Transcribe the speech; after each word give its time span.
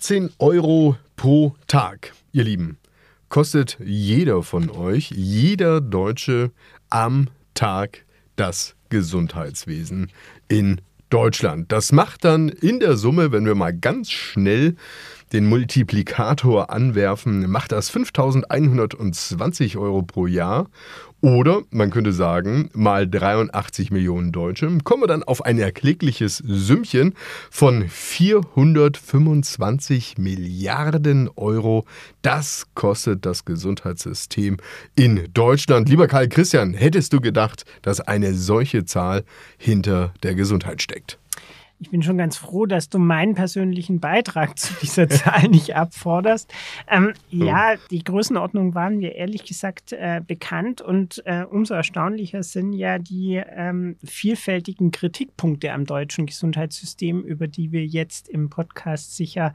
14 0.00 0.30
Euro 0.38 0.96
pro 1.14 1.54
Tag, 1.66 2.14
ihr 2.32 2.44
Lieben, 2.44 2.78
kostet 3.28 3.76
jeder 3.84 4.42
von 4.42 4.70
euch, 4.70 5.10
jeder 5.10 5.82
Deutsche 5.82 6.52
am 6.88 7.28
Tag 7.52 8.06
das 8.34 8.76
Gesundheitswesen 8.88 10.10
in 10.48 10.80
Deutschland. 11.10 11.70
Das 11.70 11.92
macht 11.92 12.24
dann 12.24 12.48
in 12.48 12.80
der 12.80 12.96
Summe, 12.96 13.30
wenn 13.30 13.44
wir 13.44 13.54
mal 13.54 13.76
ganz 13.76 14.10
schnell 14.10 14.74
den 15.34 15.46
Multiplikator 15.46 16.70
anwerfen, 16.70 17.50
macht 17.50 17.72
das 17.72 17.90
5120 17.90 19.76
Euro 19.76 20.00
pro 20.00 20.26
Jahr. 20.26 20.70
Oder 21.22 21.62
man 21.70 21.90
könnte 21.90 22.12
sagen, 22.12 22.68
mal 22.72 23.08
83 23.08 23.90
Millionen 23.90 24.30
Deutsche, 24.32 24.78
kommen 24.84 25.02
wir 25.02 25.06
dann 25.06 25.22
auf 25.22 25.44
ein 25.44 25.58
erklägliches 25.58 26.38
Sümmchen 26.38 27.14
von 27.50 27.86
425 27.88 30.16
Milliarden 30.16 31.28
Euro. 31.36 31.84
Das 32.22 32.68
kostet 32.74 33.26
das 33.26 33.44
Gesundheitssystem 33.44 34.56
in 34.96 35.28
Deutschland. 35.34 35.90
Lieber 35.90 36.08
Karl 36.08 36.28
Christian, 36.28 36.74
hättest 36.74 37.12
du 37.12 37.20
gedacht, 37.20 37.64
dass 37.82 38.00
eine 38.00 38.32
solche 38.34 38.86
Zahl 38.86 39.24
hinter 39.58 40.14
der 40.22 40.34
Gesundheit 40.34 40.80
steckt? 40.80 41.19
Ich 41.82 41.88
bin 41.88 42.02
schon 42.02 42.18
ganz 42.18 42.36
froh, 42.36 42.66
dass 42.66 42.90
du 42.90 42.98
meinen 42.98 43.34
persönlichen 43.34 44.00
Beitrag 44.00 44.58
zu 44.58 44.74
dieser 44.82 45.08
Zahl 45.08 45.48
nicht 45.48 45.74
abforderst. 45.74 46.52
Ähm, 46.86 47.14
ja, 47.30 47.76
die 47.90 48.04
Größenordnung 48.04 48.74
waren 48.74 48.98
mir 48.98 49.14
ehrlich 49.14 49.44
gesagt 49.44 49.92
äh, 49.92 50.20
bekannt 50.24 50.82
und 50.82 51.22
äh, 51.24 51.44
umso 51.44 51.72
erstaunlicher 51.72 52.42
sind 52.42 52.74
ja 52.74 52.98
die 52.98 53.42
ähm, 53.46 53.96
vielfältigen 54.04 54.90
Kritikpunkte 54.90 55.72
am 55.72 55.86
deutschen 55.86 56.26
Gesundheitssystem, 56.26 57.22
über 57.22 57.48
die 57.48 57.72
wir 57.72 57.86
jetzt 57.86 58.28
im 58.28 58.50
Podcast 58.50 59.16
sicher 59.16 59.54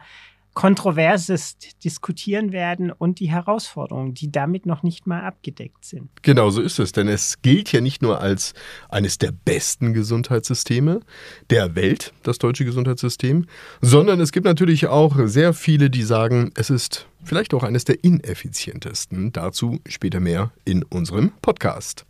Kontroverses 0.55 1.57
diskutieren 1.83 2.53
werden 2.53 2.91
und 2.91 3.19
die 3.19 3.29
Herausforderungen, 3.29 4.13
die 4.13 4.31
damit 4.31 4.65
noch 4.65 4.83
nicht 4.83 5.05
mal 5.05 5.21
abgedeckt 5.21 5.83
sind. 5.83 6.09
Genau 6.21 6.49
so 6.49 6.61
ist 6.61 6.79
es, 6.79 6.93
denn 6.93 7.09
es 7.09 7.41
gilt 7.41 7.71
ja 7.73 7.81
nicht 7.81 8.01
nur 8.01 8.21
als 8.21 8.53
eines 8.89 9.17
der 9.17 9.31
besten 9.31 9.93
Gesundheitssysteme 9.93 11.01
der 11.49 11.75
Welt, 11.75 12.13
das 12.23 12.39
deutsche 12.39 12.63
Gesundheitssystem, 12.63 13.45
sondern 13.81 14.21
es 14.21 14.31
gibt 14.31 14.45
natürlich 14.45 14.87
auch 14.87 15.15
sehr 15.25 15.53
viele, 15.53 15.89
die 15.89 16.03
sagen, 16.03 16.51
es 16.55 16.69
ist 16.69 17.05
vielleicht 17.23 17.53
auch 17.53 17.63
eines 17.63 17.83
der 17.83 18.03
ineffizientesten. 18.03 19.33
Dazu 19.33 19.79
später 19.87 20.21
mehr 20.21 20.51
in 20.63 20.83
unserem 20.83 21.33
Podcast. 21.41 22.05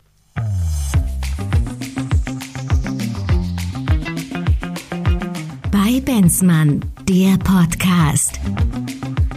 Bei 5.72 6.00
Benzmann, 6.00 6.80
der 7.08 7.36
Podcast. 7.38 8.40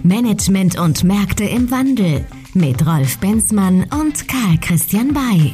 Management 0.01 0.79
und 0.79 1.03
Märkte 1.03 1.43
im 1.43 1.69
Wandel 1.69 2.25
mit 2.53 2.85
Rolf 2.85 3.19
Benzmann 3.19 3.85
und 3.99 4.27
Karl 4.27 4.57
Christian 4.59 5.13
Bay. 5.13 5.53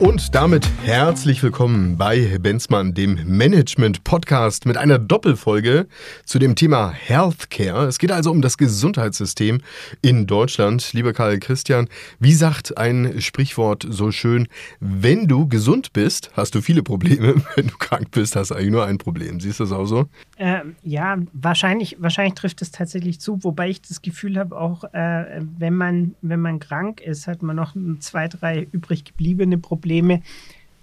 Und 0.00 0.34
damit 0.34 0.66
herzlich 0.82 1.42
willkommen 1.42 1.98
bei 1.98 2.38
Benzmann, 2.38 2.94
dem 2.94 3.18
Management-Podcast 3.26 4.64
mit 4.64 4.78
einer 4.78 4.98
Doppelfolge 4.98 5.88
zu 6.24 6.38
dem 6.38 6.54
Thema 6.54 6.90
Healthcare. 6.90 7.86
Es 7.86 7.98
geht 7.98 8.10
also 8.10 8.30
um 8.30 8.40
das 8.40 8.56
Gesundheitssystem 8.56 9.60
in 10.00 10.26
Deutschland. 10.26 10.94
Lieber 10.94 11.12
Karl 11.12 11.38
Christian, 11.38 11.86
wie 12.18 12.32
sagt 12.32 12.78
ein 12.78 13.20
Sprichwort 13.20 13.86
so 13.90 14.10
schön, 14.10 14.48
wenn 14.80 15.28
du 15.28 15.46
gesund 15.46 15.92
bist, 15.92 16.30
hast 16.32 16.54
du 16.54 16.62
viele 16.62 16.82
Probleme. 16.82 17.34
Wenn 17.56 17.66
du 17.66 17.76
krank 17.76 18.10
bist, 18.12 18.36
hast 18.36 18.50
du 18.50 18.54
eigentlich 18.54 18.70
nur 18.70 18.86
ein 18.86 18.96
Problem. 18.96 19.40
Siehst 19.40 19.60
du 19.60 19.64
das 19.64 19.72
auch 19.72 19.84
so? 19.84 20.06
Äh, 20.36 20.60
ja, 20.82 21.18
wahrscheinlich, 21.34 21.96
wahrscheinlich 22.00 22.34
trifft 22.34 22.62
es 22.62 22.70
tatsächlich 22.70 23.20
zu, 23.20 23.44
wobei 23.44 23.68
ich 23.68 23.82
das 23.82 24.00
Gefühl 24.00 24.38
habe, 24.38 24.56
auch 24.58 24.84
äh, 24.94 25.42
wenn, 25.58 25.74
man, 25.74 26.14
wenn 26.22 26.40
man 26.40 26.58
krank 26.58 27.02
ist, 27.02 27.26
hat 27.26 27.42
man 27.42 27.56
noch 27.56 27.74
zwei, 27.98 28.28
drei 28.28 28.66
übrig 28.72 29.04
gebliebene 29.04 29.58
Probleme 29.58 29.89
Probleme. 29.90 30.22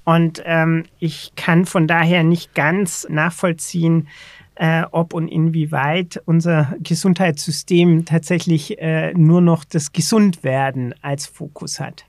Und 0.03 0.41
ähm, 0.45 0.83
ich 0.99 1.33
kann 1.35 1.65
von 1.65 1.87
daher 1.87 2.23
nicht 2.23 2.53
ganz 2.55 3.07
nachvollziehen, 3.09 4.07
äh, 4.55 4.83
ob 4.91 5.13
und 5.13 5.27
inwieweit 5.27 6.21
unser 6.25 6.75
Gesundheitssystem 6.81 8.05
tatsächlich 8.05 8.79
äh, 8.79 9.13
nur 9.13 9.41
noch 9.41 9.63
das 9.63 9.91
Gesundwerden 9.91 10.93
als 11.01 11.25
Fokus 11.25 11.79
hat. 11.79 12.05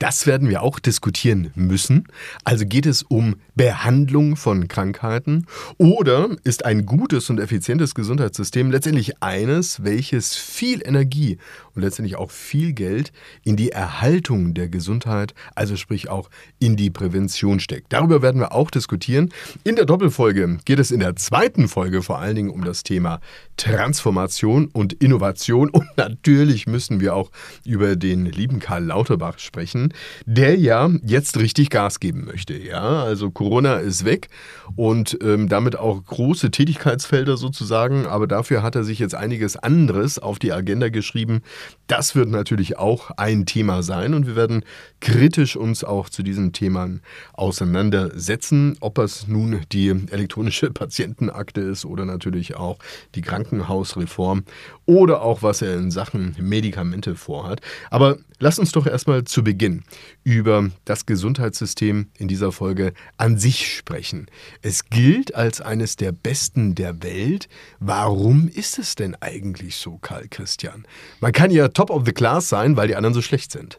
Das 0.00 0.26
werden 0.26 0.48
wir 0.48 0.62
auch 0.62 0.78
diskutieren 0.78 1.50
müssen. 1.54 2.08
Also 2.42 2.64
geht 2.64 2.86
es 2.86 3.02
um 3.02 3.36
Behandlung 3.54 4.34
von 4.36 4.66
Krankheiten 4.66 5.46
oder 5.76 6.30
ist 6.42 6.64
ein 6.64 6.86
gutes 6.86 7.28
und 7.28 7.38
effizientes 7.38 7.94
Gesundheitssystem 7.94 8.70
letztendlich 8.70 9.22
eines, 9.22 9.84
welches 9.84 10.36
viel 10.36 10.80
Energie 10.82 11.36
und 11.74 11.82
letztendlich 11.82 12.16
auch 12.16 12.30
viel 12.30 12.72
Geld 12.72 13.12
in 13.44 13.56
die 13.56 13.72
Erhaltung 13.72 14.54
der 14.54 14.70
Gesundheit, 14.70 15.34
also 15.54 15.76
sprich 15.76 16.08
auch 16.08 16.30
in 16.58 16.76
die 16.76 16.88
Prävention 16.88 17.60
steckt. 17.60 17.92
Darüber 17.92 18.22
werden 18.22 18.40
wir 18.40 18.52
auch 18.52 18.70
diskutieren. 18.70 19.28
In 19.64 19.76
der 19.76 19.84
Doppelfolge 19.84 20.60
geht 20.64 20.78
es 20.78 20.92
in 20.92 21.00
der 21.00 21.14
zweiten 21.16 21.68
Folge 21.68 22.02
vor 22.02 22.18
allen 22.18 22.36
Dingen 22.36 22.50
um 22.50 22.64
das 22.64 22.84
Thema 22.84 23.20
Transformation 23.60 24.68
und 24.72 24.92
Innovation 24.94 25.70
und 25.70 25.86
natürlich 25.96 26.66
müssen 26.66 27.00
wir 27.00 27.14
auch 27.14 27.30
über 27.64 27.96
den 27.96 28.26
lieben 28.26 28.58
Karl 28.58 28.84
Lauterbach 28.84 29.38
sprechen 29.38 29.92
der 30.26 30.56
ja 30.56 30.90
jetzt 31.04 31.38
richtig 31.38 31.70
Gas 31.70 32.00
geben 32.00 32.24
möchte. 32.24 32.56
Ja, 32.56 33.02
also 33.02 33.30
Corona 33.30 33.76
ist 33.76 34.04
weg 34.04 34.28
und 34.76 35.18
ähm, 35.22 35.48
damit 35.48 35.76
auch 35.76 36.04
große 36.04 36.50
Tätigkeitsfelder 36.50 37.36
sozusagen, 37.36 38.06
aber 38.06 38.26
dafür 38.26 38.62
hat 38.62 38.76
er 38.76 38.84
sich 38.84 38.98
jetzt 38.98 39.14
einiges 39.14 39.56
anderes 39.56 40.18
auf 40.18 40.38
die 40.38 40.52
Agenda 40.52 40.88
geschrieben. 40.88 41.42
Das 41.86 42.14
wird 42.14 42.28
natürlich 42.28 42.78
auch 42.78 43.10
ein 43.16 43.46
Thema 43.46 43.82
sein 43.82 44.14
und 44.14 44.26
wir 44.26 44.36
werden 44.36 44.64
kritisch 45.00 45.56
uns 45.56 45.84
auch 45.84 46.08
zu 46.08 46.22
diesen 46.22 46.52
Themen 46.52 47.02
auseinandersetzen, 47.32 48.76
ob 48.80 48.98
es 48.98 49.26
nun 49.26 49.60
die 49.72 49.88
elektronische 50.10 50.70
Patientenakte 50.70 51.60
ist 51.60 51.84
oder 51.84 52.04
natürlich 52.04 52.56
auch 52.56 52.78
die 53.14 53.22
Krankenhausreform 53.50 54.44
oder 54.86 55.22
auch 55.22 55.42
was 55.42 55.62
er 55.62 55.76
in 55.76 55.90
Sachen 55.90 56.34
Medikamente 56.38 57.14
vorhat. 57.14 57.60
Aber 57.90 58.18
lass 58.38 58.58
uns 58.58 58.72
doch 58.72 58.86
erstmal 58.86 59.24
zu 59.24 59.42
Beginn 59.44 59.82
über 60.24 60.70
das 60.84 61.06
Gesundheitssystem 61.06 62.10
in 62.16 62.28
dieser 62.28 62.52
Folge 62.52 62.92
an 63.16 63.38
sich 63.38 63.76
sprechen. 63.76 64.26
Es 64.62 64.88
gilt 64.88 65.34
als 65.34 65.60
eines 65.60 65.96
der 65.96 66.12
besten 66.12 66.74
der 66.74 67.02
Welt. 67.02 67.48
Warum 67.78 68.48
ist 68.48 68.78
es 68.78 68.94
denn 68.94 69.16
eigentlich 69.20 69.76
so, 69.76 69.98
Karl 69.98 70.28
Christian? 70.28 70.86
Man 71.20 71.32
kann 71.32 71.50
ja 71.50 71.68
top 71.68 71.90
of 71.90 72.04
the 72.06 72.12
class 72.12 72.48
sein, 72.48 72.76
weil 72.76 72.88
die 72.88 72.96
anderen 72.96 73.14
so 73.14 73.22
schlecht 73.22 73.52
sind. 73.52 73.78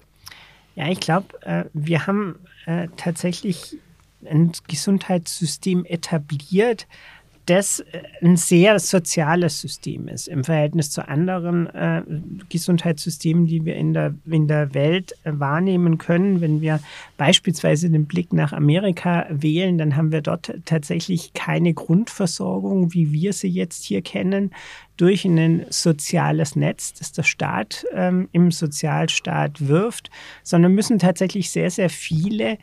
Ja, 0.75 0.89
ich 0.89 0.99
glaube, 0.99 1.27
äh, 1.41 1.65
wir 1.73 2.07
haben 2.07 2.35
äh, 2.65 2.87
tatsächlich 2.95 3.77
ein 4.23 4.51
Gesundheitssystem 4.67 5.83
etabliert, 5.83 6.87
das 7.45 7.79
äh, 7.79 8.01
ein 8.21 8.37
sehr 8.37 8.79
soziales 8.79 9.59
System 9.61 10.07
ist 10.07 10.27
im 10.27 10.43
Verhältnis 10.43 10.91
zu 10.91 11.07
anderen 11.07 11.67
äh, 11.67 12.03
Gesundheitssystemen, 12.49 13.45
die 13.45 13.65
wir 13.65 13.75
in 13.75 13.93
der, 13.93 14.13
in 14.29 14.47
der 14.47 14.73
Welt 14.73 15.13
äh, 15.23 15.31
wahrnehmen 15.33 15.97
können. 15.97 16.41
Wenn 16.41 16.61
wir 16.61 16.79
beispielsweise 17.17 17.89
den 17.89 18.05
Blick 18.05 18.33
nach 18.33 18.53
Amerika 18.53 19.25
wählen, 19.29 19.77
dann 19.77 19.95
haben 19.95 20.11
wir 20.11 20.21
dort 20.21 20.53
tatsächlich 20.65 21.33
keine 21.33 21.73
Grundversorgung, 21.73 22.93
wie 22.93 23.11
wir 23.11 23.33
sie 23.33 23.49
jetzt 23.49 23.83
hier 23.83 24.01
kennen, 24.01 24.51
durch 24.97 25.25
ein 25.25 25.65
soziales 25.69 26.55
Netz, 26.55 26.93
das 26.93 27.11
der 27.11 27.23
Staat 27.23 27.85
ähm, 27.93 28.29
im 28.33 28.51
Sozialstaat 28.51 29.67
wirft, 29.67 30.11
sondern 30.43 30.73
müssen 30.73 30.99
tatsächlich 30.99 31.49
sehr, 31.49 31.71
sehr 31.71 31.89
viele 31.89 32.57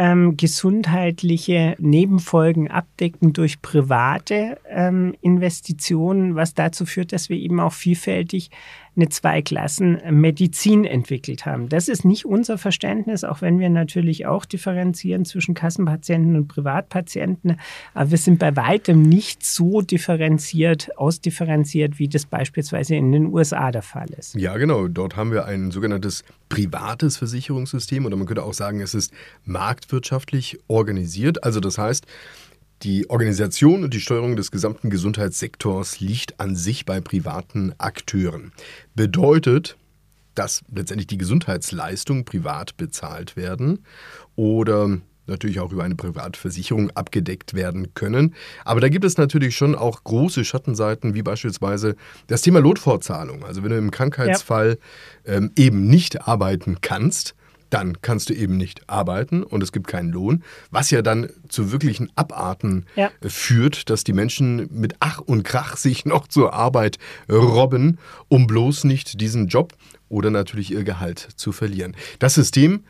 ähm, 0.00 0.38
gesundheitliche 0.38 1.76
Nebenfolgen 1.78 2.70
abdecken 2.70 3.34
durch 3.34 3.60
private 3.60 4.58
ähm, 4.66 5.14
Investitionen, 5.20 6.36
was 6.36 6.54
dazu 6.54 6.86
führt, 6.86 7.12
dass 7.12 7.28
wir 7.28 7.36
eben 7.36 7.60
auch 7.60 7.74
vielfältig 7.74 8.50
eine 8.96 9.08
Zweiklassen-Medizin 9.08 10.84
entwickelt 10.84 11.46
haben. 11.46 11.68
Das 11.68 11.88
ist 11.88 12.04
nicht 12.04 12.24
unser 12.24 12.58
Verständnis, 12.58 13.24
auch 13.24 13.40
wenn 13.40 13.58
wir 13.58 13.70
natürlich 13.70 14.26
auch 14.26 14.44
differenzieren 14.44 15.24
zwischen 15.24 15.54
Kassenpatienten 15.54 16.36
und 16.36 16.48
Privatpatienten. 16.48 17.56
Aber 17.94 18.10
wir 18.10 18.18
sind 18.18 18.38
bei 18.38 18.56
weitem 18.56 19.02
nicht 19.02 19.44
so 19.44 19.80
differenziert, 19.80 20.90
ausdifferenziert, 20.98 21.98
wie 21.98 22.08
das 22.08 22.26
beispielsweise 22.26 22.96
in 22.96 23.12
den 23.12 23.26
USA 23.26 23.70
der 23.70 23.82
Fall 23.82 24.08
ist. 24.10 24.34
Ja, 24.34 24.56
genau. 24.56 24.88
Dort 24.88 25.16
haben 25.16 25.32
wir 25.32 25.44
ein 25.44 25.70
sogenanntes 25.70 26.24
privates 26.48 27.16
Versicherungssystem 27.16 28.04
oder 28.06 28.16
man 28.16 28.26
könnte 28.26 28.42
auch 28.42 28.54
sagen, 28.54 28.80
es 28.80 28.94
ist 28.94 29.12
marktwirtschaftlich 29.44 30.58
organisiert. 30.66 31.44
Also 31.44 31.60
das 31.60 31.78
heißt, 31.78 32.06
die 32.82 33.08
Organisation 33.10 33.84
und 33.84 33.92
die 33.92 34.00
Steuerung 34.00 34.36
des 34.36 34.50
gesamten 34.50 34.90
Gesundheitssektors 34.90 36.00
liegt 36.00 36.40
an 36.40 36.56
sich 36.56 36.86
bei 36.86 37.00
privaten 37.00 37.74
Akteuren. 37.78 38.52
Bedeutet, 38.94 39.76
dass 40.34 40.62
letztendlich 40.72 41.08
die 41.08 41.18
Gesundheitsleistungen 41.18 42.24
privat 42.24 42.76
bezahlt 42.76 43.36
werden 43.36 43.84
oder 44.36 44.98
natürlich 45.26 45.60
auch 45.60 45.72
über 45.72 45.84
eine 45.84 45.94
Privatversicherung 45.94 46.90
abgedeckt 46.90 47.54
werden 47.54 47.94
können. 47.94 48.34
Aber 48.64 48.80
da 48.80 48.88
gibt 48.88 49.04
es 49.04 49.16
natürlich 49.16 49.56
schon 49.56 49.74
auch 49.74 50.02
große 50.02 50.44
Schattenseiten, 50.44 51.14
wie 51.14 51.22
beispielsweise 51.22 51.96
das 52.26 52.42
Thema 52.42 52.60
Lotfortzahlung. 52.60 53.44
Also 53.44 53.62
wenn 53.62 53.70
du 53.70 53.78
im 53.78 53.90
Krankheitsfall 53.90 54.78
ja. 55.26 55.34
ähm, 55.34 55.52
eben 55.56 55.86
nicht 55.86 56.26
arbeiten 56.26 56.78
kannst, 56.80 57.34
dann 57.70 58.02
kannst 58.02 58.28
du 58.28 58.34
eben 58.34 58.56
nicht 58.56 58.88
arbeiten 58.88 59.42
und 59.42 59.62
es 59.62 59.72
gibt 59.72 59.86
keinen 59.86 60.10
Lohn, 60.10 60.42
was 60.70 60.90
ja 60.90 61.02
dann 61.02 61.30
zu 61.48 61.72
wirklichen 61.72 62.10
Abarten 62.16 62.86
ja. 62.96 63.10
führt, 63.22 63.88
dass 63.90 64.04
die 64.04 64.12
Menschen 64.12 64.68
mit 64.72 64.94
Ach 65.00 65.20
und 65.20 65.44
Krach 65.44 65.76
sich 65.76 66.04
noch 66.04 66.28
zur 66.28 66.52
Arbeit 66.52 66.98
robben, 67.30 67.98
um 68.28 68.46
bloß 68.46 68.84
nicht 68.84 69.20
diesen 69.20 69.48
Job 69.48 69.72
oder 70.08 70.30
natürlich 70.30 70.72
ihr 70.72 70.84
Gehalt 70.84 71.28
zu 71.36 71.52
verlieren. 71.52 71.96
Das 72.18 72.34
System 72.34 72.84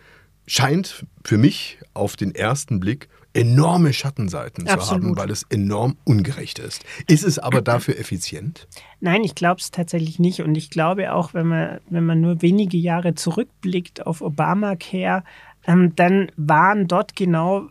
scheint 0.47 1.05
für 1.25 1.39
mich 1.39 1.79
auf 1.95 2.17
den 2.17 2.35
ersten 2.35 2.81
Blick 2.81 3.09
enorme 3.33 3.93
Schattenseiten 3.93 4.69
Absolut. 4.69 5.03
zu 5.03 5.09
haben, 5.09 5.17
weil 5.17 5.31
es 5.31 5.45
enorm 5.45 5.97
ungerecht 6.05 6.59
ist. 6.59 6.85
Ist 7.07 7.25
es 7.25 7.39
aber 7.39 7.63
dafür 7.63 7.99
effizient? 7.99 8.69
Nein, 9.01 9.23
ich 9.25 9.35
glaube 9.35 9.61
es 9.61 9.71
tatsächlich 9.71 10.19
nicht. 10.19 10.41
Und 10.41 10.55
ich 10.57 10.71
glaube 10.71 11.13
auch, 11.13 11.35
wenn 11.35 11.47
man, 11.47 11.81
wenn 11.89 12.05
man 12.05 12.21
nur 12.21 12.43
wenige 12.43 12.77
Jahre 12.77 13.15
zurückblickt 13.15 14.07
auf 14.07 14.21
Obamacare, 14.21 15.25
ähm, 15.67 15.95
dann 15.95 16.33
waren 16.37 16.89
dort 16.89 17.17
genau 17.17 17.69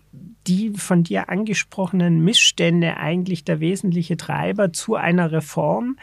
die 0.47 0.71
von 0.71 1.03
dir 1.03 1.29
angesprochenen 1.29 2.23
Missstände 2.23 2.97
eigentlich 2.97 3.43
der 3.43 3.59
wesentliche 3.59 4.17
Treiber 4.17 4.71
zu 4.71 4.95
einer 4.95 5.31
Reform 5.31 5.97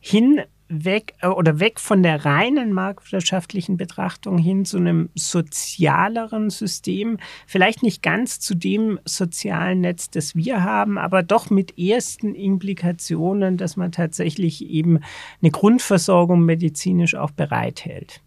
hin 0.00 0.40
weg 0.70 1.14
äh, 1.20 1.26
oder 1.26 1.60
weg 1.60 1.80
von 1.80 2.02
der 2.02 2.24
reinen 2.24 2.72
marktwirtschaftlichen 2.72 3.76
Betrachtung 3.76 4.38
hin 4.38 4.64
zu 4.64 4.78
einem 4.78 5.10
sozialeren 5.14 6.48
System, 6.48 7.18
vielleicht 7.46 7.82
nicht 7.82 8.02
ganz 8.02 8.40
zu 8.40 8.54
dem 8.54 8.98
sozialen 9.04 9.80
Netz, 9.80 10.10
das 10.10 10.34
wir 10.34 10.64
haben, 10.64 10.96
aber 10.96 11.22
doch 11.22 11.50
mit 11.50 11.78
ersten 11.78 12.34
Implikationen, 12.34 13.56
dass 13.56 13.76
man 13.76 13.92
tatsächlich 13.92 14.64
eben 14.64 15.00
eine 15.42 15.50
Grundversorgung 15.50 16.44
medizinisch 16.44 17.14
auch 17.14 17.32
bereithält. 17.32 18.22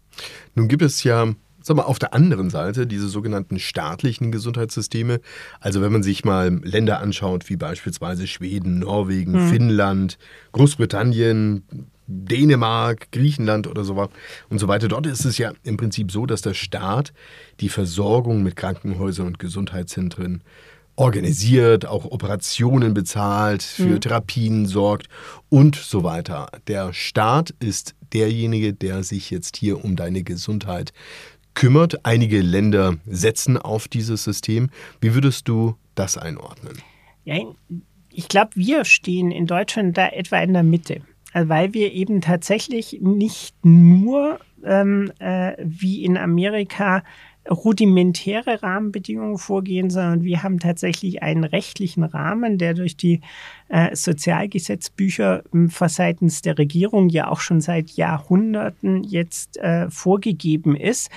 Nun 0.54 0.68
gibt 0.68 0.82
es 0.82 1.02
ja 1.02 1.34
sag 1.64 1.78
mal, 1.78 1.84
auf 1.84 1.98
der 1.98 2.12
anderen 2.12 2.50
Seite 2.50 2.86
diese 2.86 3.08
sogenannten 3.08 3.58
staatlichen 3.58 4.30
Gesundheitssysteme. 4.30 5.20
Also 5.60 5.80
wenn 5.80 5.92
man 5.92 6.02
sich 6.02 6.24
mal 6.24 6.60
Länder 6.62 7.00
anschaut, 7.00 7.48
wie 7.48 7.56
beispielsweise 7.56 8.26
Schweden, 8.26 8.80
Norwegen, 8.80 9.32
hm. 9.32 9.48
Finnland, 9.48 10.18
Großbritannien, 10.52 11.62
Dänemark, 12.06 13.10
Griechenland 13.12 13.66
oder 13.66 13.84
so 13.84 14.08
und 14.48 14.58
so 14.58 14.68
weiter. 14.68 14.88
Dort 14.88 15.06
ist 15.06 15.24
es 15.24 15.38
ja 15.38 15.52
im 15.62 15.76
Prinzip 15.76 16.10
so, 16.10 16.26
dass 16.26 16.42
der 16.42 16.54
Staat 16.54 17.12
die 17.60 17.68
Versorgung 17.68 18.42
mit 18.42 18.56
Krankenhäusern 18.56 19.26
und 19.26 19.38
Gesundheitszentren 19.38 20.42
organisiert, 20.96 21.86
auch 21.86 22.04
Operationen 22.04 22.94
bezahlt, 22.94 23.62
für 23.62 23.84
mhm. 23.84 24.00
Therapien 24.00 24.66
sorgt 24.66 25.08
und 25.48 25.76
so 25.76 26.04
weiter. 26.04 26.48
Der 26.68 26.92
Staat 26.92 27.50
ist 27.58 27.94
derjenige, 28.12 28.72
der 28.72 29.02
sich 29.02 29.30
jetzt 29.30 29.56
hier 29.56 29.84
um 29.84 29.96
deine 29.96 30.22
Gesundheit 30.22 30.92
kümmert. 31.54 32.04
Einige 32.04 32.40
Länder 32.40 32.96
setzen 33.06 33.56
auf 33.56 33.88
dieses 33.88 34.24
System. 34.24 34.70
Wie 35.00 35.14
würdest 35.14 35.48
du 35.48 35.76
das 35.94 36.16
einordnen? 36.16 36.78
Ja, 37.24 37.36
ich 38.10 38.28
glaube, 38.28 38.50
wir 38.54 38.84
stehen 38.84 39.30
in 39.30 39.46
Deutschland 39.46 39.96
da 39.96 40.08
etwa 40.08 40.38
in 40.38 40.52
der 40.52 40.62
Mitte. 40.62 41.00
Äh, 41.34 41.48
weil 41.48 41.74
wir 41.74 41.92
eben 41.92 42.22
tatsächlich 42.22 43.00
nicht 43.02 43.54
nur 43.62 44.38
ähm, 44.64 45.12
äh, 45.18 45.52
wie 45.58 46.04
in 46.04 46.16
Amerika 46.16 47.02
rudimentäre 47.50 48.62
Rahmenbedingungen 48.62 49.36
vorgehen, 49.36 49.90
sondern 49.90 50.24
wir 50.24 50.42
haben 50.42 50.60
tatsächlich 50.60 51.22
einen 51.22 51.44
rechtlichen 51.44 52.02
Rahmen, 52.02 52.56
der 52.56 52.72
durch 52.72 52.96
die 52.96 53.20
äh, 53.68 53.94
Sozialgesetzbücher 53.94 55.42
äh, 55.52 55.88
seitens 55.88 56.40
der 56.40 56.56
Regierung 56.56 57.10
ja 57.10 57.28
auch 57.28 57.40
schon 57.40 57.60
seit 57.60 57.90
Jahrhunderten 57.90 59.02
jetzt 59.02 59.58
äh, 59.58 59.90
vorgegeben 59.90 60.74
ist. 60.74 61.10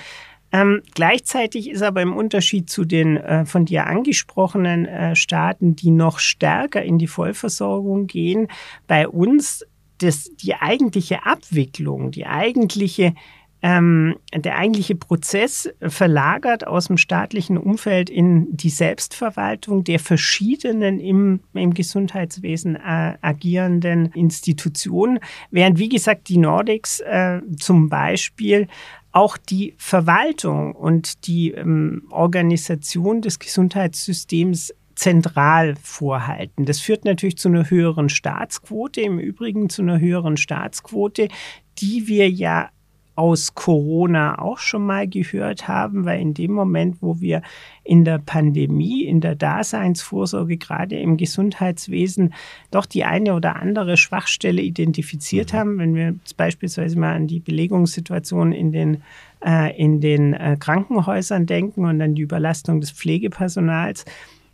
Ähm, 0.50 0.82
gleichzeitig 0.94 1.70
ist 1.70 1.82
aber 1.82 2.02
im 2.02 2.14
Unterschied 2.14 2.68
zu 2.68 2.84
den 2.84 3.16
äh, 3.18 3.46
von 3.46 3.64
dir 3.64 3.86
angesprochenen 3.86 4.86
äh, 4.86 5.16
Staaten, 5.16 5.76
die 5.76 5.90
noch 5.90 6.18
stärker 6.18 6.82
in 6.82 6.98
die 6.98 7.06
Vollversorgung 7.06 8.06
gehen, 8.06 8.48
bei 8.86 9.08
uns 9.08 9.64
das, 9.98 10.30
die 10.36 10.54
eigentliche 10.54 11.26
Abwicklung, 11.26 12.10
die 12.10 12.26
eigentliche, 12.26 13.14
ähm, 13.60 14.16
der 14.32 14.56
eigentliche 14.56 14.94
Prozess 14.94 15.68
verlagert 15.80 16.66
aus 16.66 16.86
dem 16.86 16.96
staatlichen 16.96 17.58
Umfeld 17.58 18.08
in 18.08 18.56
die 18.56 18.70
Selbstverwaltung 18.70 19.82
der 19.82 19.98
verschiedenen 19.98 21.00
im, 21.00 21.40
im 21.54 21.74
Gesundheitswesen 21.74 22.76
äh, 22.76 23.16
agierenden 23.20 24.12
Institutionen, 24.12 25.18
während, 25.50 25.78
wie 25.78 25.88
gesagt, 25.88 26.28
die 26.28 26.38
Nordics 26.38 27.00
äh, 27.00 27.40
zum 27.56 27.88
Beispiel 27.88 28.68
auch 29.10 29.36
die 29.36 29.74
Verwaltung 29.78 30.74
und 30.74 31.26
die 31.26 31.50
ähm, 31.50 32.02
Organisation 32.10 33.22
des 33.22 33.38
Gesundheitssystems 33.38 34.74
zentral 34.98 35.76
vorhalten. 35.80 36.64
Das 36.64 36.80
führt 36.80 37.04
natürlich 37.04 37.38
zu 37.38 37.48
einer 37.48 37.70
höheren 37.70 38.08
Staatsquote, 38.08 39.00
im 39.00 39.20
Übrigen 39.20 39.70
zu 39.70 39.82
einer 39.82 40.00
höheren 40.00 40.36
Staatsquote, 40.36 41.28
die 41.78 42.08
wir 42.08 42.28
ja 42.28 42.70
aus 43.14 43.54
Corona 43.54 44.38
auch 44.38 44.58
schon 44.58 44.86
mal 44.86 45.08
gehört 45.08 45.66
haben, 45.66 46.04
weil 46.04 46.20
in 46.20 46.34
dem 46.34 46.52
Moment, 46.52 46.98
wo 47.00 47.20
wir 47.20 47.42
in 47.84 48.04
der 48.04 48.18
Pandemie, 48.18 49.04
in 49.04 49.20
der 49.20 49.34
Daseinsvorsorge, 49.34 50.56
gerade 50.56 50.98
im 50.98 51.16
Gesundheitswesen, 51.16 52.34
doch 52.70 52.86
die 52.86 53.04
eine 53.04 53.34
oder 53.34 53.56
andere 53.56 53.96
Schwachstelle 53.96 54.62
identifiziert 54.62 55.52
mhm. 55.52 55.56
haben, 55.56 55.78
wenn 55.78 55.94
wir 55.94 56.14
beispielsweise 56.36 56.98
mal 56.98 57.14
an 57.14 57.26
die 57.26 57.40
Belegungssituation 57.40 58.52
in 58.52 58.70
den, 58.72 59.02
äh, 59.44 59.76
in 59.76 60.00
den 60.00 60.34
äh, 60.34 60.56
Krankenhäusern 60.58 61.46
denken 61.46 61.86
und 61.86 62.00
an 62.00 62.14
die 62.14 62.22
Überlastung 62.22 62.80
des 62.80 62.92
Pflegepersonals, 62.92 64.04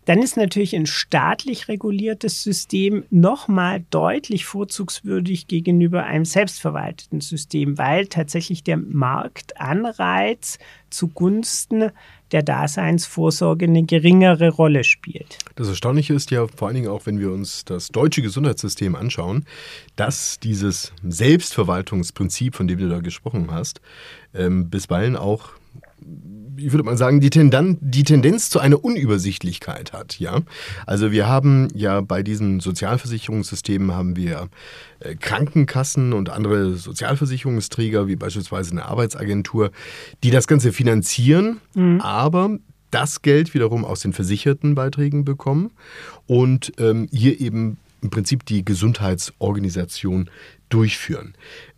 dann 0.04 0.22
ist 0.22 0.36
natürlich 0.36 0.74
ein 0.74 0.86
staatlich 0.86 1.68
reguliertes 1.68 2.42
System 2.42 3.04
nochmal 3.10 3.84
deutlich 3.90 4.44
vorzugswürdig 4.44 5.46
gegenüber 5.46 6.04
einem 6.04 6.24
selbstverwalteten 6.24 7.20
System, 7.20 7.78
weil 7.78 8.06
tatsächlich 8.06 8.62
der 8.62 8.76
Marktanreiz 8.76 10.58
zugunsten 10.90 11.90
der 12.32 12.42
Daseinsvorsorge 12.42 13.66
eine 13.66 13.84
geringere 13.84 14.50
Rolle 14.50 14.84
spielt. 14.84 15.38
Das 15.54 15.68
Erstaunliche 15.68 16.14
ist 16.14 16.30
ja 16.30 16.46
vor 16.48 16.68
allen 16.68 16.74
Dingen 16.74 16.88
auch, 16.88 17.06
wenn 17.06 17.20
wir 17.20 17.30
uns 17.30 17.64
das 17.64 17.88
deutsche 17.88 18.22
Gesundheitssystem 18.22 18.94
anschauen, 18.94 19.44
dass 19.96 20.40
dieses 20.40 20.92
Selbstverwaltungsprinzip, 21.02 22.54
von 22.54 22.66
dem 22.66 22.78
du 22.78 22.88
da 22.88 23.00
gesprochen 23.00 23.50
hast, 23.50 23.80
ähm, 24.34 24.68
bisweilen 24.68 25.16
auch 25.16 25.50
ich 26.56 26.72
würde 26.72 26.84
mal 26.84 26.96
sagen, 26.96 27.20
die, 27.20 27.30
Tendan 27.30 27.78
die 27.80 28.02
Tendenz 28.02 28.50
zu 28.50 28.60
einer 28.60 28.82
Unübersichtlichkeit 28.84 29.92
hat. 29.92 30.18
Ja? 30.18 30.40
Also 30.86 31.12
wir 31.12 31.28
haben 31.28 31.68
ja 31.74 32.00
bei 32.00 32.22
diesen 32.22 32.60
Sozialversicherungssystemen 32.60 33.92
haben 33.92 34.16
wir 34.16 34.48
äh, 35.00 35.14
Krankenkassen 35.14 36.12
und 36.12 36.30
andere 36.30 36.74
Sozialversicherungsträger, 36.74 38.06
wie 38.06 38.16
beispielsweise 38.16 38.72
eine 38.72 38.86
Arbeitsagentur, 38.86 39.70
die 40.22 40.30
das 40.30 40.46
Ganze 40.46 40.72
finanzieren, 40.72 41.60
mhm. 41.74 42.00
aber 42.00 42.58
das 42.90 43.22
Geld 43.22 43.54
wiederum 43.54 43.84
aus 43.84 44.00
den 44.00 44.12
versicherten 44.12 44.74
Beiträgen 44.74 45.24
bekommen 45.24 45.72
und 46.26 46.72
ähm, 46.78 47.08
hier 47.10 47.40
eben 47.40 47.78
im 48.02 48.10
Prinzip 48.10 48.44
die 48.44 48.64
Gesundheitsorganisation 48.64 50.30
durchführen. 50.68 51.34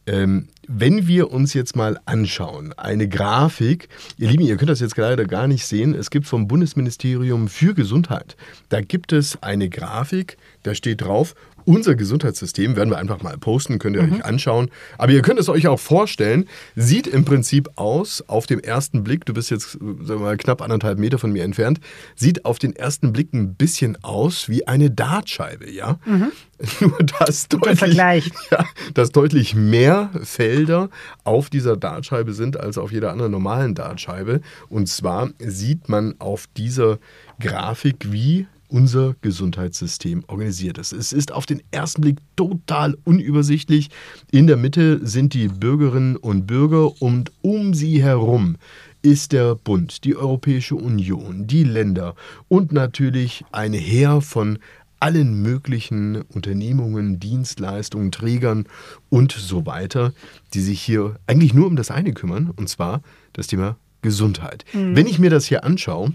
Ähm, 0.07 0.49
wenn 0.69 1.07
wir 1.07 1.31
uns 1.33 1.55
jetzt 1.55 1.77
mal 1.77 2.01
anschauen, 2.07 2.73
eine 2.77 3.09
Grafik, 3.09 3.89
ihr 4.19 4.29
Lieben, 4.29 4.45
ihr 4.45 4.57
könnt 4.57 4.71
das 4.71 4.81
jetzt 4.81 4.97
leider 4.97 5.25
gar 5.25 5.47
nicht 5.47 5.67
sehen, 5.67 5.95
es 5.95 6.11
gibt 6.11 6.27
vom 6.27 6.49
Bundesministerium 6.49 7.49
für 7.49 7.75
Gesundheit, 7.75 8.37
da 8.69 8.81
gibt 8.81 9.13
es 9.13 9.43
eine 9.43 9.69
Grafik, 9.69 10.37
da 10.63 10.75
steht 10.75 11.03
drauf, 11.03 11.35
unser 11.67 11.95
Gesundheitssystem 11.97 12.77
werden 12.77 12.91
wir 12.91 12.99
einfach 12.99 13.23
mal 13.23 13.37
posten, 13.37 13.79
könnt 13.79 13.97
ihr 13.97 14.03
mhm. 14.03 14.15
euch 14.15 14.25
anschauen. 14.25 14.71
Aber 14.97 15.13
ihr 15.13 15.23
könnt 15.23 15.39
es 15.39 15.49
euch 15.49 15.67
auch 15.69 15.81
vorstellen, 15.81 16.49
sieht 16.75 17.07
im 17.07 17.25
Prinzip 17.25 17.69
aus, 17.77 18.25
auf 18.29 18.47
dem 18.47 18.61
ersten 18.61 19.05
Blick, 19.05 19.27
du 19.27 19.35
bist 19.35 19.51
jetzt 19.51 19.73
sagen 19.73 20.07
wir 20.07 20.19
mal, 20.19 20.37
knapp 20.37 20.63
anderthalb 20.63 20.99
Meter 20.99 21.19
von 21.19 21.33
mir 21.33 21.45
entfernt, 21.45 21.81
sieht 22.15 22.45
auf 22.45 22.59
den 22.59 22.75
ersten 22.75 23.13
Blick 23.13 23.35
ein 23.35 23.55
bisschen 23.55 24.03
aus 24.03 24.49
wie 24.49 24.67
eine 24.67 24.91
Dartscheibe, 24.91 25.71
ja? 25.71 25.99
Mhm. 26.07 26.33
Nur 26.81 26.99
dass 27.19 27.49
deutlich, 27.49 28.31
ja, 28.51 28.65
dass 28.95 29.11
deutlich 29.11 29.55
mehr 29.55 30.11
Felder 30.23 30.89
auf 31.25 31.51
dieser 31.51 31.77
Dartscheibe 31.77 32.33
sind 32.33 32.59
als 32.59 32.79
auf 32.79 32.93
jeder 32.93 33.13
anderen 33.13 33.33
normalen 33.33 33.75
Dartscheibe. 33.75 34.41
Und 34.69 34.89
zwar 34.89 35.31
sieht 35.39 35.89
man 35.89 36.15
auf 36.19 36.47
dieser 36.57 36.99
Grafik, 37.41 38.11
wie 38.11 38.47
unser 38.69 39.15
Gesundheitssystem 39.21 40.25
organisiert 40.27 40.79
ist. 40.79 40.93
Es 40.93 41.13
ist 41.13 41.33
auf 41.33 41.47
den 41.47 41.63
ersten 41.71 42.03
Blick 42.03 42.19
total 42.37 42.97
unübersichtlich. 43.05 43.91
In 44.31 44.47
der 44.47 44.57
Mitte 44.57 45.07
sind 45.07 45.35
die 45.35 45.49
Bürgerinnen 45.49 46.17
und 46.17 46.47
Bürger 46.47 47.01
und 47.01 47.33
um 47.43 47.75
sie 47.75 48.03
herum 48.03 48.57
ist 49.03 49.33
der 49.33 49.55
Bund, 49.55 50.05
die 50.05 50.17
Europäische 50.17 50.75
Union, 50.75 51.47
die 51.47 51.65
Länder 51.65 52.15
und 52.49 52.73
natürlich 52.73 53.45
ein 53.53 53.73
Heer 53.73 54.21
von 54.21 54.59
allen 54.99 55.43
möglichen 55.43 56.23
Unternehmungen, 56.23 57.21
Dienstleistungen, 57.21 58.11
Trägern 58.11 58.65
und 59.09 59.33
so 59.33 59.67
weiter, 59.67 60.13
die 60.55 60.61
sich 60.61 60.81
hier 60.81 61.17
eigentlich 61.27 61.55
nur 61.55 61.67
um 61.67 61.77
das 61.77 61.91
eine 61.91 62.13
kümmern, 62.13 62.51
und 62.57 62.69
zwar 62.69 63.03
das 63.33 63.47
Thema 63.47 63.77
Gesundheit. 64.03 64.65
Mhm. 64.73 64.97
Wenn 64.97 65.07
ich 65.07 65.19
mir 65.19 65.31
das 65.31 65.47
hier 65.47 65.65
anschaue, 65.65 66.13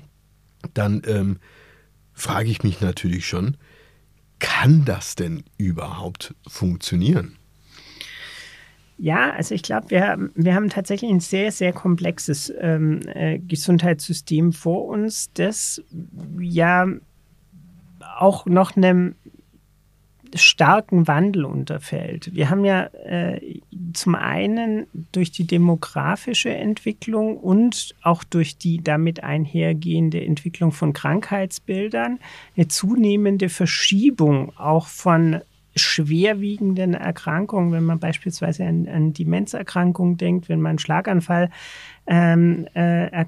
dann 0.74 1.01
ähm, 1.05 1.38
frage 2.13 2.50
ich 2.50 2.63
mich 2.63 2.82
natürlich 2.82 3.25
schon, 3.25 3.58
kann 4.39 4.86
das 4.86 5.15
denn 5.15 5.44
überhaupt 5.58 6.36
funktionieren? 6.48 7.38
Ja, 8.98 9.32
also 9.32 9.56
ich 9.56 9.63
glaube, 9.63 9.89
wir, 9.89 10.30
wir 10.36 10.53
haben 10.53 10.70
tatsächlich 10.70 11.10
ein 11.10 11.22
sehr, 11.22 11.51
sehr 11.51 11.74
komplexes 11.74 12.53
ähm, 12.60 13.01
äh, 13.08 13.39
Gesundheitssystem 13.39 14.53
vor 14.53 14.86
uns, 14.86 15.32
das 15.34 15.82
ja 16.39 16.88
auch 18.20 18.46
noch 18.46 18.75
einem 18.75 19.15
starken 20.36 21.08
Wandel 21.08 21.46
unterfällt. 21.46 22.34
Wir 22.34 22.50
haben 22.50 22.66
ja 22.66 22.86
äh, 22.86 23.60
zum 23.94 24.16
einen 24.16 24.88
durch 25.12 25.32
die 25.32 25.46
demografische 25.46 26.50
Entwicklung 26.50 27.38
und 27.38 27.96
auch 28.02 28.24
durch 28.24 28.58
die 28.58 28.84
damit 28.84 29.24
einhergehende 29.24 30.24
Entwicklung 30.24 30.72
von 30.72 30.94
Krankheitsbildern 30.94 32.20
eine 32.56 32.68
zunehmende 32.68 33.50
Verschiebung 33.50 34.58
auch 34.58 34.88
von 34.88 35.42
schwerwiegenden 35.75 36.94
Erkrankungen, 36.94 37.72
wenn 37.72 37.86
man 37.86 38.00
beispielsweise 38.00 38.66
an, 38.66 38.88
an 38.88 39.13
Demenzerkrankungen 39.13 40.18
denkt, 40.18 40.50
wenn 40.50 40.62
man 40.62 40.80
Schlaganfall 40.80 41.50
ähm, 42.08 42.68
äh, 42.74 43.25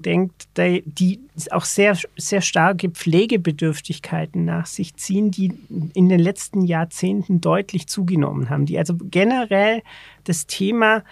denkt, 0.00 0.48
die, 0.56 0.82
die 0.84 1.20
auch 1.50 1.64
sehr, 1.64 1.96
sehr 2.16 2.40
starke 2.40 2.90
Pflegebedürftigkeiten 2.90 4.44
nach 4.44 4.66
sich 4.66 4.96
ziehen, 4.96 5.30
die 5.30 5.52
in 5.94 6.08
den 6.08 6.20
letzten 6.20 6.62
Jahrzehnten 6.62 7.40
deutlich 7.40 7.86
zugenommen 7.86 8.50
haben, 8.50 8.66
die 8.66 8.78
also 8.78 8.94
generell 8.96 9.82
das 10.24 10.46
Thema 10.46 11.02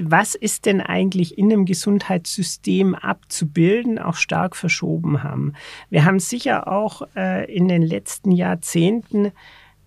was 0.00 0.34
ist 0.34 0.66
denn 0.66 0.80
eigentlich 0.80 1.38
in 1.38 1.52
einem 1.52 1.66
Gesundheitssystem 1.66 2.94
abzubilden, 2.94 3.98
auch 3.98 4.16
stark 4.16 4.56
verschoben 4.56 5.22
haben. 5.22 5.54
Wir 5.90 6.04
haben 6.04 6.18
sicher 6.18 6.68
auch 6.68 7.02
äh, 7.14 7.52
in 7.52 7.68
den 7.68 7.82
letzten 7.82 8.32
Jahrzehnten 8.32 9.32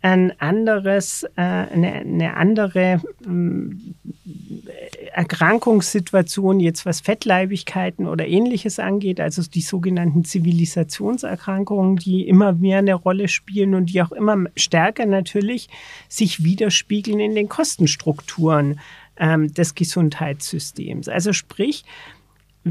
ein 0.01 0.39
anderes, 0.39 1.23
äh, 1.35 1.41
eine, 1.41 1.93
eine 1.93 2.35
andere 2.35 3.01
ähm, 3.25 3.95
Erkrankungssituation, 5.13 6.59
jetzt 6.59 6.85
was 6.85 7.01
Fettleibigkeiten 7.01 8.07
oder 8.07 8.27
ähnliches 8.27 8.77
angeht, 8.79 9.19
also 9.19 9.41
die 9.41 9.61
sogenannten 9.61 10.23
Zivilisationserkrankungen, 10.23 11.95
die 11.95 12.27
immer 12.27 12.53
mehr 12.53 12.79
eine 12.79 12.93
Rolle 12.93 13.27
spielen 13.27 13.73
und 13.73 13.87
die 13.87 14.01
auch 14.01 14.11
immer 14.11 14.45
stärker 14.55 15.05
natürlich 15.05 15.69
sich 16.07 16.43
widerspiegeln 16.43 17.19
in 17.19 17.33
den 17.33 17.49
Kostenstrukturen 17.49 18.79
ähm, 19.17 19.51
des 19.53 19.73
Gesundheitssystems. 19.73 21.09
Also 21.09 21.33
sprich, 21.33 21.83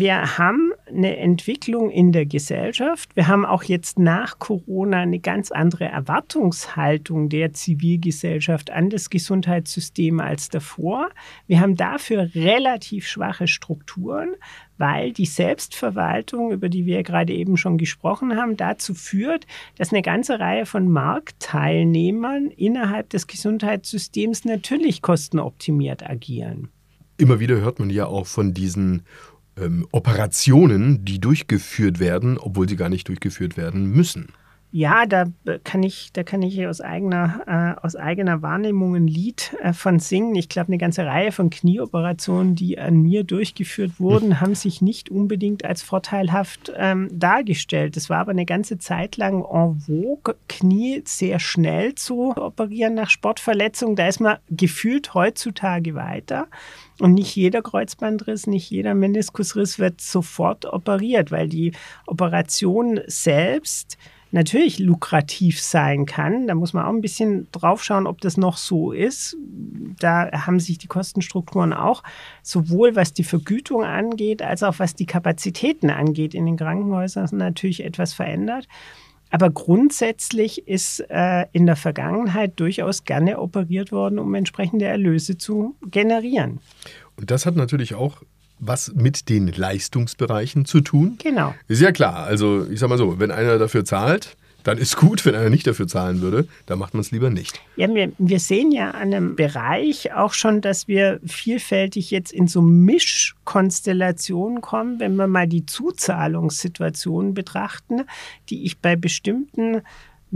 wir 0.00 0.38
haben 0.38 0.72
eine 0.86 1.16
Entwicklung 1.16 1.90
in 1.90 2.12
der 2.12 2.26
Gesellschaft. 2.26 3.14
Wir 3.14 3.28
haben 3.28 3.44
auch 3.44 3.62
jetzt 3.62 3.98
nach 3.98 4.38
Corona 4.38 4.98
eine 4.98 5.18
ganz 5.18 5.50
andere 5.50 5.84
Erwartungshaltung 5.84 7.28
der 7.28 7.52
Zivilgesellschaft 7.52 8.70
an 8.70 8.90
das 8.90 9.10
Gesundheitssystem 9.10 10.20
als 10.20 10.48
davor. 10.48 11.08
Wir 11.46 11.60
haben 11.60 11.76
dafür 11.76 12.30
relativ 12.34 13.06
schwache 13.06 13.48
Strukturen, 13.48 14.34
weil 14.78 15.12
die 15.12 15.26
Selbstverwaltung, 15.26 16.52
über 16.52 16.68
die 16.68 16.84
wir 16.84 17.02
gerade 17.02 17.32
eben 17.32 17.56
schon 17.56 17.78
gesprochen 17.78 18.36
haben, 18.36 18.56
dazu 18.56 18.94
führt, 18.94 19.46
dass 19.78 19.92
eine 19.92 20.02
ganze 20.02 20.38
Reihe 20.38 20.66
von 20.66 20.90
Marktteilnehmern 20.90 22.48
innerhalb 22.48 23.10
des 23.10 23.26
Gesundheitssystems 23.26 24.44
natürlich 24.44 25.00
kostenoptimiert 25.00 26.08
agieren. 26.08 26.68
Immer 27.18 27.40
wieder 27.40 27.56
hört 27.56 27.78
man 27.78 27.88
ja 27.88 28.06
auch 28.06 28.26
von 28.26 28.52
diesen 28.52 29.02
ähm, 29.58 29.86
Operationen, 29.92 31.04
die 31.04 31.20
durchgeführt 31.20 31.98
werden, 31.98 32.38
obwohl 32.38 32.68
sie 32.68 32.76
gar 32.76 32.88
nicht 32.88 33.08
durchgeführt 33.08 33.56
werden 33.56 33.90
müssen. 33.90 34.28
Ja, 34.72 35.06
da 35.06 35.24
kann 35.64 35.82
ich, 35.82 36.12
da 36.12 36.22
kann 36.22 36.42
ich 36.42 36.66
aus 36.66 36.82
eigener, 36.82 37.40
äh, 37.80 37.82
aus 37.82 37.96
eigener 37.96 38.42
Wahrnehmung 38.42 38.96
ein 38.96 39.06
Lied 39.06 39.56
äh, 39.62 39.72
von 39.72 40.00
singen. 40.00 40.34
Ich 40.34 40.50
glaube, 40.50 40.68
eine 40.68 40.76
ganze 40.76 41.06
Reihe 41.06 41.32
von 41.32 41.48
Knieoperationen, 41.48 42.56
die 42.56 42.78
an 42.78 43.00
mir 43.00 43.24
durchgeführt 43.24 43.98
wurden, 43.98 44.32
hm. 44.32 44.40
haben 44.40 44.54
sich 44.54 44.82
nicht 44.82 45.08
unbedingt 45.08 45.64
als 45.64 45.82
vorteilhaft 45.82 46.72
ähm, 46.76 47.08
dargestellt. 47.10 47.96
Es 47.96 48.10
war 48.10 48.18
aber 48.18 48.32
eine 48.32 48.44
ganze 48.44 48.76
Zeit 48.76 49.16
lang 49.16 49.44
en 49.44 49.80
vogue, 49.80 50.34
Knie 50.48 51.00
sehr 51.06 51.38
schnell 51.38 51.94
zu 51.94 52.36
operieren 52.36 52.94
nach 52.94 53.08
Sportverletzungen. 53.08 53.96
Da 53.96 54.08
ist 54.08 54.20
man 54.20 54.36
gefühlt 54.50 55.14
heutzutage 55.14 55.94
weiter. 55.94 56.48
Und 57.00 57.14
nicht 57.14 57.36
jeder 57.36 57.62
Kreuzbandriss, 57.62 58.46
nicht 58.46 58.70
jeder 58.70 58.94
Meniskusriss 58.94 59.78
wird 59.78 60.00
sofort 60.00 60.64
operiert, 60.64 61.30
weil 61.30 61.48
die 61.48 61.72
Operation 62.06 63.00
selbst 63.06 63.98
natürlich 64.32 64.78
lukrativ 64.78 65.62
sein 65.62 66.04
kann. 66.04 66.46
Da 66.46 66.54
muss 66.54 66.72
man 66.72 66.84
auch 66.84 66.92
ein 66.92 67.00
bisschen 67.00 67.48
drauf 67.52 67.84
schauen, 67.84 68.06
ob 68.06 68.20
das 68.20 68.36
noch 68.36 68.56
so 68.56 68.92
ist. 68.92 69.36
Da 70.00 70.30
haben 70.32 70.60
sich 70.60 70.78
die 70.78 70.88
Kostenstrukturen 70.88 71.72
auch 71.72 72.02
sowohl 72.42 72.96
was 72.96 73.12
die 73.12 73.24
Vergütung 73.24 73.84
angeht, 73.84 74.42
als 74.42 74.62
auch 74.62 74.78
was 74.78 74.94
die 74.94 75.06
Kapazitäten 75.06 75.90
angeht 75.90 76.34
in 76.34 76.46
den 76.46 76.56
Krankenhäusern 76.56 77.28
natürlich 77.32 77.84
etwas 77.84 78.14
verändert. 78.14 78.68
Aber 79.30 79.50
grundsätzlich 79.50 80.68
ist 80.68 81.00
äh, 81.08 81.46
in 81.52 81.66
der 81.66 81.76
Vergangenheit 81.76 82.58
durchaus 82.60 83.04
gerne 83.04 83.40
operiert 83.40 83.92
worden, 83.92 84.18
um 84.18 84.34
entsprechende 84.34 84.84
Erlöse 84.84 85.36
zu 85.36 85.74
generieren. 85.90 86.60
Und 87.16 87.30
das 87.30 87.46
hat 87.46 87.56
natürlich 87.56 87.94
auch 87.94 88.22
was 88.58 88.94
mit 88.94 89.28
den 89.28 89.48
Leistungsbereichen 89.48 90.64
zu 90.64 90.80
tun. 90.80 91.18
Genau. 91.22 91.54
Ist 91.68 91.82
ja 91.82 91.92
klar. 91.92 92.24
Also 92.24 92.66
ich 92.70 92.80
sag 92.80 92.88
mal 92.88 92.98
so, 92.98 93.18
wenn 93.18 93.30
einer 93.30 93.58
dafür 93.58 93.84
zahlt, 93.84 94.36
dann 94.66 94.78
ist 94.78 94.96
gut, 94.96 95.24
wenn 95.24 95.36
einer 95.36 95.50
nicht 95.50 95.66
dafür 95.66 95.86
zahlen 95.86 96.20
würde, 96.20 96.48
dann 96.66 96.80
macht 96.80 96.92
man 96.92 97.00
es 97.00 97.12
lieber 97.12 97.30
nicht. 97.30 97.60
Ja, 97.76 97.92
wir, 97.94 98.10
wir 98.18 98.40
sehen 98.40 98.72
ja 98.72 98.90
an 98.90 99.14
einem 99.14 99.36
Bereich 99.36 100.12
auch 100.12 100.32
schon, 100.32 100.60
dass 100.60 100.88
wir 100.88 101.20
vielfältig 101.24 102.10
jetzt 102.10 102.32
in 102.32 102.48
so 102.48 102.62
Mischkonstellationen 102.62 104.60
kommen, 104.60 104.98
wenn 104.98 105.14
wir 105.14 105.28
mal 105.28 105.46
die 105.46 105.66
Zuzahlungssituationen 105.66 107.32
betrachten, 107.32 108.02
die 108.48 108.64
ich 108.64 108.78
bei 108.78 108.96
bestimmten 108.96 109.82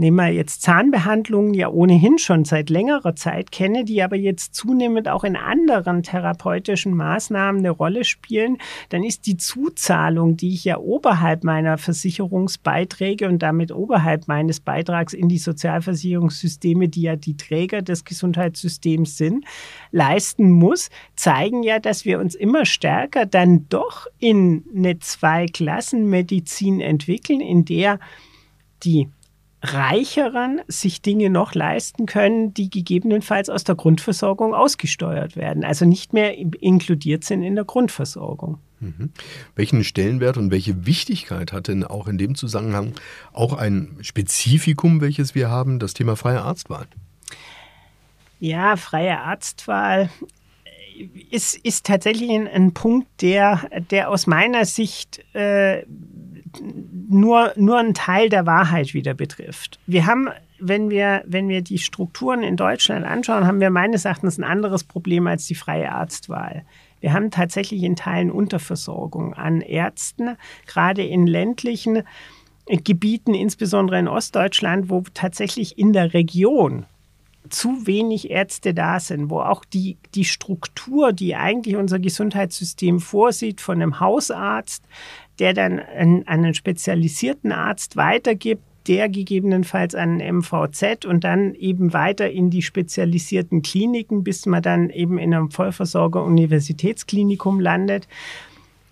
nehmen 0.01 0.17
wir 0.17 0.29
jetzt 0.29 0.63
Zahnbehandlungen 0.63 1.53
ja 1.53 1.69
ohnehin 1.69 2.17
schon 2.17 2.43
seit 2.43 2.69
längerer 2.71 3.15
Zeit 3.15 3.51
kenne, 3.51 3.85
die 3.85 4.01
aber 4.01 4.15
jetzt 4.15 4.55
zunehmend 4.55 5.07
auch 5.07 5.23
in 5.23 5.35
anderen 5.35 6.01
therapeutischen 6.01 6.95
Maßnahmen 6.95 7.59
eine 7.59 7.69
Rolle 7.69 8.03
spielen, 8.03 8.57
dann 8.89 9.03
ist 9.03 9.27
die 9.27 9.37
Zuzahlung, 9.37 10.35
die 10.35 10.55
ich 10.55 10.65
ja 10.65 10.79
oberhalb 10.79 11.43
meiner 11.43 11.77
Versicherungsbeiträge 11.77 13.27
und 13.27 13.43
damit 13.43 13.71
oberhalb 13.71 14.27
meines 14.27 14.59
Beitrags 14.59 15.13
in 15.13 15.29
die 15.29 15.37
Sozialversicherungssysteme, 15.37 16.89
die 16.89 17.03
ja 17.03 17.15
die 17.15 17.37
Träger 17.37 17.83
des 17.83 18.03
Gesundheitssystems 18.03 19.17
sind, 19.17 19.45
leisten 19.91 20.49
muss, 20.49 20.89
zeigen 21.15 21.61
ja, 21.61 21.79
dass 21.79 22.05
wir 22.05 22.19
uns 22.19 22.33
immer 22.33 22.65
stärker 22.65 23.27
dann 23.27 23.69
doch 23.69 24.07
in 24.17 24.65
eine 24.75 24.97
Zweiklassenmedizin 24.97 26.81
entwickeln, 26.81 27.39
in 27.39 27.65
der 27.65 27.99
die 28.83 29.07
Reicheren 29.63 30.61
sich 30.67 31.01
Dinge 31.01 31.29
noch 31.29 31.53
leisten 31.53 32.07
können, 32.07 32.53
die 32.53 32.69
gegebenenfalls 32.69 33.49
aus 33.49 33.63
der 33.63 33.75
Grundversorgung 33.75 34.55
ausgesteuert 34.55 35.35
werden, 35.35 35.63
also 35.63 35.85
nicht 35.85 36.13
mehr 36.13 36.35
inkludiert 36.37 37.23
sind 37.23 37.43
in 37.43 37.55
der 37.55 37.65
Grundversorgung. 37.65 38.57
Mhm. 38.79 39.11
Welchen 39.55 39.83
Stellenwert 39.83 40.37
und 40.37 40.49
welche 40.49 40.87
Wichtigkeit 40.87 41.53
hat 41.53 41.67
denn 41.67 41.83
auch 41.83 42.07
in 42.07 42.17
dem 42.17 42.33
Zusammenhang 42.33 42.93
auch 43.31 43.53
ein 43.53 43.97
Spezifikum, 44.01 44.99
welches 44.99 45.35
wir 45.35 45.49
haben, 45.49 45.77
das 45.77 45.93
Thema 45.93 46.15
freie 46.15 46.41
Arztwahl? 46.41 46.87
Ja, 48.39 48.75
freie 48.75 49.19
Arztwahl 49.19 50.09
ist, 51.29 51.55
ist 51.57 51.85
tatsächlich 51.85 52.31
ein, 52.31 52.47
ein 52.47 52.73
Punkt, 52.73 53.07
der, 53.21 53.69
der 53.91 54.09
aus 54.09 54.25
meiner 54.25 54.65
Sicht 54.65 55.23
äh, 55.35 55.83
nur, 56.59 57.53
nur 57.55 57.79
einen 57.79 57.93
Teil 57.93 58.29
der 58.29 58.45
Wahrheit 58.45 58.93
wieder 58.93 59.13
betrifft. 59.13 59.79
Wir 59.87 60.05
haben, 60.05 60.29
wenn 60.59 60.89
wir, 60.89 61.23
wenn 61.25 61.49
wir 61.49 61.61
die 61.61 61.77
Strukturen 61.77 62.43
in 62.43 62.57
Deutschland 62.57 63.05
anschauen, 63.05 63.45
haben 63.45 63.59
wir 63.59 63.69
meines 63.69 64.05
Erachtens 64.05 64.37
ein 64.37 64.43
anderes 64.43 64.83
Problem 64.83 65.27
als 65.27 65.45
die 65.47 65.55
freie 65.55 65.91
Arztwahl. 65.91 66.63
Wir 66.99 67.13
haben 67.13 67.31
tatsächlich 67.31 67.83
in 67.83 67.95
Teilen 67.95 68.31
Unterversorgung 68.31 69.33
an 69.33 69.61
Ärzten, 69.61 70.37
gerade 70.67 71.03
in 71.03 71.25
ländlichen 71.25 72.03
Gebieten, 72.67 73.33
insbesondere 73.33 73.99
in 73.99 74.07
Ostdeutschland, 74.07 74.89
wo 74.89 75.03
tatsächlich 75.13 75.77
in 75.77 75.93
der 75.93 76.13
Region 76.13 76.85
zu 77.49 77.87
wenig 77.87 78.29
Ärzte 78.29 78.73
da 78.73 78.99
sind, 78.99 79.29
wo 79.29 79.41
auch 79.41 79.65
die, 79.65 79.97
die 80.13 80.25
Struktur, 80.25 81.11
die 81.11 81.35
eigentlich 81.35 81.75
unser 81.75 81.99
Gesundheitssystem 81.99 82.99
vorsieht, 82.99 83.61
von 83.61 83.81
einem 83.81 83.99
Hausarzt, 83.99 84.85
der 85.41 85.53
dann 85.53 85.79
an, 85.79 86.23
einen 86.27 86.53
spezialisierten 86.53 87.51
Arzt 87.51 87.97
weitergibt, 87.97 88.63
der 88.87 89.09
gegebenenfalls 89.09 89.93
an 89.93 90.17
MVZ 90.17 91.05
und 91.05 91.23
dann 91.23 91.53
eben 91.55 91.93
weiter 91.93 92.31
in 92.31 92.49
die 92.49 92.61
spezialisierten 92.61 93.61
Kliniken, 93.61 94.23
bis 94.23 94.45
man 94.45 94.63
dann 94.63 94.89
eben 94.89 95.17
in 95.17 95.33
einem 95.33 95.51
Vollversorger-Universitätsklinikum 95.51 97.59
landet 97.59 98.07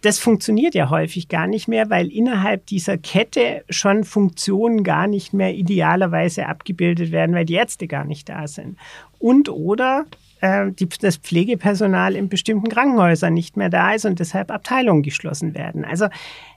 das 0.02 0.20
funktioniert 0.20 0.76
ja 0.76 0.90
häufig 0.90 1.28
gar 1.28 1.48
nicht 1.48 1.68
mehr, 1.68 1.90
weil 1.90 2.08
innerhalb 2.08 2.66
dieser 2.68 2.98
Kette 2.98 3.64
schon 3.70 4.04
Funktionen 4.04 4.84
gar 4.84 5.08
nicht 5.08 5.34
mehr 5.34 5.54
idealerweise 5.54 6.48
abgebildet 6.48 7.12
werden, 7.12 7.36
weil 7.36 7.46
die 7.46 7.56
Ärzte 7.56 7.88
gar 7.88 8.06
nicht 8.06 8.30
da 8.30 8.48
sind. 8.48 8.78
Und 9.18 9.50
oder 9.50 10.06
äh, 10.42 10.72
die, 10.72 10.88
das 10.88 11.18
Pflegepersonal 11.18 12.16
in 12.16 12.30
bestimmten 12.30 12.70
Krankenhäusern 12.70 13.34
nicht 13.34 13.58
mehr 13.58 13.70
da 13.70 13.94
ist 13.94 14.06
und 14.06 14.20
deshalb 14.20 14.52
Abteilungen 14.52 15.04
geschlossen 15.04 15.54
werden. 15.54 15.86
Also 15.86 16.08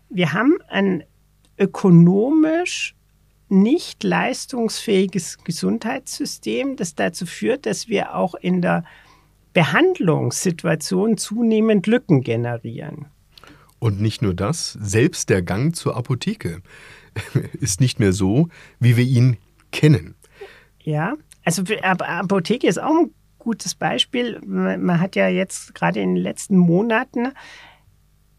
wir 0.09 0.33
haben 0.33 0.59
ein 0.69 1.05
ökonomisch 1.59 2.95
nicht 3.49 4.03
leistungsfähiges 4.03 5.39
Gesundheitssystem, 5.45 6.77
das 6.77 6.95
dazu 6.95 7.27
führt, 7.27 7.67
dass 7.67 7.89
wir 7.89 8.15
auch 8.15 8.35
in 8.35 8.63
der 8.63 8.85
Behandlungssituation 9.53 11.19
zunehmend 11.19 11.87
Lücken 11.87 12.23
generieren. 12.23 13.07
Und 13.79 14.01
nicht 14.01 14.23
nur 14.23 14.33
das, 14.33 14.73
selbst 14.81 15.29
der 15.29 15.43
Gang 15.43 15.77
zur 15.77 15.97
Apotheke 15.97 16.63
ist 17.61 17.81
nicht 17.81 18.01
mehr 18.01 18.13
so, 18.13 18.49
wie 18.81 18.97
wir 18.97 19.05
ihn 19.05 19.37
kennen. 19.71 20.15
Ja, 20.81 21.15
also 21.45 21.63
Apotheke 21.83 22.67
ist 22.67 22.81
auch 22.81 22.97
ein 22.97 23.11
gutes 23.43 23.75
Beispiel. 23.75 24.41
Man 24.45 25.01
hat 25.01 25.17
ja 25.17 25.29
jetzt 25.29 25.75
gerade 25.75 26.01
in 26.01 26.15
den 26.15 26.23
letzten 26.23 26.57
Monaten 26.57 27.33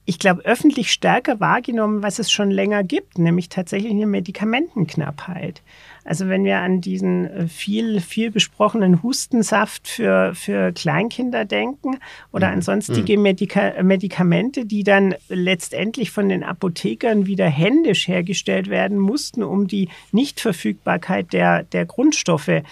ich 0.06 0.20
glaube, 0.20 0.44
öffentlich 0.44 0.92
stärker 0.92 1.40
wahrgenommen, 1.40 2.04
was 2.04 2.20
es 2.20 2.30
schon 2.30 2.52
länger 2.52 2.84
gibt, 2.84 3.20
nämlich 3.20 3.48
tatsächlich 3.48 3.92
eine 3.92 4.06
Medikamentenknappheit. 4.06 5.62
Also 6.04 6.28
wenn 6.28 6.44
wir 6.44 6.58
an 6.58 6.82
diesen 6.82 7.26
äh, 7.28 7.48
viel, 7.48 8.02
viel 8.02 8.30
besprochenen 8.30 9.02
Hustensaft 9.02 9.88
für, 9.88 10.36
für 10.36 10.74
Kleinkinder 10.74 11.46
denken 11.46 12.00
oder 12.34 12.48
mhm. 12.48 12.56
an 12.56 12.62
sonstige 12.62 13.16
mhm. 13.16 13.24
Medika 13.24 13.82
Medikamente, 13.82 14.66
die 14.66 14.84
dann 14.84 15.16
letztendlich 15.30 16.12
von 16.12 16.28
den 16.28 16.44
Apothekern 16.44 17.26
wieder 17.26 17.48
händisch 17.48 18.10
hergestellt 18.10 18.70
werden 18.70 19.00
mussten, 19.00 19.42
um 19.42 19.68
die 19.68 19.88
Nichtverfügbarkeit 20.12 21.32
der, 21.32 21.64
der 21.64 21.86
Grundstoffe 21.86 22.64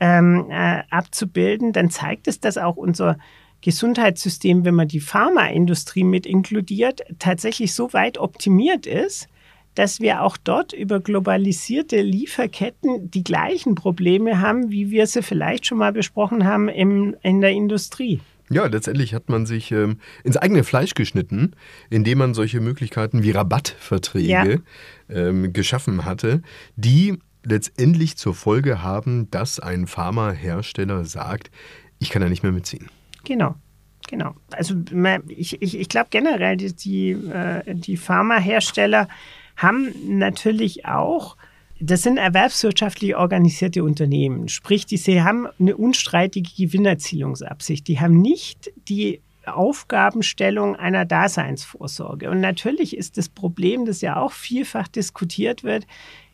ähm, 0.00 0.46
äh, 0.50 0.82
abzubilden, 0.90 1.72
dann 1.72 1.90
zeigt 1.90 2.28
es, 2.28 2.40
dass 2.40 2.58
auch 2.58 2.76
unser 2.76 3.18
Gesundheitssystem, 3.60 4.64
wenn 4.64 4.74
man 4.74 4.88
die 4.88 5.00
Pharmaindustrie 5.00 6.04
mit 6.04 6.26
inkludiert, 6.26 7.02
tatsächlich 7.18 7.74
so 7.74 7.92
weit 7.92 8.18
optimiert 8.18 8.86
ist, 8.86 9.28
dass 9.74 10.00
wir 10.00 10.22
auch 10.22 10.36
dort 10.36 10.72
über 10.72 11.00
globalisierte 11.00 12.00
Lieferketten 12.00 13.10
die 13.10 13.22
gleichen 13.22 13.74
Probleme 13.74 14.40
haben, 14.40 14.70
wie 14.70 14.90
wir 14.90 15.06
sie 15.06 15.22
vielleicht 15.22 15.66
schon 15.66 15.78
mal 15.78 15.92
besprochen 15.92 16.44
haben 16.44 16.68
im, 16.68 17.16
in 17.22 17.40
der 17.40 17.50
Industrie. 17.50 18.20
Ja, 18.50 18.66
letztendlich 18.66 19.14
hat 19.14 19.28
man 19.28 19.46
sich 19.46 19.70
ähm, 19.72 19.98
ins 20.24 20.36
eigene 20.36 20.64
Fleisch 20.64 20.94
geschnitten, 20.94 21.52
indem 21.90 22.18
man 22.18 22.34
solche 22.34 22.60
Möglichkeiten 22.60 23.22
wie 23.22 23.30
Rabattverträge 23.30 24.62
ja. 25.08 25.14
ähm, 25.14 25.52
geschaffen 25.52 26.04
hatte, 26.04 26.42
die 26.76 27.18
letztendlich 27.48 28.16
zur 28.16 28.34
Folge 28.34 28.82
haben, 28.82 29.30
dass 29.30 29.60
ein 29.60 29.86
Pharmahersteller 29.86 31.04
sagt, 31.04 31.50
ich 31.98 32.10
kann 32.10 32.22
da 32.22 32.28
nicht 32.28 32.42
mehr 32.42 32.52
mitziehen. 32.52 32.88
Genau. 33.24 33.54
Genau. 34.08 34.34
Also 34.52 34.74
ich, 35.28 35.60
ich, 35.60 35.78
ich 35.78 35.88
glaube 35.88 36.08
generell, 36.10 36.56
die, 36.56 36.72
die, 36.74 37.10
äh, 37.10 37.74
die 37.74 37.96
Pharmahersteller 37.98 39.06
haben 39.56 39.92
natürlich 40.18 40.86
auch, 40.86 41.36
das 41.78 42.02
sind 42.02 42.16
erwerbswirtschaftlich 42.16 43.16
organisierte 43.16 43.84
Unternehmen. 43.84 44.48
Sprich, 44.48 44.86
die, 44.86 44.96
sie 44.96 45.22
haben 45.22 45.46
eine 45.60 45.76
unstreitige 45.76 46.50
Gewinnerzielungsabsicht. 46.56 47.86
Die 47.86 48.00
haben 48.00 48.20
nicht 48.20 48.72
die 48.88 49.20
Aufgabenstellung 49.44 50.74
einer 50.76 51.04
Daseinsvorsorge. 51.04 52.30
Und 52.30 52.40
natürlich 52.40 52.96
ist 52.96 53.18
das 53.18 53.28
Problem, 53.28 53.84
das 53.84 54.00
ja 54.00 54.16
auch 54.16 54.32
vielfach 54.32 54.88
diskutiert 54.88 55.64
wird, 55.64 55.86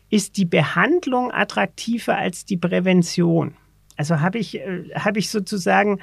ist 0.09 0.37
die 0.37 0.45
Behandlung 0.45 1.31
attraktiver 1.31 2.17
als 2.17 2.45
die 2.45 2.57
Prävention. 2.57 3.55
Also 3.97 4.19
habe 4.19 4.39
ich, 4.39 4.59
äh, 4.59 4.89
hab 4.95 5.17
ich 5.17 5.29
sozusagen 5.29 5.99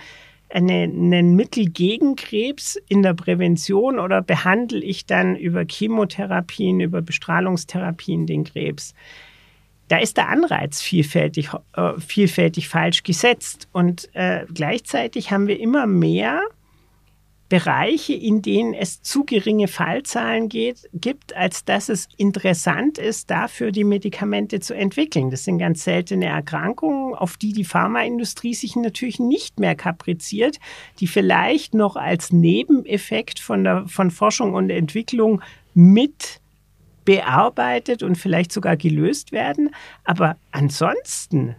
eine, 0.51 0.85
ein 0.85 1.35
Mittel 1.35 1.67
gegen 1.67 2.17
Krebs 2.17 2.79
in 2.89 3.03
der 3.03 3.15
Prävention 3.15 3.99
oder 3.99 4.23
behandle 4.23 4.81
ich 4.81 5.07
dann 5.07 5.37
über 5.37 5.65
Chemotherapien, 5.69 6.81
über 6.81 7.01
Bestrahlungstherapien 7.03 8.27
den 8.27 8.45
Krebs? 8.45 8.95
Da 9.89 9.99
ist 9.99 10.17
der 10.17 10.29
Anreiz 10.29 10.81
vielfältig, 10.81 11.51
äh, 11.75 11.93
vielfältig 11.99 12.69
falsch 12.69 13.03
gesetzt. 13.03 13.69
Und 13.73 14.09
äh, 14.15 14.47
gleichzeitig 14.53 15.31
haben 15.31 15.47
wir 15.47 15.61
immer 15.61 15.87
mehr 15.87 16.41
Bereiche, 17.53 18.15
in 18.15 18.41
denen 18.41 18.73
es 18.73 19.03
zu 19.03 19.25
geringe 19.25 19.69
Fallzahlen 19.69 20.49
geht, 20.49 20.89
gibt, 20.95 21.37
als 21.37 21.67
dass 21.67 21.91
es 21.91 22.09
interessant 22.17 22.97
ist, 22.97 23.31
dafür 23.31 23.73
die 23.73 23.85
Medikamente 23.85 24.61
zu 24.61 24.73
entwickeln. 24.73 25.31
Das 25.31 25.45
sind 25.45 25.59
ganz 25.59 25.85
seltene 25.85 26.25
Erkrankungen, 26.25 27.15
auf 27.15 27.37
die 27.37 27.53
die 27.53 27.67
Pharmaindustrie 27.67 28.55
sich 28.55 28.75
natürlich 28.75 29.21
nicht 29.21 29.61
mehr 29.61 29.75
kapriziert, 29.75 30.61
die 30.99 31.07
vielleicht 31.07 31.75
noch 31.75 31.97
als 31.97 32.33
Nebeneffekt 32.33 33.39
von, 33.39 33.65
der, 33.65 33.87
von 33.87 34.11
Forschung 34.11 34.55
und 34.55 34.71
Entwicklung 34.71 35.43
mit 35.75 36.41
bearbeitet 37.05 38.03
und 38.03 38.17
vielleicht 38.17 38.51
sogar 38.51 38.79
gelöst 38.79 39.31
werden. 39.31 39.75
Aber 40.05 40.39
ansonsten 40.53 41.55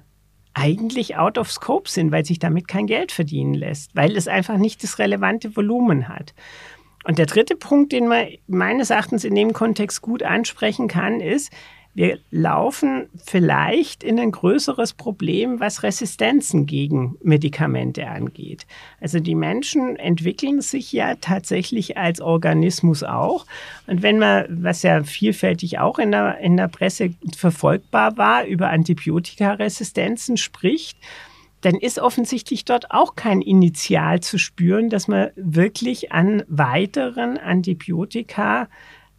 eigentlich 0.54 1.16
out 1.18 1.38
of 1.38 1.52
scope 1.52 1.90
sind, 1.90 2.12
weil 2.12 2.26
sich 2.26 2.40
damit 2.40 2.68
kein 2.68 2.88
Geld 2.88 3.12
verdienen 3.12 3.54
lässt, 3.54 3.96
weil 3.96 4.16
es 4.16 4.28
einfach 4.28 4.58
nicht 4.58 4.84
das 4.84 5.00
relevante 5.00 5.56
Volumen 5.56 6.08
hat. 6.08 6.34
Und 7.06 7.18
der 7.18 7.26
dritte 7.26 7.56
Punkt, 7.56 7.92
den 7.92 8.08
man 8.08 8.28
meines 8.48 8.90
Erachtens 8.90 9.24
in 9.24 9.36
dem 9.36 9.54
Kontext 9.54 10.02
gut 10.02 10.24
ansprechen 10.24 10.88
kann, 10.88 11.20
ist, 11.20 11.52
wir 11.96 12.20
laufen 12.32 13.08
vielleicht 13.24 14.04
in 14.04 14.20
ein 14.20 14.32
größeres 14.32 14.94
Problem, 14.94 15.60
was 15.60 15.84
Resistenzen 15.84 16.66
gegen 16.66 17.18
Medikamente 17.22 18.08
angeht. 18.08 18.66
Also 19.00 19.20
die 19.20 19.36
Menschen 19.36 19.96
entwickeln 19.98 20.62
sich 20.62 20.92
ja 20.92 21.16
tatsächlich 21.16 21.96
als 21.96 22.20
Organismus 22.20 23.04
auch. 23.04 23.46
Und 23.86 24.02
wenn 24.02 24.18
man, 24.18 24.46
was 24.50 24.82
ja 24.82 25.04
vielfältig 25.04 25.78
auch 25.80 26.00
in 26.00 26.12
der, 26.12 26.40
in 26.40 26.58
der 26.58 26.68
Presse 26.68 27.14
verfolgbar 27.38 28.18
war, 28.18 28.46
über 28.46 28.70
Antibiotikaresistenzen 28.70 30.38
spricht, 30.38 30.98
dann 31.62 31.76
ist 31.76 32.00
offensichtlich 32.00 32.66
dort 32.66 32.92
auch 32.92 33.16
kein 33.16 33.42
Initial 33.42 34.20
zu 34.20 34.38
spüren, 34.38 34.90
dass 34.90 35.08
man 35.08 35.30
wirklich 35.36 36.12
an 36.12 36.44
weiteren 36.48 37.38
Antibiotika 37.38 38.68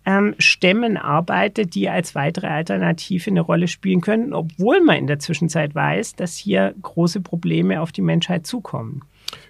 ähm, 0.06 0.34
Stämmen 0.38 0.96
arbeitet, 0.96 1.74
die 1.74 1.88
als 1.88 2.14
weitere 2.14 2.48
Alternative 2.48 3.30
eine 3.30 3.40
Rolle 3.40 3.68
spielen 3.68 4.00
können, 4.00 4.32
obwohl 4.32 4.80
man 4.80 4.96
in 4.96 5.06
der 5.06 5.18
Zwischenzeit 5.18 5.74
weiß, 5.74 6.14
dass 6.16 6.36
hier 6.36 6.74
große 6.82 7.20
Probleme 7.20 7.80
auf 7.80 7.92
die 7.92 8.02
Menschheit 8.02 8.46
zukommen. 8.46 9.02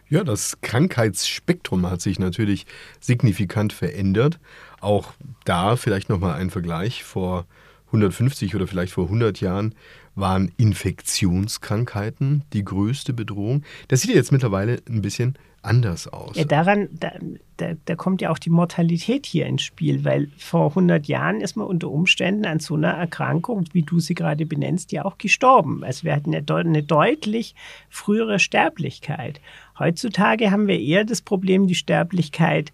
Ja, 0.09 0.23
das 0.23 0.61
Krankheitsspektrum 0.61 1.91
hat 1.91 2.01
sich 2.01 2.19
natürlich 2.19 2.67
signifikant 3.01 3.73
verändert. 3.73 4.39
Auch 4.81 5.13
da 5.45 5.77
vielleicht 5.77 6.09
nochmal 6.09 6.35
ein 6.35 6.51
Vergleich. 6.51 7.05
Vor 7.05 7.47
150 7.87 8.55
oder 8.55 8.67
vielleicht 8.67 8.93
vor 8.93 9.05
100 9.05 9.41
Jahren 9.41 9.75
waren 10.15 10.53
Infektionskrankheiten 10.57 12.45
die 12.53 12.65
größte 12.65 13.13
Bedrohung. 13.13 13.63
Das 13.89 14.03
sieht 14.03 14.15
jetzt 14.15 14.33
mittlerweile 14.33 14.81
ein 14.89 15.03
bisschen 15.03 15.37
anders 15.65 16.09
aus. 16.09 16.37
Ja, 16.37 16.45
daran, 16.45 16.89
da, 16.93 17.13
da, 17.57 17.73
da, 17.85 17.97
kommt 17.97 18.21
ja 18.23 18.31
auch 18.31 18.39
die 18.39 18.51
Mortalität 18.51 19.27
hier 19.27 19.47
ins 19.47 19.63
Spiel, 19.63 20.05
weil 20.05 20.29
vor 20.37 20.71
100 20.71 21.07
Jahren 21.07 21.41
ist 21.41 21.57
man 21.57 21.67
unter 21.67 21.91
Umständen 21.91 22.47
an 22.47 22.61
so 22.61 22.75
einer 22.75 22.93
Erkrankung, 22.93 23.65
wie 23.73 23.83
du 23.83 24.01
sie 24.01 24.15
gerade 24.15 24.47
benennst, 24.47 24.93
ja 24.93 25.05
auch 25.05 25.19
gestorben. 25.19 25.83
Also 25.85 26.05
wir 26.05 26.15
hatten 26.15 26.35
eine, 26.35 26.45
eine 26.49 26.83
deutlich 26.83 27.55
frühere 27.89 28.39
Sterblichkeit. 28.39 29.41
Heutzutage 29.79 30.51
haben 30.51 30.67
wir 30.69 30.79
eher 30.79 31.05
das 31.05 31.23
Problem, 31.23 31.67
die 31.67 31.75
Sterblichkeit 31.75 32.73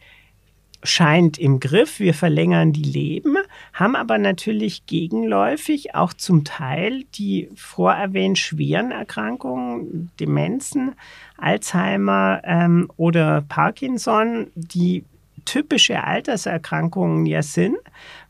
scheint 0.82 1.38
im 1.38 1.60
Griff. 1.60 2.00
Wir 2.00 2.14
verlängern 2.14 2.72
die 2.72 2.82
Leben, 2.82 3.36
haben 3.72 3.96
aber 3.96 4.18
natürlich 4.18 4.86
gegenläufig 4.86 5.94
auch 5.94 6.12
zum 6.12 6.44
Teil 6.44 7.04
die 7.14 7.50
vorerwähnt 7.54 8.38
schweren 8.38 8.90
Erkrankungen, 8.90 10.10
Demenzen, 10.18 10.94
Alzheimer 11.36 12.42
ähm, 12.44 12.90
oder 12.96 13.42
Parkinson, 13.42 14.48
die 14.54 15.04
typische 15.44 16.04
Alterserkrankungen 16.04 17.26
ja 17.26 17.42
sind, 17.42 17.76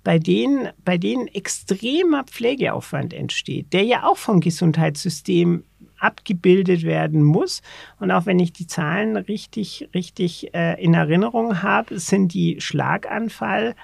bei 0.04 0.18
denen, 0.18 0.68
bei 0.84 0.96
denen 0.96 1.28
extremer 1.28 2.24
Pflegeaufwand 2.24 3.12
entsteht, 3.12 3.72
der 3.72 3.84
ja 3.84 4.04
auch 4.04 4.16
vom 4.16 4.40
Gesundheitssystem 4.40 5.64
abgebildet 6.00 6.82
werden 6.82 7.22
muss. 7.22 7.62
Und 7.98 8.10
auch 8.10 8.26
wenn 8.26 8.38
ich 8.38 8.52
die 8.52 8.66
Zahlen 8.66 9.16
richtig, 9.16 9.88
richtig 9.94 10.54
äh, 10.54 10.82
in 10.82 10.94
Erinnerung 10.94 11.62
habe, 11.62 11.98
sind 11.98 12.34
die 12.34 12.60
Schlaganfall 12.60 13.74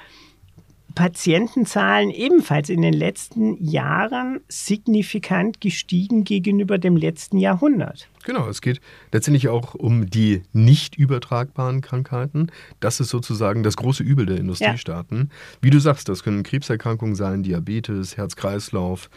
Patientenzahlen 0.97 2.11
ebenfalls 2.11 2.71
in 2.71 2.81
den 2.81 2.95
letzten 2.95 3.63
Jahren 3.63 4.41
signifikant 4.49 5.61
gestiegen 5.61 6.25
gegenüber 6.25 6.79
dem 6.79 6.97
letzten 6.97 7.37
Jahrhundert. 7.37 8.09
Genau, 8.25 8.49
es 8.49 8.63
geht 8.63 8.81
letztendlich 9.13 9.49
auch 9.49 9.75
um 9.75 10.09
die 10.09 10.43
nicht 10.53 10.97
übertragbaren 10.97 11.83
Krankheiten. 11.83 12.51
Das 12.81 12.99
ist 12.99 13.11
sozusagen 13.11 13.63
das 13.63 13.77
große 13.77 14.03
Übel 14.03 14.25
der 14.25 14.39
Industriestaaten. 14.39 15.19
Ja. 15.31 15.59
Wie 15.61 15.71
du 15.71 15.79
sagst, 15.79 16.09
das 16.09 16.25
können 16.25 16.43
Krebserkrankungen 16.43 17.15
sein, 17.15 17.43
Diabetes, 17.43 18.17
Herz-Kreislauf. 18.17 19.11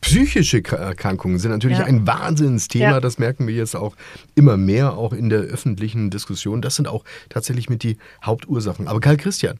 Psychische 0.00 0.62
Erkrankungen 0.64 1.38
sind 1.38 1.50
natürlich 1.50 1.78
ja. 1.78 1.84
ein 1.84 2.06
Wahnsinnsthema. 2.06 2.90
Ja. 2.92 3.00
Das 3.00 3.18
merken 3.18 3.46
wir 3.46 3.54
jetzt 3.54 3.76
auch 3.76 3.96
immer 4.34 4.56
mehr, 4.56 4.96
auch 4.96 5.12
in 5.12 5.28
der 5.28 5.40
öffentlichen 5.40 6.10
Diskussion. 6.10 6.62
Das 6.62 6.76
sind 6.76 6.88
auch 6.88 7.04
tatsächlich 7.28 7.68
mit 7.68 7.82
die 7.82 7.98
Hauptursachen. 8.24 8.88
Aber 8.88 9.00
Karl 9.00 9.16
Christian, 9.16 9.58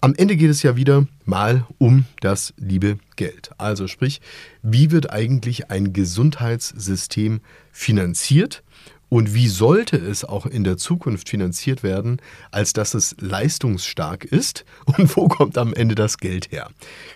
am 0.00 0.14
Ende 0.16 0.36
geht 0.36 0.50
es 0.50 0.62
ja 0.62 0.74
wieder 0.76 1.06
mal 1.24 1.66
um 1.78 2.06
das 2.20 2.54
liebe 2.56 2.98
Geld. 3.16 3.50
Also 3.58 3.86
sprich, 3.86 4.20
wie 4.62 4.90
wird 4.90 5.10
eigentlich 5.10 5.70
ein 5.70 5.92
Gesundheitssystem 5.92 7.40
finanziert 7.70 8.64
und 9.12 9.34
wie 9.34 9.48
sollte 9.48 9.98
es 9.98 10.24
auch 10.24 10.46
in 10.46 10.64
der 10.64 10.78
Zukunft 10.78 11.28
finanziert 11.28 11.82
werden, 11.82 12.16
als 12.50 12.72
dass 12.72 12.94
es 12.94 13.14
leistungsstark 13.20 14.24
ist 14.24 14.64
und 14.86 15.14
wo 15.18 15.28
kommt 15.28 15.58
am 15.58 15.74
Ende 15.74 15.94
das 15.94 16.16
Geld 16.16 16.50
her? 16.50 16.70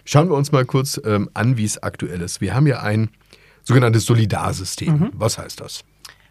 Schauen 0.04 0.28
wir 0.28 0.37
uns 0.37 0.52
mal 0.52 0.66
kurz 0.66 1.00
ähm, 1.06 1.30
an, 1.32 1.56
wie 1.56 1.64
es 1.64 1.82
aktuell 1.82 2.20
ist. 2.20 2.42
Wir 2.42 2.54
haben 2.54 2.66
ja 2.66 2.82
ein 2.82 3.09
sogenanntes 3.62 4.04
Solidarsystem. 4.04 4.92
Mhm. 4.92 5.11
Was 5.14 5.38
heißt 5.38 5.59
das? 5.62 5.85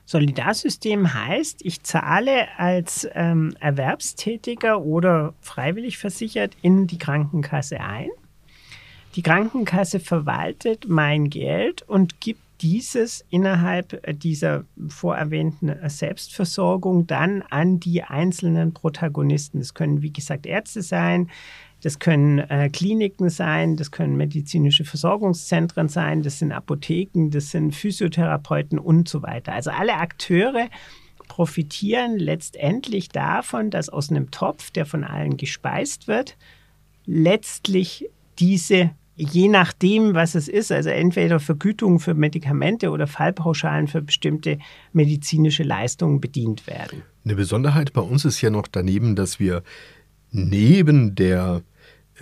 Solidarsystem 0.06 1.16
heißt, 1.16 1.66
ich 1.66 1.82
zahle 1.82 2.48
als 2.60 3.08
ähm, 3.16 3.56
Erwerbstätiger 3.60 4.84
oder 4.84 5.34
freiwillig 5.42 5.98
versichert 5.98 6.56
in 6.62 6.86
die 6.86 7.00
Krankenkasse 7.00 7.80
ein. 7.80 8.10
Die 9.16 9.24
Krankenkasse 9.24 10.00
verwaltet 10.00 10.86
mein 10.88 11.32
Geld 11.32 11.82
und 11.82 12.22
gibt 12.22 12.45
dieses 12.62 13.26
innerhalb 13.30 14.02
dieser 14.20 14.66
vorerwähnten 14.88 15.76
Selbstversorgung 15.90 17.08
dann 17.08 17.42
an 17.44 17.80
die 17.80 18.04
einzelnen 18.04 18.74
Protagonisten. 18.74 19.60
Das 19.60 19.74
können, 19.74 20.02
wie 20.02 20.14
gesagt, 20.14 20.46
Ärzte 20.46 20.82
sein, 20.82 21.30
das 21.82 22.00
können 22.00 22.40
äh, 22.40 22.70
Kliniken 22.70 23.30
sein, 23.30 23.76
das 23.76 23.92
können 23.92 24.16
medizinische 24.16 24.86
Versorgungszentren 24.86 25.90
sein, 25.90 26.24
das 26.24 26.40
sind 26.40 26.52
Apotheken, 26.52 27.30
das 27.30 27.52
sind 27.52 27.76
Physiotherapeuten 27.76 28.80
und 28.80 29.08
so 29.08 29.22
weiter. 29.22 29.54
Also 29.54 29.72
alle 29.72 29.96
Akteure 29.96 30.70
profitieren 31.28 32.18
letztendlich 32.18 33.10
davon, 33.10 33.70
dass 33.70 33.90
aus 33.90 34.10
einem 34.10 34.32
Topf, 34.32 34.72
der 34.72 34.86
von 34.86 35.04
allen 35.04 35.38
gespeist 35.38 36.08
wird, 36.08 36.38
letztlich 37.06 38.10
diese 38.40 38.92
je 39.16 39.48
nachdem, 39.48 40.14
was 40.14 40.36
es 40.36 40.48
ist, 40.48 40.72
also 40.72 40.90
entweder 40.90 41.40
Vergütungen 41.40 42.00
für 42.00 42.14
Medikamente 42.14 42.90
oder 42.90 43.08
Fallpauschalen 43.08 43.88
für 43.88 44.02
bestimmte 44.02 44.60
medizinische 44.94 45.64
Leistungen 45.64 46.20
bedient 46.20 46.68
werden. 46.68 47.04
Eine 47.24 47.36
Besonderheit 47.36 47.94
bei 47.94 48.02
uns 48.02 48.26
ist 48.26 48.42
ja 48.42 48.50
noch 48.50 48.68
daneben, 48.68 49.16
dass 49.16 49.40
wir 49.40 49.64
neben 50.32 51.16
der 51.16 51.62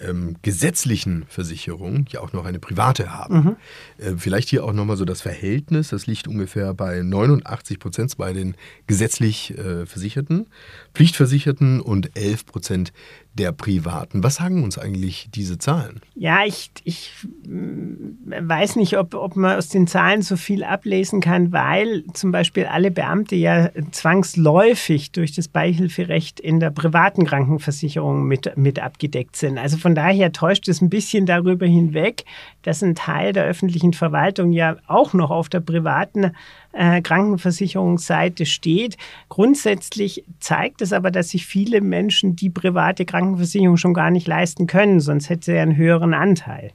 ähm, 0.01 0.38
gesetzlichen 0.41 1.25
Versicherung 1.27 2.06
ja 2.10 2.21
auch 2.21 2.34
noch 2.34 2.45
eine 2.45 2.60
private 2.60 3.13
haben. 3.13 3.36
Mhm. 3.36 3.56
Äh, 3.97 4.17
vielleicht 4.17 4.49
hier 4.49 4.63
auch 4.63 4.73
nochmal 4.73 4.97
so 4.97 5.06
das 5.06 5.21
Verhältnis, 5.21 5.89
das 5.89 6.08
liegt 6.08 6.27
ungefähr 6.27 6.73
bei 6.73 7.01
89 7.01 7.79
Prozent 7.79 8.17
bei 8.17 8.34
den 8.34 8.56
gesetzlich 8.88 9.58
äh, 9.58 9.86
Versicherten, 9.86 10.47
Pflichtversicherten 10.93 11.79
und 11.79 12.17
11 12.17 12.45
Prozent 12.45 12.93
der 13.34 13.52
Privaten. 13.52 14.24
Was 14.24 14.36
sagen 14.36 14.63
uns 14.63 14.78
eigentlich 14.78 15.28
diese 15.34 15.58
Zahlen? 15.58 16.02
Ja, 16.13 16.41
ich, 16.46 16.69
ich 16.84 17.12
mm, 17.48 18.32
weiß 18.48 18.76
nicht, 18.76 18.98
ob, 18.98 19.15
ob 19.15 19.36
man 19.36 19.58
aus 19.58 19.69
den 19.69 19.88
Zahlen 19.88 20.22
so 20.22 20.38
viel 20.38 20.63
ablesen 20.63 21.19
kann, 21.19 21.52
weil 21.52 22.04
zum 22.13 22.32
Beispiel 22.32 22.65
alle 22.65 22.91
Beamte 22.91 23.36
ja 23.36 23.69
zwangsläufig 23.91 25.12
durch 25.12 25.34
das 25.34 25.48
Beihilferecht 25.48 26.39
in 26.39 26.60
der 26.60 26.69
privaten 26.69 27.26
Krankenversicherung 27.26 28.28
mit, 28.28 28.56
mit 28.56 28.80
abgedeckt 28.80 29.36
sind. 29.36 29.58
Also 29.58 29.78
von 29.78 29.96
daher 29.96 30.32
täuscht 30.32 30.67
es 30.67 30.82
ein 30.82 30.89
bisschen 30.89 31.26
darüber 31.26 31.65
hinweg, 31.65 32.26
dass 32.62 32.84
ein 32.84 32.93
Teil 32.93 33.34
der 33.34 33.46
öffentlichen 33.46 33.93
Verwaltung 33.93 34.52
ja 34.52 34.78
auch 34.86 35.13
noch 35.13 35.32
auf 35.32 35.50
der 35.50 35.60
privaten 35.60 36.34
äh, 36.73 37.01
Krankenversicherungsseite 37.01 38.45
steht. 38.45 38.97
Grundsätzlich 39.29 40.25
zeigt 40.39 40.81
es 40.81 40.93
aber, 40.93 41.12
dass 41.12 41.29
sich 41.29 41.45
viele 41.45 41.81
Menschen 41.81 42.36
die 42.36 42.49
private 42.49 43.05
Krankenversicherung 43.05 43.77
schon 43.77 43.93
gar 43.93 44.12
nicht 44.12 44.27
leisten 44.27 44.67
können, 44.67 44.99
sonst 44.99 45.29
hätte 45.29 45.53
er 45.53 45.63
einen 45.63 45.77
höheren 45.77 46.13
Anteil. 46.13 46.71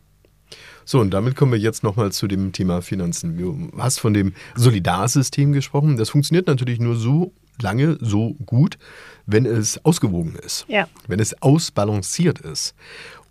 So, 0.85 1.01
und 1.01 1.11
damit 1.11 1.37
kommen 1.37 1.53
wir 1.53 1.59
jetzt 1.59 1.83
nochmal 1.83 2.13
zu 2.13 2.27
dem 2.27 2.53
Thema 2.53 2.81
Finanzen. 2.81 3.37
Du 3.37 3.71
hast 3.77 3.99
von 3.99 4.15
dem 4.15 4.33
Solidarsystem 4.55 5.53
gesprochen. 5.53 5.99
Das 5.99 6.09
funktioniert 6.09 6.47
natürlich 6.47 6.81
nur 6.81 6.97
so 6.97 7.35
lange, 7.61 7.99
so 8.01 8.35
gut, 8.47 8.79
wenn 9.27 9.45
es 9.45 9.85
ausgewogen 9.85 10.37
ist. 10.37 10.65
Ja. 10.69 10.89
Wenn 11.07 11.21
es 11.21 11.43
ausbalanciert 11.43 12.41
ist. 12.41 12.75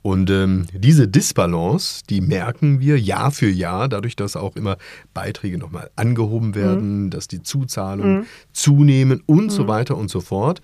Und 0.08 0.30
ähm, 0.30 0.68
diese 0.72 1.06
Disbalance, 1.06 2.02
die 2.10 2.22
merken 2.22 2.80
wir 2.80 2.98
Jahr 2.98 3.30
für 3.30 3.50
Jahr, 3.50 3.90
dadurch, 3.90 4.16
dass 4.16 4.38
auch 4.38 4.56
immer 4.56 4.78
Beiträge 5.14 5.58
nochmal 5.58 5.90
angehoben 5.98 6.56
werden, 6.56 7.04
mhm. 7.04 7.10
dass 7.10 7.28
die 7.28 7.44
Zuzahlungen 7.44 8.20
mhm. 8.20 8.26
zunehmen 8.54 9.22
und 9.26 9.44
mhm. 9.44 9.50
so 9.50 9.68
weiter 9.68 9.98
und 9.98 10.10
so 10.10 10.22
fort. 10.22 10.62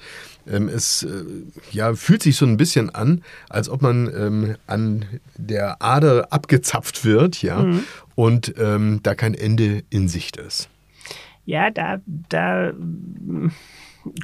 Ähm, 0.47 0.69
es 0.69 1.03
äh, 1.03 1.25
ja, 1.73 1.93
fühlt 1.93 2.23
sich 2.23 2.37
so 2.37 2.45
ein 2.45 2.55
bisschen 2.55 2.89
an, 2.89 3.21
als 3.49 3.67
ob 3.67 3.81
man 3.81 4.09
ähm, 4.17 4.55
an 4.65 5.03
der 5.35 5.81
Ader 5.81 6.31
abgezapft 6.31 7.03
wird, 7.03 7.41
ja, 7.41 7.63
mhm. 7.63 7.83
und 8.15 8.53
ähm, 8.57 9.01
da 9.03 9.13
kein 9.13 9.33
Ende 9.33 9.83
in 9.89 10.07
Sicht 10.07 10.37
ist. 10.37 10.69
Ja, 11.45 11.69
da, 11.69 11.99
da 12.29 12.71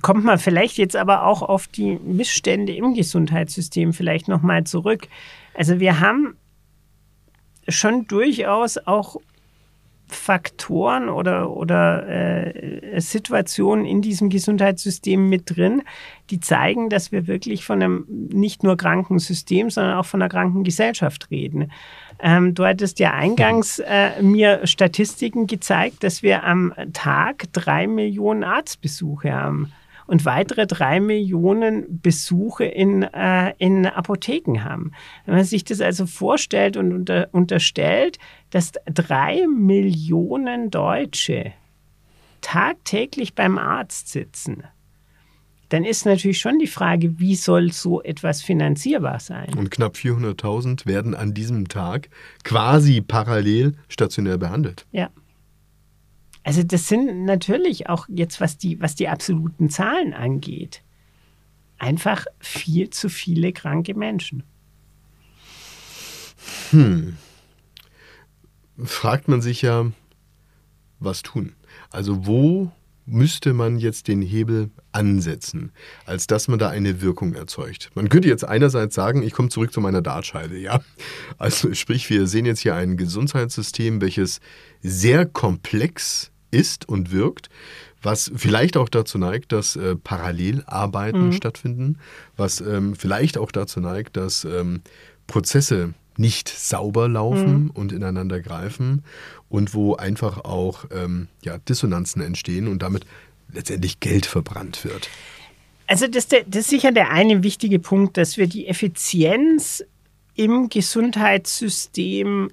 kommt 0.01 0.23
man 0.23 0.39
vielleicht 0.39 0.77
jetzt 0.77 0.95
aber 0.95 1.25
auch 1.25 1.41
auf 1.41 1.67
die 1.67 1.97
Missstände 1.99 2.73
im 2.73 2.93
Gesundheitssystem 2.93 3.93
vielleicht 3.93 4.27
nochmal 4.27 4.63
zurück. 4.65 5.07
Also 5.53 5.79
wir 5.79 5.99
haben 5.99 6.35
schon 7.67 8.07
durchaus 8.07 8.77
auch 8.77 9.17
Faktoren 10.09 11.09
oder, 11.09 11.51
oder 11.51 12.07
äh, 12.07 12.99
Situationen 12.99 13.85
in 13.85 14.01
diesem 14.01 14.29
Gesundheitssystem 14.29 15.29
mit 15.29 15.55
drin, 15.55 15.83
die 16.29 16.39
zeigen, 16.39 16.89
dass 16.89 17.11
wir 17.11 17.27
wirklich 17.27 17.63
von 17.63 17.81
einem 17.81 18.05
nicht 18.07 18.63
nur 18.63 18.77
kranken 18.77 19.19
System, 19.19 19.69
sondern 19.69 19.97
auch 19.97 20.05
von 20.05 20.21
einer 20.21 20.29
kranken 20.29 20.63
Gesellschaft 20.63 21.29
reden. 21.31 21.71
Ähm, 22.19 22.53
du 22.53 22.65
hattest 22.65 22.99
ja 22.99 23.13
eingangs 23.13 23.79
äh, 23.79 24.21
mir 24.21 24.65
Statistiken 24.67 25.47
gezeigt, 25.47 26.03
dass 26.03 26.23
wir 26.23 26.43
am 26.43 26.73
Tag 26.93 27.51
drei 27.53 27.87
Millionen 27.87 28.43
Arztbesuche 28.43 29.33
haben 29.33 29.71
und 30.09 30.25
weitere 30.25 30.65
drei 30.65 30.99
Millionen 30.99 32.01
Besuche 32.01 32.65
in, 32.65 33.03
äh, 33.03 33.53
in 33.59 33.85
Apotheken 33.85 34.63
haben. 34.63 34.91
Wenn 35.25 35.35
man 35.35 35.43
sich 35.43 35.63
das 35.63 35.81
also 35.81 36.07
vorstellt 36.07 36.77
und 36.77 36.91
unter, 36.91 37.29
unterstellt, 37.31 38.17
dass 38.49 38.71
drei 38.91 39.45
Millionen 39.47 40.71
Deutsche 40.71 41.53
tagtäglich 42.41 43.35
beim 43.35 43.59
Arzt 43.59 44.07
sitzen, 44.07 44.63
dann 45.69 45.85
ist 45.85 46.07
natürlich 46.07 46.39
schon 46.39 46.57
die 46.57 46.65
Frage, 46.65 47.19
wie 47.19 47.35
soll 47.35 47.71
so 47.71 48.01
etwas 48.01 48.41
finanzierbar 48.41 49.19
sein? 49.19 49.53
Und 49.55 49.69
knapp 49.69 49.93
400.000 49.93 50.87
werden 50.87 51.13
an 51.13 51.35
diesem 51.35 51.67
Tag 51.67 52.09
quasi 52.43 53.01
parallel 53.01 53.75
stationär 53.87 54.39
behandelt. 54.39 54.87
Ja. 54.91 55.11
Also 56.43 56.63
das 56.63 56.87
sind 56.87 57.25
natürlich 57.25 57.89
auch 57.89 58.07
jetzt, 58.09 58.41
was 58.41 58.57
die, 58.57 58.79
was 58.81 58.95
die 58.95 59.09
absoluten 59.09 59.69
Zahlen 59.69 60.13
angeht, 60.13 60.81
einfach 61.77 62.25
viel 62.39 62.89
zu 62.89 63.09
viele 63.09 63.53
kranke 63.53 63.93
Menschen. 63.93 64.43
Hm. 66.71 67.17
Fragt 68.83 69.27
man 69.27 69.41
sich 69.41 69.61
ja, 69.61 69.91
was 70.99 71.21
tun? 71.21 71.53
Also 71.91 72.25
wo 72.25 72.71
müsste 73.09 73.53
man 73.53 73.77
jetzt 73.77 74.07
den 74.07 74.21
Hebel 74.21 74.69
ansetzen, 74.91 75.71
als 76.05 76.27
dass 76.27 76.47
man 76.47 76.59
da 76.59 76.69
eine 76.69 77.01
Wirkung 77.01 77.33
erzeugt? 77.33 77.89
Man 77.95 78.09
könnte 78.09 78.27
jetzt 78.27 78.45
einerseits 78.45 78.95
sagen, 78.95 79.23
ich 79.23 79.33
komme 79.33 79.49
zurück 79.49 79.73
zu 79.73 79.81
meiner 79.81 80.01
Dartscheibe, 80.01 80.57
ja. 80.57 80.81
Also 81.37 81.73
sprich, 81.73 82.09
wir 82.09 82.27
sehen 82.27 82.45
jetzt 82.45 82.59
hier 82.59 82.75
ein 82.75 82.97
Gesundheitssystem, 82.97 84.01
welches 84.01 84.39
sehr 84.81 85.25
komplex 85.25 86.31
ist 86.51 86.87
und 86.87 87.11
wirkt, 87.11 87.49
was 88.01 88.31
vielleicht 88.35 88.77
auch 88.77 88.89
dazu 88.89 89.17
neigt, 89.17 89.51
dass 89.51 89.75
äh, 89.75 89.95
Parallelarbeiten 89.95 91.27
mhm. 91.27 91.33
stattfinden, 91.33 91.97
was 92.37 92.61
ähm, 92.61 92.95
vielleicht 92.95 93.37
auch 93.37 93.51
dazu 93.51 93.79
neigt, 93.79 94.17
dass 94.17 94.45
ähm, 94.45 94.81
Prozesse 95.27 95.93
nicht 96.19 96.49
sauber 96.49 97.07
laufen 97.07 97.63
mhm. 97.63 97.69
und 97.71 97.91
ineinander 97.91 98.41
greifen 98.41 99.03
und 99.47 99.73
wo 99.73 99.95
einfach 99.95 100.43
auch 100.43 100.85
ähm, 100.91 101.29
ja, 101.43 101.57
Dissonanzen 101.57 102.21
entstehen 102.21 102.67
und 102.67 102.83
damit 102.83 103.05
letztendlich 103.51 103.99
Geld 103.99 104.25
verbrannt 104.25 104.83
wird. 104.83 105.09
Also 105.87 106.07
das, 106.07 106.27
das 106.27 106.43
ist 106.51 106.69
sicher 106.69 106.91
der 106.91 107.09
eine 107.09 107.41
wichtige 107.41 107.79
Punkt, 107.79 108.17
dass 108.17 108.37
wir 108.37 108.47
die 108.47 108.67
Effizienz 108.67 109.83
im 110.35 110.69
Gesundheitssystem 110.69 112.51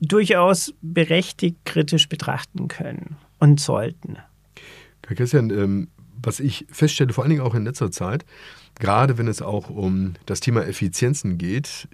durchaus 0.00 0.74
berechtigt 0.82 1.56
kritisch 1.64 2.08
betrachten 2.08 2.68
können 2.68 3.16
und 3.38 3.60
sollten. 3.60 4.18
Herr 5.06 5.16
Christian, 5.16 5.50
ähm, 5.50 5.88
was 6.22 6.38
ich 6.38 6.66
feststelle, 6.70 7.12
vor 7.12 7.24
allen 7.24 7.30
Dingen 7.30 7.42
auch 7.42 7.54
in 7.54 7.64
letzter 7.64 7.90
Zeit, 7.90 8.24
gerade 8.78 9.18
wenn 9.18 9.26
es 9.26 9.42
auch 9.42 9.70
um 9.70 10.14
das 10.26 10.40
Thema 10.40 10.66
Effizienzen 10.66 11.38
geht, 11.38 11.88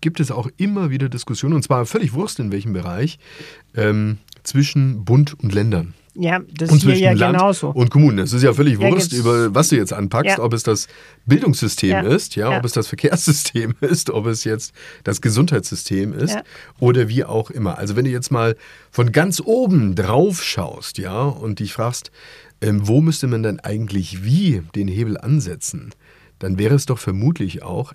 gibt 0.00 0.20
es 0.20 0.30
auch 0.30 0.48
immer 0.56 0.90
wieder 0.90 1.08
Diskussionen, 1.08 1.54
und 1.54 1.62
zwar 1.62 1.86
völlig 1.86 2.12
Wurst 2.12 2.38
in 2.38 2.52
welchem 2.52 2.72
Bereich, 2.72 3.18
ähm, 3.74 4.18
zwischen 4.42 5.04
Bund 5.04 5.34
und 5.42 5.52
Ländern. 5.52 5.94
Ja, 6.20 6.40
das 6.52 6.72
ist 6.72 6.82
hier 6.82 6.96
ja 6.96 7.12
Land 7.12 7.36
genauso. 7.36 7.68
Und 7.68 7.90
Kommunen. 7.90 8.16
Das 8.16 8.32
ist 8.32 8.42
ja 8.42 8.52
völlig 8.52 8.80
ja, 8.80 8.90
Wurst, 8.90 9.12
über 9.12 9.54
was 9.54 9.68
du 9.68 9.76
jetzt 9.76 9.92
anpackst, 9.92 10.38
ja. 10.38 10.42
ob 10.42 10.52
es 10.52 10.64
das 10.64 10.88
Bildungssystem 11.26 11.90
ja. 11.90 12.00
ist, 12.00 12.34
ja, 12.34 12.58
ob 12.58 12.64
es 12.64 12.72
das 12.72 12.88
Verkehrssystem 12.88 13.76
ist, 13.80 14.10
ob 14.10 14.26
es 14.26 14.42
jetzt 14.42 14.72
das 15.04 15.20
Gesundheitssystem 15.20 16.12
ist 16.12 16.36
oder 16.80 17.08
wie 17.08 17.24
auch 17.24 17.50
immer. 17.50 17.78
Also 17.78 17.94
wenn 17.94 18.04
du 18.04 18.10
jetzt 18.10 18.32
mal 18.32 18.56
von 18.90 19.12
ganz 19.12 19.40
oben 19.44 19.94
drauf 19.94 20.42
schaust, 20.42 20.98
ja, 20.98 21.22
und 21.22 21.60
dich 21.60 21.72
fragst, 21.72 22.10
ähm, 22.60 22.88
wo 22.88 23.00
müsste 23.00 23.28
man 23.28 23.44
denn 23.44 23.60
eigentlich 23.60 24.24
wie 24.24 24.62
den 24.74 24.88
Hebel 24.88 25.18
ansetzen, 25.18 25.90
dann 26.40 26.58
wäre 26.58 26.74
es 26.74 26.86
doch 26.86 26.98
vermutlich 26.98 27.62
auch 27.62 27.92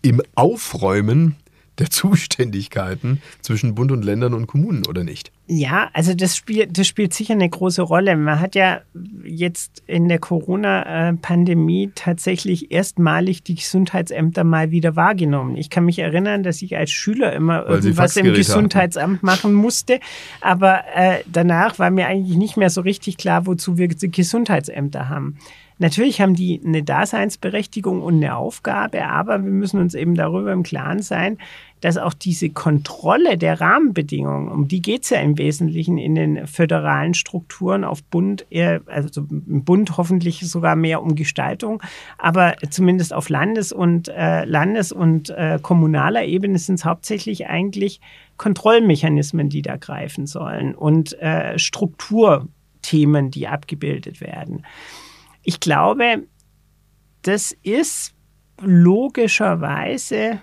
im 0.00 0.22
Aufräumen 0.36 1.34
der 1.78 1.90
Zuständigkeiten 1.90 3.20
zwischen 3.40 3.74
Bund 3.74 3.92
und 3.92 4.04
Ländern 4.04 4.34
und 4.34 4.46
Kommunen, 4.46 4.86
oder 4.86 5.04
nicht? 5.04 5.32
Ja, 5.46 5.90
also 5.92 6.14
das 6.14 6.36
spielt, 6.36 6.78
das 6.78 6.86
spielt 6.86 7.12
sicher 7.12 7.34
eine 7.34 7.48
große 7.48 7.82
Rolle. 7.82 8.16
Man 8.16 8.40
hat 8.40 8.54
ja 8.54 8.80
jetzt 9.24 9.82
in 9.86 10.08
der 10.08 10.18
Corona-Pandemie 10.18 11.90
tatsächlich 11.94 12.70
erstmalig 12.70 13.42
die 13.42 13.56
Gesundheitsämter 13.56 14.42
mal 14.44 14.70
wieder 14.70 14.96
wahrgenommen. 14.96 15.56
Ich 15.56 15.68
kann 15.68 15.84
mich 15.84 15.98
erinnern, 15.98 16.44
dass 16.44 16.62
ich 16.62 16.76
als 16.76 16.90
Schüler 16.90 17.32
immer 17.34 17.66
Weil 17.66 17.76
irgendwas 17.76 18.16
im 18.16 18.32
Gesundheitsamt 18.32 19.16
hatten. 19.16 19.26
machen 19.26 19.52
musste, 19.52 20.00
aber 20.40 20.84
äh, 20.94 21.18
danach 21.30 21.78
war 21.78 21.90
mir 21.90 22.06
eigentlich 22.06 22.38
nicht 22.38 22.56
mehr 22.56 22.70
so 22.70 22.80
richtig 22.80 23.18
klar, 23.18 23.46
wozu 23.46 23.76
wir 23.76 23.88
Gesundheitsämter 23.88 25.08
haben. 25.08 25.36
Natürlich 25.78 26.20
haben 26.20 26.34
die 26.34 26.60
eine 26.64 26.82
Daseinsberechtigung 26.82 28.00
und 28.00 28.16
eine 28.16 28.36
Aufgabe, 28.36 29.06
aber 29.06 29.42
wir 29.42 29.50
müssen 29.50 29.80
uns 29.80 29.94
eben 29.94 30.14
darüber 30.14 30.52
im 30.52 30.62
Klaren 30.62 31.02
sein, 31.02 31.38
dass 31.80 31.98
auch 31.98 32.14
diese 32.14 32.48
Kontrolle 32.48 33.36
der 33.36 33.60
Rahmenbedingungen, 33.60 34.48
um 34.48 34.68
die 34.68 34.80
geht 34.80 35.02
es 35.02 35.10
ja 35.10 35.18
im 35.18 35.36
Wesentlichen 35.36 35.98
in 35.98 36.14
den 36.14 36.46
föderalen 36.46 37.12
Strukturen 37.12 37.84
auf 37.84 38.02
Bund, 38.04 38.46
eher, 38.48 38.80
also 38.86 39.20
im 39.20 39.64
Bund 39.64 39.98
hoffentlich 39.98 40.40
sogar 40.48 40.76
mehr 40.76 41.02
um 41.02 41.14
Gestaltung, 41.14 41.82
aber 42.16 42.54
zumindest 42.70 43.12
auf 43.12 43.28
Landes- 43.28 43.72
und 43.72 44.08
äh, 44.08 44.44
Landes- 44.44 44.92
und 44.92 45.28
äh, 45.30 45.58
kommunaler 45.60 46.24
Ebene 46.24 46.58
sind 46.58 46.76
es 46.76 46.84
hauptsächlich 46.84 47.48
eigentlich 47.48 48.00
Kontrollmechanismen, 48.38 49.50
die 49.50 49.60
da 49.60 49.76
greifen 49.76 50.26
sollen 50.26 50.74
und 50.74 51.20
äh, 51.20 51.58
Strukturthemen, 51.58 53.30
die 53.30 53.46
abgebildet 53.46 54.20
werden. 54.20 54.64
Ich 55.44 55.60
glaube, 55.60 56.26
das 57.22 57.52
ist 57.62 58.14
logischerweise 58.60 60.40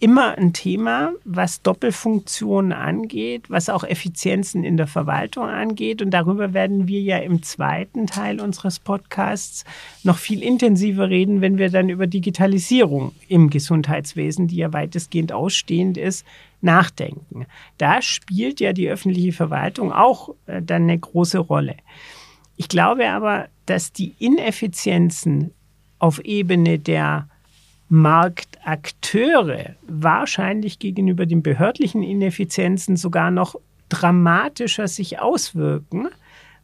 immer 0.00 0.38
ein 0.38 0.52
Thema, 0.52 1.12
was 1.24 1.62
Doppelfunktionen 1.62 2.72
angeht, 2.72 3.50
was 3.50 3.68
auch 3.68 3.82
Effizienzen 3.82 4.62
in 4.62 4.76
der 4.76 4.86
Verwaltung 4.86 5.44
angeht. 5.44 6.02
Und 6.02 6.10
darüber 6.10 6.54
werden 6.54 6.86
wir 6.86 7.00
ja 7.00 7.18
im 7.18 7.42
zweiten 7.42 8.06
Teil 8.06 8.40
unseres 8.40 8.78
Podcasts 8.78 9.64
noch 10.04 10.18
viel 10.18 10.42
intensiver 10.42 11.08
reden, 11.08 11.40
wenn 11.40 11.58
wir 11.58 11.70
dann 11.70 11.88
über 11.88 12.06
Digitalisierung 12.06 13.12
im 13.26 13.50
Gesundheitswesen, 13.50 14.46
die 14.46 14.56
ja 14.56 14.72
weitestgehend 14.72 15.32
ausstehend 15.32 15.96
ist, 15.96 16.24
nachdenken. 16.60 17.46
Da 17.76 18.00
spielt 18.00 18.60
ja 18.60 18.72
die 18.72 18.88
öffentliche 18.88 19.32
Verwaltung 19.32 19.92
auch 19.92 20.34
äh, 20.46 20.62
dann 20.62 20.82
eine 20.82 20.98
große 20.98 21.38
Rolle. 21.38 21.74
Ich 22.58 22.68
glaube 22.68 23.08
aber, 23.08 23.48
dass 23.66 23.92
die 23.92 24.16
Ineffizienzen 24.18 25.52
auf 26.00 26.18
Ebene 26.24 26.80
der 26.80 27.28
Marktakteure 27.88 29.76
wahrscheinlich 29.86 30.80
gegenüber 30.80 31.24
den 31.24 31.42
behördlichen 31.42 32.02
Ineffizienzen 32.02 32.96
sogar 32.96 33.30
noch 33.30 33.54
dramatischer 33.88 34.88
sich 34.88 35.20
auswirken, 35.20 36.08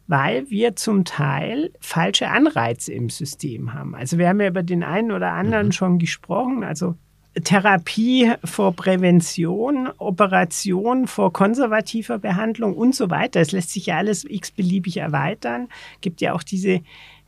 weil 0.09 0.51
wir 0.51 0.75
zum 0.75 1.05
Teil 1.05 1.71
falsche 1.81 2.29
Anreize 2.29 2.93
im 2.93 3.09
System 3.09 3.73
haben. 3.73 3.95
Also 3.95 4.19
wir 4.19 4.29
haben 4.29 4.41
ja 4.41 4.49
über 4.49 4.65
den 4.65 4.83
einen 4.83 5.13
oder 5.13 5.31
anderen 5.33 5.69
mhm. 5.69 5.73
schon 5.73 5.99
gesprochen. 6.01 6.65
Also 6.65 6.97
Therapie 7.43 8.33
vor 8.45 8.75
Prävention, 8.75 9.89
Operation 9.99 11.07
vor 11.07 11.33
konservativer 11.33 12.19
Behandlung 12.19 12.75
und 12.75 12.95
so 12.95 13.11
weiter. 13.11 13.41
Es 13.41 13.53
lässt 13.53 13.71
sich 13.71 13.87
ja 13.87 13.97
alles 13.97 14.25
x-beliebig 14.25 14.99
erweitern. 14.99 15.69
Gibt 16.01 16.21
ja 16.21 16.33
auch 16.33 16.45
diese 16.45 16.81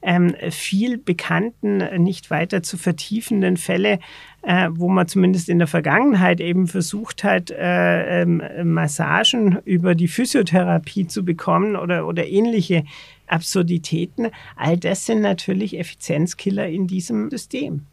ähm, 0.02 0.34
viel 0.50 0.98
bekannten, 0.98 1.78
nicht 2.02 2.30
weiter 2.30 2.62
zu 2.62 2.78
vertiefenden 2.78 3.56
Fälle, 3.56 3.98
äh, 4.42 4.68
wo 4.70 4.88
man 4.88 5.08
zumindest 5.08 5.48
in 5.48 5.58
der 5.58 5.66
Vergangenheit 5.66 6.40
eben 6.40 6.68
versucht 6.68 7.24
hat, 7.24 7.50
äh, 7.50 8.22
ähm, 8.22 8.40
Massagen 8.62 9.58
über 9.64 9.96
die 9.96 10.06
Physiotherapie 10.06 11.08
zu 11.08 11.24
bekommen 11.24 11.74
oder, 11.74 12.06
oder 12.06 12.26
ähnliche 12.26 12.84
Absurditäten. 13.26 14.28
All 14.54 14.76
das 14.76 15.06
sind 15.06 15.22
natürlich 15.22 15.76
Effizienzkiller 15.76 16.68
in 16.68 16.86
diesem 16.86 17.28
System. 17.30 17.86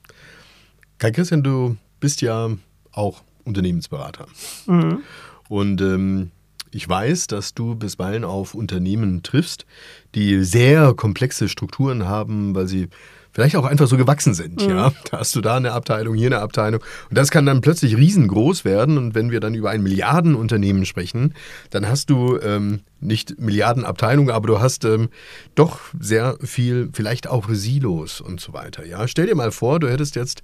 Kai 0.99 1.09
Christian, 1.09 1.41
du 1.41 1.77
bist 2.03 2.21
ja 2.21 2.49
auch 2.91 3.21
Unternehmensberater. 3.45 4.27
Mhm. 4.65 4.99
Und 5.47 5.79
ähm, 5.79 6.31
ich 6.69 6.87
weiß, 6.89 7.27
dass 7.27 7.53
du 7.53 7.75
bisweilen 7.75 8.25
auf 8.25 8.55
Unternehmen 8.55 9.23
triffst, 9.23 9.65
die 10.13 10.43
sehr 10.43 10.93
komplexe 10.95 11.47
Strukturen 11.47 12.05
haben, 12.05 12.55
weil 12.55 12.67
sie 12.67 12.89
vielleicht 13.31 13.55
auch 13.55 13.63
einfach 13.63 13.87
so 13.87 13.95
gewachsen 13.95 14.33
sind. 14.33 14.61
Mhm. 14.61 14.69
Ja, 14.69 14.91
da 15.09 15.19
hast 15.19 15.33
du 15.37 15.39
da 15.39 15.55
eine 15.55 15.71
Abteilung, 15.71 16.13
hier 16.13 16.27
eine 16.27 16.39
Abteilung 16.39 16.81
und 17.09 17.17
das 17.17 17.31
kann 17.31 17.45
dann 17.45 17.61
plötzlich 17.61 17.95
riesengroß 17.95 18.65
werden. 18.65 18.97
Und 18.97 19.15
wenn 19.15 19.31
wir 19.31 19.39
dann 19.39 19.55
über 19.55 19.69
ein 19.69 19.81
Milliardenunternehmen 19.81 20.85
sprechen, 20.85 21.35
dann 21.69 21.87
hast 21.87 22.09
du 22.09 22.37
ähm, 22.39 22.81
nicht 22.99 23.39
Milliardenabteilungen, 23.39 24.35
aber 24.35 24.47
du 24.47 24.59
hast 24.59 24.83
ähm, 24.83 25.07
doch 25.55 25.79
sehr 25.97 26.37
viel, 26.43 26.89
vielleicht 26.91 27.29
auch 27.29 27.47
Silos 27.49 28.19
und 28.19 28.41
so 28.41 28.51
weiter. 28.51 28.85
Ja, 28.85 29.07
stell 29.07 29.27
dir 29.27 29.35
mal 29.35 29.53
vor, 29.53 29.79
du 29.79 29.89
hättest 29.89 30.17
jetzt 30.17 30.43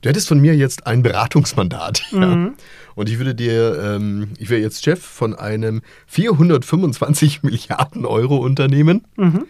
Du 0.00 0.08
hättest 0.08 0.28
von 0.28 0.40
mir 0.40 0.54
jetzt 0.54 0.86
ein 0.86 1.02
Beratungsmandat. 1.02 2.02
Ja? 2.12 2.26
Mhm. 2.26 2.54
Und 2.94 3.08
ich 3.08 3.18
würde 3.18 3.34
dir, 3.34 3.80
ähm, 3.80 4.30
ich 4.38 4.50
wäre 4.50 4.60
jetzt 4.60 4.84
Chef 4.84 5.00
von 5.00 5.34
einem 5.34 5.82
425 6.08 7.42
Milliarden 7.42 8.04
Euro 8.06 8.38
Unternehmen. 8.38 9.06
Mhm. 9.16 9.44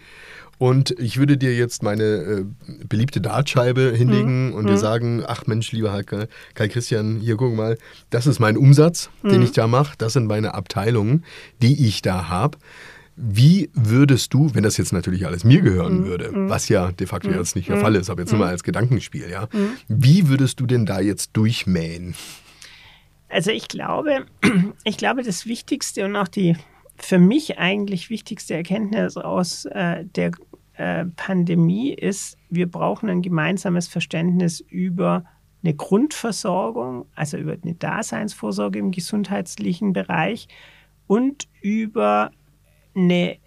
Und 0.59 0.91
ich 0.99 1.17
würde 1.17 1.37
dir 1.37 1.55
jetzt 1.55 1.81
meine 1.83 2.03
äh, 2.03 2.45
beliebte 2.87 3.21
Dartscheibe 3.21 3.93
hinlegen 3.95 4.49
mhm. 4.49 4.53
und 4.53 4.67
dir 4.67 4.73
mhm. 4.73 4.77
sagen, 4.77 5.23
ach 5.25 5.47
Mensch, 5.47 5.71
lieber 5.71 6.03
Kai, 6.03 6.27
Kai 6.53 6.67
Christian, 6.67 7.21
hier 7.21 7.37
guck 7.37 7.55
mal, 7.55 7.77
das 8.09 8.27
ist 8.27 8.39
mein 8.39 8.57
Umsatz, 8.57 9.09
den 9.23 9.37
mhm. 9.37 9.43
ich 9.43 9.53
da 9.53 9.67
mache, 9.67 9.95
das 9.97 10.13
sind 10.13 10.27
meine 10.27 10.53
Abteilungen, 10.53 11.23
die 11.61 11.87
ich 11.87 12.01
da 12.01 12.27
habe. 12.27 12.57
Wie 13.21 13.69
würdest 13.73 14.33
du, 14.33 14.53
wenn 14.55 14.63
das 14.63 14.77
jetzt 14.77 14.93
natürlich 14.93 15.25
alles 15.25 15.43
mir 15.43 15.61
gehören 15.61 16.01
mhm. 16.01 16.05
würde, 16.05 16.31
mhm. 16.31 16.49
was 16.49 16.69
ja 16.69 16.91
de 16.93 17.05
facto 17.05 17.29
mhm. 17.29 17.35
jetzt 17.35 17.55
nicht 17.55 17.67
der 17.67 17.77
Fall 17.77 17.95
ist, 17.95 18.09
aber 18.09 18.21
jetzt 18.21 18.31
nur 18.31 18.39
mal 18.39 18.49
als 18.49 18.63
Gedankenspiel, 18.63 19.29
ja, 19.29 19.49
wie 19.89 20.29
würdest 20.29 20.59
du 20.61 20.65
denn 20.65 20.85
da 20.85 21.01
jetzt 21.01 21.31
durchmähen? 21.33 22.15
Also 23.27 23.51
ich 23.51 23.67
glaube, 23.67 24.25
ich 24.85 24.97
glaube, 24.97 25.23
das 25.23 25.45
Wichtigste 25.45 26.05
und 26.05 26.15
auch 26.15 26.29
die 26.29 26.55
für 26.95 27.19
mich 27.19 27.59
eigentlich 27.59 28.09
wichtigste 28.09 28.55
Erkenntnis 28.55 29.17
aus 29.17 29.65
äh, 29.65 30.05
der 30.05 30.31
äh, 30.73 31.05
Pandemie 31.15 31.93
ist, 31.93 32.37
wir 32.49 32.71
brauchen 32.71 33.09
ein 33.09 33.21
gemeinsames 33.21 33.87
Verständnis 33.87 34.61
über 34.61 35.25
eine 35.61 35.73
Grundversorgung, 35.73 37.05
also 37.15 37.37
über 37.37 37.57
eine 37.61 37.73
Daseinsvorsorge 37.73 38.79
im 38.79 38.91
gesundheitlichen 38.91 39.91
Bereich 39.91 40.47
und 41.07 41.49
über 41.61 42.31
eine 42.95 43.37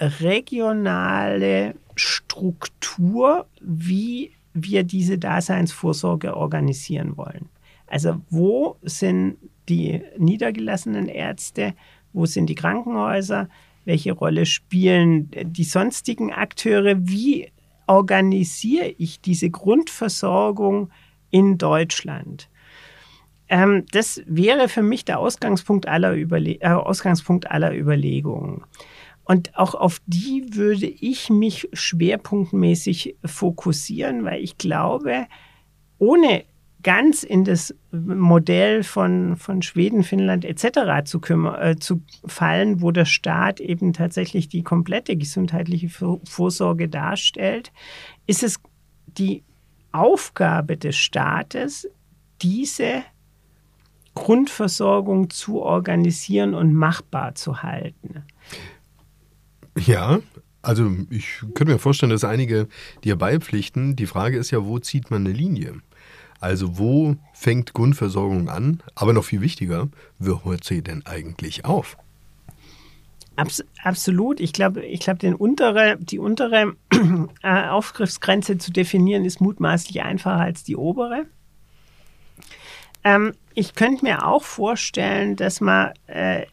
regionale 0.00 1.74
Struktur, 1.96 3.46
wie 3.60 4.32
wir 4.52 4.84
diese 4.84 5.18
Daseinsvorsorge 5.18 6.36
organisieren 6.36 7.16
wollen. 7.16 7.48
Also 7.86 8.20
wo 8.30 8.76
sind 8.82 9.36
die 9.68 10.02
niedergelassenen 10.18 11.08
Ärzte, 11.08 11.74
wo 12.12 12.26
sind 12.26 12.46
die 12.46 12.54
Krankenhäuser, 12.54 13.48
welche 13.84 14.12
Rolle 14.12 14.46
spielen 14.46 15.30
die 15.44 15.64
sonstigen 15.64 16.32
Akteure, 16.32 16.96
wie 17.06 17.52
organisiere 17.86 18.94
ich 18.98 19.20
diese 19.20 19.50
Grundversorgung 19.50 20.90
in 21.30 21.58
Deutschland? 21.58 22.48
Ähm, 23.48 23.84
das 23.92 24.22
wäre 24.26 24.68
für 24.68 24.82
mich 24.82 25.04
der 25.04 25.18
Ausgangspunkt 25.18 25.86
aller, 25.86 26.14
Überle 26.14 26.60
äh, 26.60 26.68
Ausgangspunkt 26.68 27.50
aller 27.50 27.76
Überlegungen. 27.76 28.64
Und 29.24 29.56
auch 29.56 29.74
auf 29.74 30.00
die 30.06 30.54
würde 30.54 30.86
ich 30.86 31.30
mich 31.30 31.68
schwerpunktmäßig 31.72 33.16
fokussieren, 33.24 34.24
weil 34.24 34.42
ich 34.42 34.58
glaube, 34.58 35.26
ohne 35.98 36.44
ganz 36.82 37.22
in 37.22 37.44
das 37.44 37.74
Modell 37.90 38.82
von, 38.82 39.36
von 39.36 39.62
Schweden, 39.62 40.02
Finnland 40.02 40.44
etc. 40.44 41.04
Zu, 41.04 41.20
äh, 41.58 41.76
zu 41.76 42.02
fallen, 42.26 42.82
wo 42.82 42.90
der 42.90 43.06
Staat 43.06 43.58
eben 43.58 43.94
tatsächlich 43.94 44.48
die 44.48 44.62
komplette 44.62 45.16
gesundheitliche 45.16 45.88
Vorsorge 45.88 46.88
darstellt, 46.88 47.72
ist 48.26 48.42
es 48.42 48.60
die 49.06 49.42
Aufgabe 49.92 50.76
des 50.76 50.96
Staates, 50.96 51.88
diese 52.42 53.02
Grundversorgung 54.14 55.30
zu 55.30 55.60
organisieren 55.60 56.54
und 56.54 56.72
machbar 56.72 57.34
zu 57.34 57.62
halten. 57.62 58.24
Ja, 59.78 60.20
also 60.62 60.90
ich 61.10 61.40
könnte 61.54 61.72
mir 61.72 61.78
vorstellen, 61.78 62.10
dass 62.10 62.24
einige 62.24 62.68
dir 63.02 63.16
beipflichten. 63.16 63.96
Die 63.96 64.06
Frage 64.06 64.38
ist 64.38 64.50
ja, 64.50 64.64
wo 64.64 64.78
zieht 64.78 65.10
man 65.10 65.26
eine 65.26 65.34
Linie? 65.34 65.80
Also 66.40 66.78
wo 66.78 67.16
fängt 67.32 67.74
Grundversorgung 67.74 68.48
an? 68.48 68.82
Aber 68.94 69.12
noch 69.12 69.24
viel 69.24 69.40
wichtiger, 69.40 69.88
wo 70.18 70.44
hört 70.44 70.64
sie 70.64 70.82
denn 70.82 71.04
eigentlich 71.06 71.64
auf? 71.64 71.96
Abs 73.36 73.64
absolut. 73.82 74.40
Ich 74.40 74.52
glaube, 74.52 74.84
ich 74.84 75.00
glaube, 75.00 75.36
untere, 75.36 75.96
die 75.98 76.18
untere 76.18 76.74
äh, 77.42 77.68
Aufgriffsgrenze 77.68 78.58
zu 78.58 78.70
definieren 78.70 79.24
ist 79.24 79.40
mutmaßlich 79.40 80.02
einfacher 80.02 80.40
als 80.40 80.62
die 80.64 80.76
obere. 80.76 81.26
Ähm, 83.04 83.34
ich 83.54 83.74
könnte 83.74 84.04
mir 84.04 84.26
auch 84.26 84.42
vorstellen, 84.42 85.36
dass 85.36 85.60
man 85.60 85.92
äh, 86.06 86.46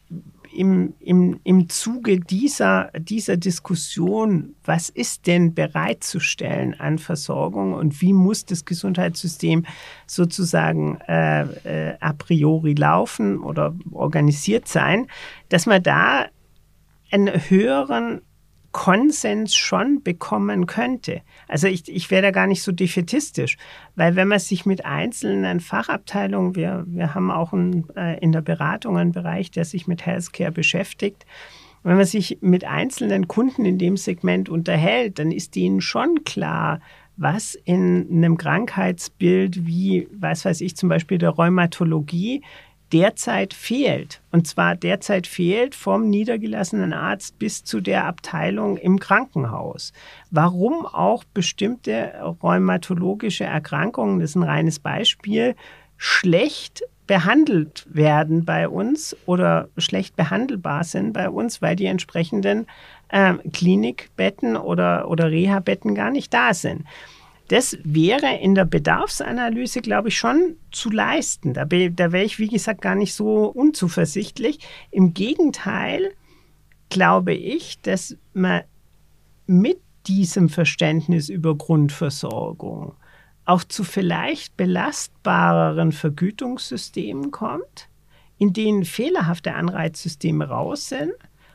im, 0.54 0.94
im, 1.00 1.40
im 1.44 1.68
Zuge 1.68 2.20
dieser, 2.20 2.90
dieser 2.98 3.36
Diskussion, 3.36 4.54
was 4.64 4.88
ist 4.88 5.26
denn 5.26 5.54
bereitzustellen 5.54 6.78
an 6.78 6.98
Versorgung 6.98 7.72
und 7.72 8.00
wie 8.02 8.12
muss 8.12 8.44
das 8.44 8.64
Gesundheitssystem 8.64 9.64
sozusagen 10.06 11.00
äh, 11.08 11.42
äh, 11.42 11.96
a 12.00 12.12
priori 12.12 12.74
laufen 12.74 13.38
oder 13.38 13.74
organisiert 13.90 14.68
sein, 14.68 15.06
dass 15.48 15.66
man 15.66 15.82
da 15.82 16.26
einen 17.10 17.28
höheren 17.50 18.20
Konsens 18.72 19.54
schon 19.54 20.02
bekommen 20.02 20.66
könnte. 20.66 21.20
Also 21.46 21.68
ich, 21.68 21.88
ich 21.88 22.10
wäre 22.10 22.22
da 22.22 22.30
gar 22.30 22.46
nicht 22.46 22.62
so 22.62 22.72
defetistisch, 22.72 23.56
weil 23.96 24.16
wenn 24.16 24.28
man 24.28 24.38
sich 24.38 24.66
mit 24.66 24.84
einzelnen 24.84 25.60
Fachabteilungen, 25.60 26.56
wir, 26.56 26.84
wir 26.86 27.14
haben 27.14 27.30
auch 27.30 27.52
ein, 27.52 27.86
äh, 27.96 28.18
in 28.20 28.32
der 28.32 28.40
Beratung 28.40 28.96
einen 28.96 29.12
Bereich, 29.12 29.50
der 29.50 29.64
sich 29.64 29.86
mit 29.86 30.04
Healthcare 30.06 30.52
beschäftigt, 30.52 31.26
wenn 31.84 31.96
man 31.96 32.06
sich 32.06 32.38
mit 32.40 32.64
einzelnen 32.64 33.28
Kunden 33.28 33.64
in 33.64 33.78
dem 33.78 33.96
Segment 33.96 34.48
unterhält, 34.48 35.18
dann 35.18 35.32
ist 35.32 35.56
denen 35.56 35.80
schon 35.80 36.24
klar, 36.24 36.80
was 37.16 37.54
in 37.54 38.06
einem 38.10 38.36
Krankheitsbild 38.36 39.66
wie, 39.66 40.08
was 40.12 40.44
weiß 40.44 40.60
ich, 40.60 40.76
zum 40.76 40.88
Beispiel 40.88 41.18
der 41.18 41.30
Rheumatologie 41.30 42.42
derzeit 42.92 43.54
fehlt. 43.54 44.20
Und 44.30 44.46
zwar 44.46 44.74
derzeit 44.74 45.26
fehlt 45.26 45.74
vom 45.74 46.10
niedergelassenen 46.10 46.92
Arzt 46.92 47.38
bis 47.38 47.64
zu 47.64 47.80
der 47.80 48.06
Abteilung 48.06 48.76
im 48.76 48.98
Krankenhaus. 48.98 49.92
Warum 50.30 50.86
auch 50.86 51.24
bestimmte 51.24 52.12
rheumatologische 52.42 53.44
Erkrankungen, 53.44 54.20
das 54.20 54.30
ist 54.30 54.36
ein 54.36 54.42
reines 54.42 54.78
Beispiel, 54.78 55.54
schlecht 55.96 56.82
behandelt 57.06 57.86
werden 57.90 58.44
bei 58.44 58.68
uns 58.68 59.16
oder 59.26 59.68
schlecht 59.76 60.16
behandelbar 60.16 60.84
sind 60.84 61.12
bei 61.12 61.28
uns, 61.28 61.60
weil 61.60 61.76
die 61.76 61.86
entsprechenden 61.86 62.66
äh, 63.08 63.34
Klinikbetten 63.52 64.56
oder, 64.56 65.08
oder 65.08 65.30
Reha-Betten 65.30 65.94
gar 65.94 66.10
nicht 66.10 66.32
da 66.32 66.54
sind. 66.54 66.84
Das 67.52 67.76
wäre 67.84 68.38
in 68.38 68.54
der 68.54 68.64
Bedarfsanalyse, 68.64 69.82
glaube 69.82 70.08
ich, 70.08 70.16
schon 70.16 70.56
zu 70.70 70.88
leisten. 70.88 71.52
Da, 71.52 71.66
da 71.66 72.10
wäre 72.10 72.24
ich, 72.24 72.38
wie 72.38 72.48
gesagt, 72.48 72.80
gar 72.80 72.94
nicht 72.94 73.12
so 73.12 73.44
unzuversichtlich. 73.44 74.60
Im 74.90 75.12
Gegenteil 75.12 76.14
glaube 76.88 77.34
ich, 77.34 77.78
dass 77.82 78.16
man 78.32 78.62
mit 79.46 79.82
diesem 80.06 80.48
Verständnis 80.48 81.28
über 81.28 81.54
Grundversorgung 81.54 82.94
auch 83.44 83.64
zu 83.64 83.84
vielleicht 83.84 84.56
belastbareren 84.56 85.92
Vergütungssystemen 85.92 87.32
kommt, 87.32 87.90
in 88.38 88.54
denen 88.54 88.86
fehlerhafte 88.86 89.52
Anreizsysteme 89.52 90.48
raus 90.48 90.88
sind 90.88 91.12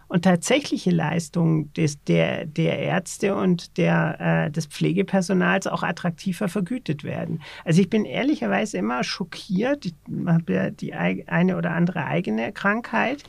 und 0.08 0.24
tatsächliche 0.24 0.92
Leistungen 0.92 1.74
des, 1.74 2.04
der, 2.04 2.46
der 2.46 2.80
Ärzte 2.80 3.36
und 3.36 3.78
der, 3.78 4.46
äh, 4.48 4.52
des 4.52 4.68
Pflegepersonals 4.68 5.68
auch 5.68 5.84
attraktiver 5.84 6.48
vergütet 6.48 7.04
werden. 7.04 7.42
Also 7.66 7.82
ich 7.82 7.90
bin 7.90 8.06
ehrlicherweise 8.06 8.78
immer 8.78 9.04
schockiert, 9.04 9.86
ich 9.86 9.96
habe 10.26 10.54
ja 10.54 10.70
die 10.70 10.94
eine 10.94 11.58
oder 11.58 11.72
andere 11.72 12.06
eigene 12.06 12.54
Krankheit, 12.54 13.24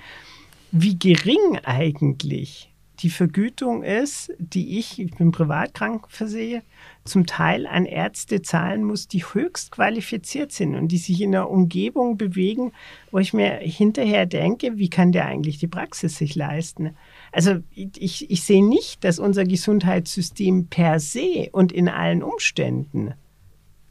wie 0.70 0.98
gering 0.98 1.58
eigentlich 1.64 2.70
die 3.00 3.10
Vergütung 3.10 3.82
ist, 3.82 4.32
die 4.38 4.78
ich, 4.78 4.98
ich 4.98 5.14
bin 5.14 5.30
privat 5.30 5.74
krankenversichert, 5.74 6.64
zum 7.04 7.26
Teil 7.26 7.66
an 7.66 7.86
Ärzte 7.86 8.42
zahlen 8.42 8.84
muss, 8.84 9.08
die 9.08 9.22
höchst 9.22 9.70
qualifiziert 9.70 10.52
sind 10.52 10.74
und 10.74 10.88
die 10.88 10.98
sich 10.98 11.20
in 11.20 11.34
einer 11.34 11.48
Umgebung 11.48 12.16
bewegen, 12.16 12.72
wo 13.10 13.18
ich 13.18 13.32
mir 13.32 13.58
hinterher 13.58 14.26
denke, 14.26 14.76
wie 14.78 14.90
kann 14.90 15.12
der 15.12 15.26
eigentlich 15.26 15.58
die 15.58 15.68
Praxis 15.68 16.16
sich 16.16 16.34
leisten? 16.34 16.96
Also 17.32 17.58
ich, 17.74 18.30
ich 18.30 18.42
sehe 18.42 18.66
nicht, 18.66 19.04
dass 19.04 19.18
unser 19.18 19.44
Gesundheitssystem 19.44 20.66
per 20.66 21.00
se 21.00 21.48
und 21.52 21.72
in 21.72 21.88
allen 21.88 22.22
Umständen 22.22 23.14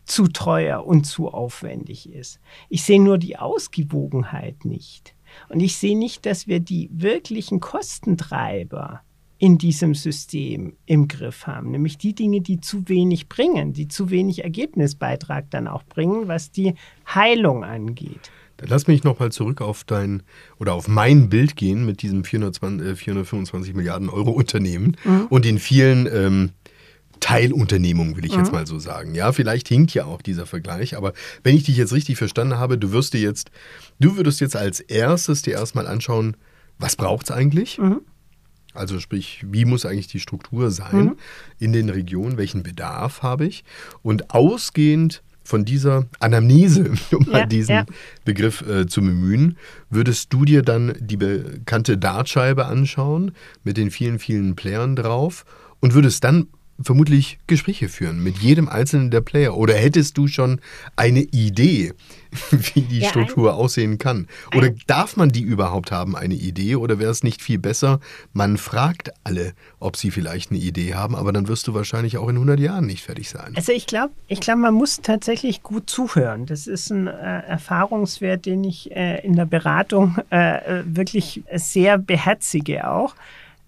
zu 0.06 0.28
teuer 0.28 0.86
und 0.86 1.06
zu 1.06 1.30
aufwendig 1.30 2.10
ist. 2.10 2.40
Ich 2.70 2.84
sehe 2.84 3.02
nur 3.02 3.18
die 3.18 3.38
Ausgewogenheit 3.38 4.64
nicht. 4.64 5.17
Und 5.50 5.60
ich 5.60 5.78
sehe 5.78 5.98
nicht, 5.98 6.26
dass 6.26 6.48
wir 6.48 6.60
die 6.60 6.90
wirklichen 6.92 7.60
Kostentreiber 7.60 9.02
in 9.40 9.58
diesem 9.58 9.94
System 9.94 10.74
im 10.86 11.08
Griff 11.08 11.46
haben, 11.46 11.72
nämlich 11.72 11.98
die 11.98 12.16
Dinge, 12.16 12.42
die 12.42 12.60
zu 12.60 12.90
wenig 12.90 13.30
bringen, 13.30 13.74
die 13.74 13.88
zu 13.88 14.10
wenig 14.10 14.44
Ergebnisbeitrag 14.44 15.50
dann 15.52 15.68
auch 15.68 15.84
bringen, 15.84 16.28
was 16.28 16.52
die 16.52 16.74
Heilung 17.14 17.64
angeht. 17.64 18.32
Dann 18.58 18.70
lass 18.70 18.88
mich 18.88 19.04
nochmal 19.04 19.32
zurück 19.32 19.62
auf 19.62 19.84
dein 19.84 20.24
oder 20.60 20.74
auf 20.74 20.88
mein 20.88 21.30
Bild 21.30 21.56
gehen 21.56 21.86
mit 21.86 22.02
diesem 22.02 22.24
420, 22.24 22.88
äh, 22.88 22.96
425 22.96 23.76
Milliarden 23.76 24.10
Euro 24.10 24.32
Unternehmen 24.32 24.98
mhm. 25.04 25.28
und 25.30 25.46
den 25.46 25.60
vielen 25.60 26.08
ähm, 26.12 26.52
Teilunternehmungen, 27.20 28.16
will 28.16 28.26
ich 28.26 28.34
mhm. 28.34 28.40
jetzt 28.40 28.52
mal 28.52 28.68
so 28.68 28.80
sagen. 28.80 29.16
Ja, 29.16 29.32
vielleicht 29.32 29.68
hinkt 29.68 29.94
ja 29.94 30.06
auch 30.06 30.22
dieser 30.22 30.46
Vergleich, 30.46 30.96
aber 30.96 31.14
wenn 31.44 31.56
ich 31.56 31.64
dich 31.64 31.78
jetzt 31.78 31.94
richtig 31.94 32.18
verstanden 32.18 32.58
habe, 32.58 32.78
du 32.78 32.92
wirst 32.92 33.14
dir 33.14 33.22
jetzt, 33.22 33.52
du 34.00 34.18
würdest 34.18 34.40
jetzt 34.42 34.56
als 34.56 34.80
erstes 34.80 35.42
dir 35.42 35.54
erstmal 35.54 35.88
anschauen, 35.88 36.38
was 36.80 36.96
braucht 36.96 37.30
es 37.30 37.32
eigentlich? 37.36 37.78
Mhm. 37.78 38.02
Also 38.74 39.00
sprich, 39.00 39.44
wie 39.50 39.66
muss 39.66 39.86
eigentlich 39.86 40.08
die 40.08 40.20
Struktur 40.20 40.70
sein 40.70 41.06
mhm. 41.06 41.18
in 41.58 41.74
den 41.74 41.90
Regionen, 41.90 42.38
welchen 42.38 42.62
Bedarf 42.62 43.24
habe 43.24 43.46
ich? 43.46 43.64
Und 44.04 44.30
ausgehend 44.32 45.24
von 45.44 45.64
dieser 45.66 46.06
Anamnese, 46.20 46.92
um 47.12 47.24
ja, 47.26 47.32
mal 47.32 47.48
diesen 47.48 47.76
ja. 47.76 47.86
Begriff 48.26 48.62
äh, 48.68 48.86
zu 48.86 49.02
bemühen, 49.02 49.58
würdest 49.90 50.32
du 50.34 50.46
dir 50.46 50.62
dann 50.62 50.94
die 51.00 51.18
bekannte 51.18 51.98
Dartscheibe 51.98 52.66
anschauen 52.66 53.32
mit 53.64 53.78
den 53.78 53.90
vielen, 53.90 54.20
vielen 54.20 54.56
Playern 54.56 54.96
drauf 54.96 55.46
und 55.80 55.94
würdest 55.94 56.24
dann 56.24 56.48
vermutlich 56.80 57.40
Gespräche 57.48 57.90
führen 57.90 58.24
mit 58.24 58.38
jedem 58.38 58.70
einzelnen 58.70 59.12
der 59.12 59.22
Player. 59.22 59.58
Oder 59.58 59.76
hättest 59.76 60.18
du 60.18 60.28
schon 60.28 60.62
eine 60.96 61.22
Idee, 61.22 61.94
wie 62.52 62.82
die 62.82 63.00
ja, 63.00 63.10
Struktur 63.10 63.54
ein, 63.54 63.58
aussehen 63.58 63.98
kann? 63.98 64.28
Oder 64.56 64.68
ein, 64.68 64.80
darf 64.88 65.18
man 65.18 65.30
die 65.30 65.42
überhaupt 65.42 65.92
haben, 65.92 66.16
eine 66.16 66.36
Idee? 66.36 66.76
Oder 66.76 67.00
wäre 67.00 67.12
es 67.12 67.24
nicht 67.24 67.42
viel 67.42 67.60
besser, 67.60 68.00
man 68.34 68.58
fragt 68.58 69.12
alle, 69.24 69.54
ob 69.80 69.98
sie 69.98 70.12
vielleicht 70.12 70.52
eine 70.52 70.60
Idee 70.60 70.94
haben, 70.94 71.16
aber 71.16 71.34
dann 71.34 71.48
wirst 71.48 71.68
du 71.68 71.74
wahrscheinlich 71.74 72.18
auch 72.18 72.28
in 72.30 72.36
100 72.36 72.60
Jahren 72.60 72.86
nicht 72.86 73.04
fertig 73.04 73.30
sein. 73.30 73.54
Also 73.56 73.72
ich 73.72 73.88
glaube, 73.88 74.14
ich 74.28 74.40
glaub, 74.40 74.58
man 74.58 74.74
muss 74.74 75.02
tatsächlich 75.02 75.64
gut 75.64 75.90
zuhören. 75.90 76.46
Das 76.46 76.68
ist 76.68 76.92
ein 76.92 77.08
äh, 77.08 77.12
Erfahrungswert, 77.12 78.46
den 78.46 78.64
ich 78.64 78.92
äh, 78.92 79.26
in 79.26 79.36
der 79.36 79.46
Beratung 79.46 80.18
äh, 80.30 80.84
wirklich 80.86 81.44
sehr 81.54 81.98
beherzige 81.98 82.88
auch. 82.90 83.16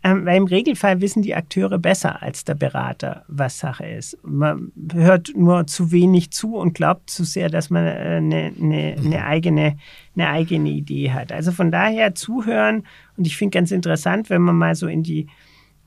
Ähm, 0.02 0.26
weil 0.26 0.38
im 0.38 0.46
Regelfall 0.46 1.02
wissen 1.02 1.24
die 1.24 1.36
Akteure 1.36 1.78
besser 1.78 2.22
als 2.22 2.46
der 2.46 2.56
Berater, 2.56 3.26
was 3.28 3.60
Sache 3.60 3.86
ist. 3.86 4.18
Man 4.24 4.72
hört 4.94 5.32
nur 5.36 5.68
zu 5.68 5.92
wenig 5.92 6.32
zu 6.32 6.56
und 6.56 6.74
glaubt 6.74 7.10
zu 7.10 7.26
sehr, 7.26 7.50
dass 7.50 7.70
man 7.70 7.86
eine, 7.86 8.52
äh, 8.52 8.54
eine, 8.58 8.96
eine, 8.98 9.26
eigene, 9.26 9.78
eine 10.16 10.30
eigene 10.30 10.70
Idee 10.70 11.12
hat. 11.12 11.34
Also 11.34 11.52
von 11.52 11.70
daher 11.70 12.16
zuhören. 12.16 12.86
Und 13.18 13.28
ich 13.28 13.36
finde 13.36 13.58
ganz 13.58 13.72
interessant, 13.72 14.30
wenn 14.30 14.42
man 14.42 14.56
mal 14.56 14.76
so 14.76 14.88
in 14.88 15.04
die 15.04 15.28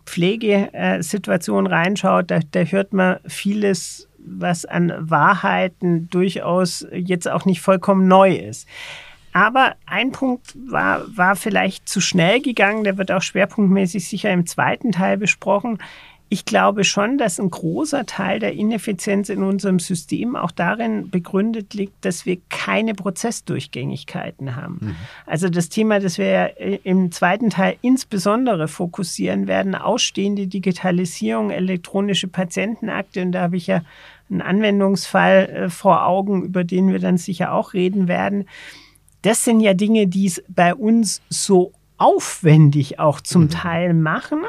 Pflegesituation 0.05 1.67
reinschaut, 1.67 2.31
da, 2.31 2.41
da 2.51 2.61
hört 2.61 2.93
man 2.93 3.19
vieles 3.27 4.09
was 4.25 4.65
an 4.65 4.93
Wahrheiten 4.99 6.09
durchaus 6.09 6.87
jetzt 6.93 7.29
auch 7.29 7.45
nicht 7.45 7.61
vollkommen 7.61 8.07
neu 8.09 8.35
ist. 8.35 8.69
Aber 9.33 9.75
ein 9.87 10.13
Punkt 10.13 10.55
war, 10.71 11.05
war 11.17 11.37
vielleicht 11.37 11.89
zu 11.89 12.01
schnell 12.01 12.41
gegangen, 12.41 12.85
der 12.85 12.99
wird 12.99 13.11
auch 13.11 13.23
schwerpunktmäßig 13.23 14.07
sicher 14.07 14.31
im 14.31 14.47
zweiten 14.47 14.93
Teil 14.93 15.17
besprochen. 15.17 15.79
Ich 16.29 16.47
glaube 16.47 16.85
schon, 16.85 17.19
dass 17.19 17.39
ein 17.39 17.51
großer 17.51 18.07
Teil 18.07 18.39
der 18.39 18.55
Ineffizienz 18.55 19.29
in 19.29 19.43
unserem 19.43 19.79
System 19.79 20.35
auch 20.35 20.51
darin 20.51 21.11
begründet 21.11 21.75
liegt, 21.75 22.07
dass 22.07 22.25
wir 22.25 22.39
keine 22.49 22.95
Prozessdurchgängigkeiten 22.95 24.57
haben. 24.57 24.79
Mhm. 24.81 24.97
Also 25.27 25.51
das 25.51 25.69
Thema, 25.69 26.01
das 26.01 26.17
wir 26.17 26.59
im 26.85 27.13
zweiten 27.13 27.51
Teil 27.51 27.77
insbesondere 27.83 28.67
fokussieren 28.67 29.47
werden, 29.47 29.75
ausstehende 29.75 30.47
Digitalisierung, 30.47 31.51
elektronische 31.51 32.29
Patientenakte. 32.29 33.21
Und 33.21 33.33
da 33.33 33.43
habe 33.43 33.59
ich 33.59 33.67
ja 33.67 33.83
einen 34.31 34.41
Anwendungsfall 34.41 35.49
äh, 35.51 35.69
vor 35.69 36.07
Augen, 36.07 36.45
über 36.45 36.65
den 36.65 36.91
wir 36.91 36.99
dann 36.99 37.19
sicher 37.19 37.53
auch 37.53 37.75
reden 37.75 38.09
werden. 38.09 38.47
Das 39.23 39.45
sind 39.45 39.61
ja 39.61 39.75
Dinge, 39.75 40.07
die 40.07 40.27
es 40.27 40.43
bei 40.49 40.75
uns 40.75 41.23
so 41.29 41.73
aufwendig 41.99 42.99
auch 42.99 43.21
zum 43.21 43.45
mhm. 43.45 43.51
Teil 43.51 43.95
machen 43.95 44.43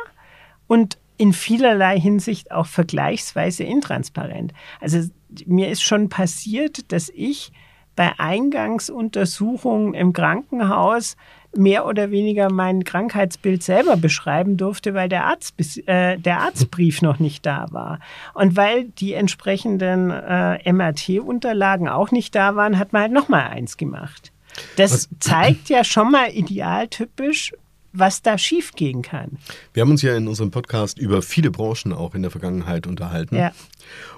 und 0.68 0.98
in 1.18 1.34
vielerlei 1.34 2.00
Hinsicht 2.00 2.52
auch 2.52 2.66
vergleichsweise 2.66 3.64
intransparent. 3.64 4.54
Also 4.82 5.08
mir 5.46 5.70
ist 5.70 5.84
schon 5.84 6.10
passiert, 6.10 6.92
dass 6.92 7.10
ich 7.10 7.52
bei 7.96 8.12
Eingangsuntersuchungen 8.18 9.94
im 9.94 10.14
Krankenhaus 10.14 11.16
mehr 11.56 11.86
oder 11.86 12.10
weniger 12.10 12.52
mein 12.52 12.84
Krankheitsbild 12.84 13.62
selber 13.62 13.96
beschreiben 13.96 14.58
durfte, 14.58 14.96
weil 14.96 15.08
der, 15.08 15.26
Arzt, 15.26 15.54
äh, 15.88 16.18
der 16.18 16.40
Arztbrief 16.40 17.02
noch 17.02 17.20
nicht 17.20 17.46
da 17.46 17.68
war. 17.70 18.00
Und 18.34 18.56
weil 18.56 18.86
die 18.86 19.14
entsprechenden 19.14 20.10
äh, 20.10 20.72
MRT-Unterlagen 20.72 21.88
auch 21.88 22.10
nicht 22.12 22.34
da 22.34 22.56
waren, 22.56 22.80
hat 22.80 22.92
man 22.92 23.04
halt 23.04 23.12
nochmal 23.12 23.50
eins 23.50 23.78
gemacht. 23.78 24.33
Das 24.76 24.92
Was? 24.92 25.10
zeigt 25.20 25.70
ja 25.70 25.84
schon 25.84 26.12
mal 26.12 26.30
idealtypisch, 26.32 27.54
was 27.94 28.22
da 28.22 28.38
schiefgehen 28.38 29.04
kann. 29.04 29.38
Wir 29.74 29.82
haben 29.82 29.92
uns 29.92 30.02
ja 30.02 30.16
in 30.16 30.28
unserem 30.28 30.52
Podcast 30.52 30.98
über 30.98 31.22
viele 31.22 31.52
Branchen 31.52 31.94
auch 31.94 32.16
in 32.16 32.24
der 32.24 32.32
Vergangenheit 32.32 32.88
unterhalten. 32.88 33.36
Ja. 33.36 33.52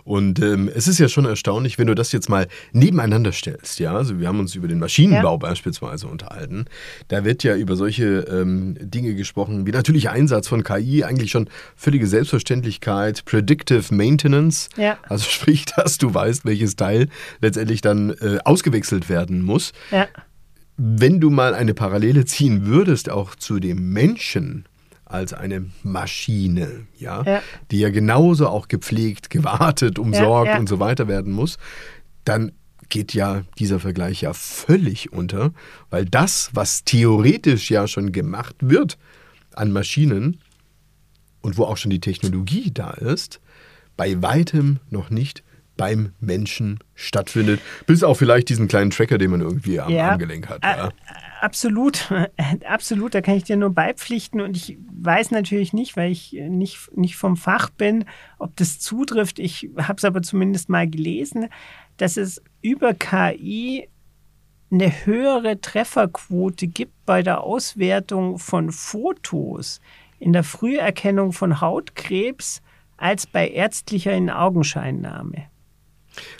Und 0.03 0.39
ähm, 0.39 0.69
es 0.73 0.87
ist 0.87 0.99
ja 0.99 1.09
schon 1.09 1.25
erstaunlich, 1.25 1.77
wenn 1.77 1.87
du 1.87 1.95
das 1.95 2.11
jetzt 2.11 2.29
mal 2.29 2.47
nebeneinander 2.71 3.31
stellst. 3.31 3.79
Ja, 3.79 3.95
also 3.95 4.19
wir 4.19 4.27
haben 4.27 4.39
uns 4.39 4.55
über 4.55 4.67
den 4.67 4.79
Maschinenbau 4.79 5.33
ja. 5.33 5.37
beispielsweise 5.37 6.07
unterhalten. 6.07 6.65
Da 7.09 7.25
wird 7.25 7.43
ja 7.43 7.55
über 7.55 7.75
solche 7.75 8.19
ähm, 8.29 8.77
Dinge 8.79 9.13
gesprochen, 9.15 9.67
wie 9.67 9.71
natürlich 9.71 10.09
Einsatz 10.09 10.47
von 10.47 10.63
KI, 10.63 11.03
eigentlich 11.03 11.31
schon 11.31 11.49
völlige 11.75 12.07
Selbstverständlichkeit, 12.07 13.25
Predictive 13.25 13.93
Maintenance. 13.93 14.69
Ja. 14.77 14.97
Also 15.09 15.25
sprich, 15.29 15.65
dass 15.65 15.97
du 15.97 16.13
weißt, 16.13 16.45
welches 16.45 16.75
Teil 16.75 17.09
letztendlich 17.41 17.81
dann 17.81 18.11
äh, 18.11 18.37
ausgewechselt 18.45 19.09
werden 19.09 19.41
muss. 19.41 19.73
Ja 19.91 20.07
wenn 20.77 21.19
du 21.19 21.29
mal 21.29 21.53
eine 21.53 21.73
Parallele 21.73 22.25
ziehen 22.25 22.65
würdest, 22.65 23.09
auch 23.09 23.35
zu 23.35 23.59
dem 23.59 23.93
Menschen 23.93 24.65
als 25.05 25.33
eine 25.33 25.65
Maschine, 25.83 26.87
ja, 26.97 27.23
ja. 27.23 27.41
die 27.71 27.79
ja 27.79 27.89
genauso 27.89 28.47
auch 28.47 28.67
gepflegt, 28.67 29.29
gewartet, 29.29 29.99
umsorgt 29.99 30.49
ja, 30.49 30.59
und 30.59 30.67
so 30.67 30.79
weiter 30.79 31.07
werden 31.07 31.31
muss, 31.31 31.57
dann 32.25 32.51
geht 32.89 33.13
ja 33.13 33.43
dieser 33.57 33.79
Vergleich 33.79 34.21
ja 34.21 34.33
völlig 34.33 35.13
unter, 35.13 35.53
weil 35.89 36.05
das, 36.05 36.49
was 36.53 36.83
theoretisch 36.83 37.71
ja 37.71 37.87
schon 37.87 38.11
gemacht 38.11 38.55
wird 38.59 38.97
an 39.53 39.71
Maschinen 39.71 40.39
und 41.41 41.57
wo 41.57 41.63
auch 41.63 41.77
schon 41.77 41.91
die 41.91 42.01
Technologie 42.01 42.71
da 42.71 42.91
ist, 42.91 43.39
bei 43.97 44.21
weitem 44.21 44.79
noch 44.89 45.09
nicht 45.09 45.43
beim 45.77 46.13
Menschen 46.19 46.79
stattfindet. 46.93 47.59
Bis 47.85 48.03
auf 48.03 48.17
vielleicht 48.17 48.49
diesen 48.49 48.67
kleinen 48.67 48.91
Tracker, 48.91 49.17
den 49.17 49.31
man 49.31 49.41
irgendwie 49.41 49.79
am 49.79 49.91
ja, 49.91 50.11
Armgelenk 50.11 50.49
hat. 50.49 50.63
Ja. 50.63 50.89
Absolut, 51.41 52.11
absolut, 52.67 53.13
da 53.13 53.21
kann 53.21 53.35
ich 53.35 53.43
dir 53.43 53.57
nur 53.57 53.69
beipflichten 53.69 54.41
und 54.41 54.55
ich 54.55 54.77
weiß 55.01 55.31
natürlich 55.31 55.73
nicht, 55.73 55.97
weil 55.97 56.11
ich 56.11 56.33
nicht, 56.33 56.95
nicht 56.95 57.17
vom 57.17 57.37
Fach 57.37 57.69
bin, 57.69 58.05
ob 58.39 58.55
das 58.55 58.79
zutrifft. 58.79 59.39
Ich 59.39 59.69
habe 59.77 59.97
es 59.97 60.05
aber 60.05 60.21
zumindest 60.21 60.69
mal 60.69 60.89
gelesen, 60.89 61.49
dass 61.97 62.17
es 62.17 62.41
über 62.61 62.93
KI 62.93 63.89
eine 64.71 65.05
höhere 65.05 65.61
Trefferquote 65.61 66.67
gibt 66.67 67.05
bei 67.05 67.21
der 67.21 67.41
Auswertung 67.41 68.39
von 68.39 68.71
Fotos 68.71 69.81
in 70.19 70.33
der 70.33 70.43
Früherkennung 70.43 71.33
von 71.33 71.61
Hautkrebs 71.61 72.61
als 72.97 73.27
bei 73.27 73.49
ärztlicher 73.49 74.13
Inaugenscheinnahme. 74.13 75.47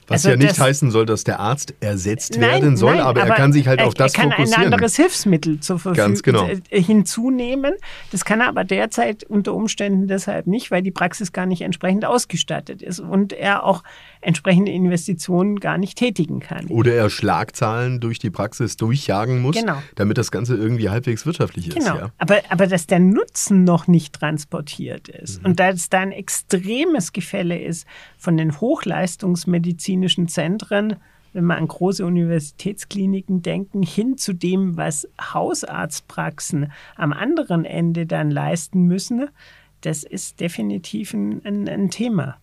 Was 0.07 0.25
also 0.25 0.29
ja 0.29 0.35
nicht 0.37 0.59
heißen 0.59 0.91
soll, 0.91 1.05
dass 1.05 1.23
der 1.23 1.39
Arzt 1.39 1.73
ersetzt 1.79 2.37
nein, 2.37 2.61
werden 2.61 2.77
soll, 2.77 2.99
aber, 2.99 3.21
aber, 3.21 3.31
er 3.31 3.35
kann 3.35 3.53
sich 3.53 3.67
halt 3.67 3.79
er, 3.79 3.87
auf 3.87 3.93
das 3.93 4.13
fokussieren. 4.13 4.31
Er 4.31 4.45
kann 4.45 4.63
ein 4.63 4.73
anderes 4.73 4.95
Hilfsmittel 4.95 5.59
zur 5.59 5.79
Verfügung 5.79 6.19
genau. 6.21 6.47
Äh, 6.47 6.81
hinzunehmen. 6.81 7.73
Das 8.11 8.23
kann 8.23 8.41
er 8.41 8.47
aber 8.47 8.63
derzeit 8.63 9.23
unter 9.23 9.53
Umständen 9.53 10.07
deshalb 10.07 10.47
nicht, 10.47 10.69
weil 10.69 10.83
die 10.83 10.91
Praxis 10.91 11.31
gar 11.31 11.45
nicht 11.45 11.61
entsprechend 11.61 12.05
ausgestattet 12.05 12.81
ist 12.81 12.99
und 12.99 13.33
er 13.33 13.63
auch 13.63 13.83
entsprechende 14.25 14.71
Investitionen 14.71 15.59
gar 15.59 15.77
nicht 15.77 15.97
tätigen 15.97 16.39
kann. 16.39 16.67
Oder 16.67 16.93
er 16.93 17.09
Schlagzahlen 17.09 17.99
durch 17.99 18.19
die 18.19 18.29
Praxis 18.29 18.75
durchjagen 18.77 19.41
muss, 19.41 19.55
genau. 19.55 19.81
damit 19.95 20.17
das 20.17 20.31
Ganze 20.31 20.55
irgendwie 20.55 20.89
halbwegs 20.89 21.25
wirtschaftlich 21.25 21.67
ist. 21.67 21.75
Genau. 21.75 21.95
Ja. 21.95 22.11
Aber, 22.17 22.39
aber 22.49 22.67
dass 22.67 22.87
der 22.87 22.99
Nutzen 22.99 23.63
noch 23.63 23.87
nicht 23.87 24.13
transportiert 24.13 25.07
ist 25.07 25.39
mhm. 25.39 25.49
und 25.49 25.59
dass 25.59 25.89
da 25.89 25.99
ein 25.99 26.11
extremes 26.11 27.13
Gefälle 27.13 27.61
ist 27.61 27.87
von 28.17 28.37
den 28.37 28.59
hochleistungsmedizinischen 28.59 30.27
Zentren, 30.27 30.95
wenn 31.33 31.45
wir 31.45 31.57
an 31.57 31.67
große 31.67 32.05
Universitätskliniken 32.05 33.41
denken, 33.41 33.83
hin 33.83 34.17
zu 34.17 34.33
dem, 34.33 34.77
was 34.77 35.07
Hausarztpraxen 35.21 36.71
am 36.95 37.13
anderen 37.13 37.65
Ende 37.65 38.05
dann 38.05 38.31
leisten 38.31 38.83
müssen, 38.83 39.27
das 39.81 40.03
ist 40.03 40.39
definitiv 40.39 41.13
ein, 41.13 41.45
ein, 41.45 41.67
ein 41.67 41.89
Thema. 41.91 42.37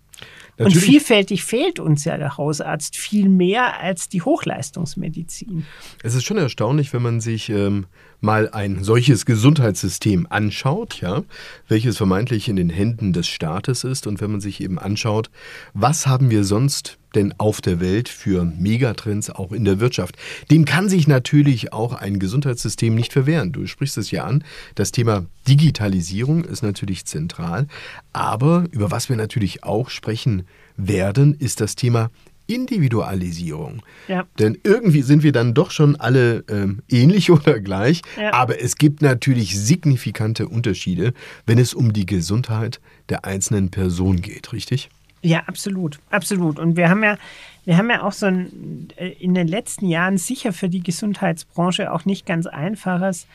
Natürlich. 0.59 0.77
Und 0.77 0.83
vielfältig 0.83 1.45
fehlt 1.45 1.81
uns 1.81 2.05
ja 2.05 2.19
der 2.19 2.37
Hausarzt 2.37 2.97
viel 2.97 3.29
mehr 3.29 3.81
als 3.81 4.09
die 4.09 4.23
Hochleistungsmedizin. 4.23 5.65
Es 6.03 6.15
ist 6.15 6.25
schon 6.25 6.37
erstaunlich, 6.37 6.93
wenn 6.93 7.03
man 7.03 7.21
sich 7.21 7.49
ähm, 7.49 7.87
mal 8.23 8.49
ein 8.51 8.83
solches 8.85 9.27
Gesundheitssystem 9.27 10.27
anschaut, 10.31 11.01
ja, 11.01 11.25
welches 11.69 11.97
vermeintlich 11.97 12.49
in 12.49 12.57
den 12.57 12.71
Händen 12.71 13.13
des 13.13 13.27
Staates 13.27 13.85
ist 13.85 14.07
und 14.07 14.21
wenn 14.21 14.31
man 14.31 14.41
sich 14.41 14.63
eben 14.63 14.79
anschaut, 14.79 15.29
was 15.75 16.07
haben 16.07 16.31
wir 16.31 16.45
sonst 16.45 16.99
denn 17.17 17.35
auf 17.39 17.61
der 17.61 17.81
Welt 17.81 18.09
für 18.09 18.45
Megatrends 18.45 19.29
auch 19.29 19.53
in 19.53 19.65
der 19.65 19.81
Wirtschaft? 19.81 20.17
Dem 20.51 20.65
kann 20.65 20.89
sich 20.89 21.09
natürlich 21.09 21.73
auch 21.73 21.93
ein 21.93 22.21
Gesundheitssystem 22.21 22.95
nicht 22.95 23.13
verwehren. 23.13 23.53
Du 23.53 23.67
sprichst 23.67 23.99
es 23.99 24.11
ja 24.13 24.25
an. 24.25 24.45
Das 24.77 24.93
Thema 24.93 25.27
Digitalisierung 25.49 26.45
ist 26.45 26.63
natürlich 26.63 27.05
zentral. 27.05 27.67
Aber 28.13 28.65
über 28.71 28.91
was 28.91 29.09
wir 29.09 29.17
natürlich 29.17 29.65
auch 29.65 29.91
sprechen 29.91 30.45
werden, 30.77 31.35
ist 31.35 31.61
das 31.61 31.75
Thema 31.75 32.11
Individualisierung. 32.47 33.83
Ja. 34.09 34.25
Denn 34.39 34.59
irgendwie 34.65 35.03
sind 35.03 35.23
wir 35.23 35.33
dann 35.33 35.55
doch 35.55 35.71
schon 35.71 35.97
alle 35.97 36.45
ähm, 36.49 36.83
ähnlich 36.89 37.31
oder 37.31 37.61
gleich, 37.61 38.03
ja. 38.21 38.33
aber 38.33 38.61
es 38.61 38.77
gibt 38.77 39.03
natürlich 39.03 39.59
signifikante 39.59 40.49
Unterschiede, 40.49 41.13
wenn 41.47 41.59
es 41.59 41.75
um 41.75 41.93
die 41.93 42.07
Gesundheit 42.07 42.81
der 43.09 43.25
einzelnen 43.25 43.71
Person 43.71 44.21
geht, 44.21 44.53
richtig? 44.53 44.91
Ja, 45.23 45.45
absolut, 45.47 46.01
absolut. 46.11 46.59
Und 46.59 46.77
wir 46.77 46.89
haben 46.89 47.05
ja, 47.05 47.17
wir 47.65 47.77
haben 47.77 47.91
ja 47.91 48.03
auch 48.03 48.13
so 48.13 48.27
ein, 48.27 48.89
äh, 48.97 49.09
in 49.09 49.35
den 49.35 49.47
letzten 49.47 49.87
Jahren 49.87 50.19
sicher 50.19 50.53
für 50.53 50.69
die 50.69 50.83
Gesundheitsbranche 50.83 51.93
auch 51.93 52.05
nicht 52.05 52.27
ganz 52.27 52.47
einfaches 52.47 53.27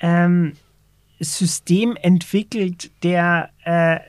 ähm, 0.00 0.54
System 1.20 1.96
entwickelt, 1.96 2.90
der 3.02 3.50
äh, 3.64 4.00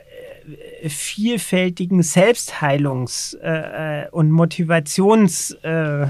vielfältigen 0.88 2.02
Selbstheilungs- 2.02 3.38
äh, 3.38 4.08
und 4.12 4.32
Motivations- 4.32 5.56
äh, 5.64 6.08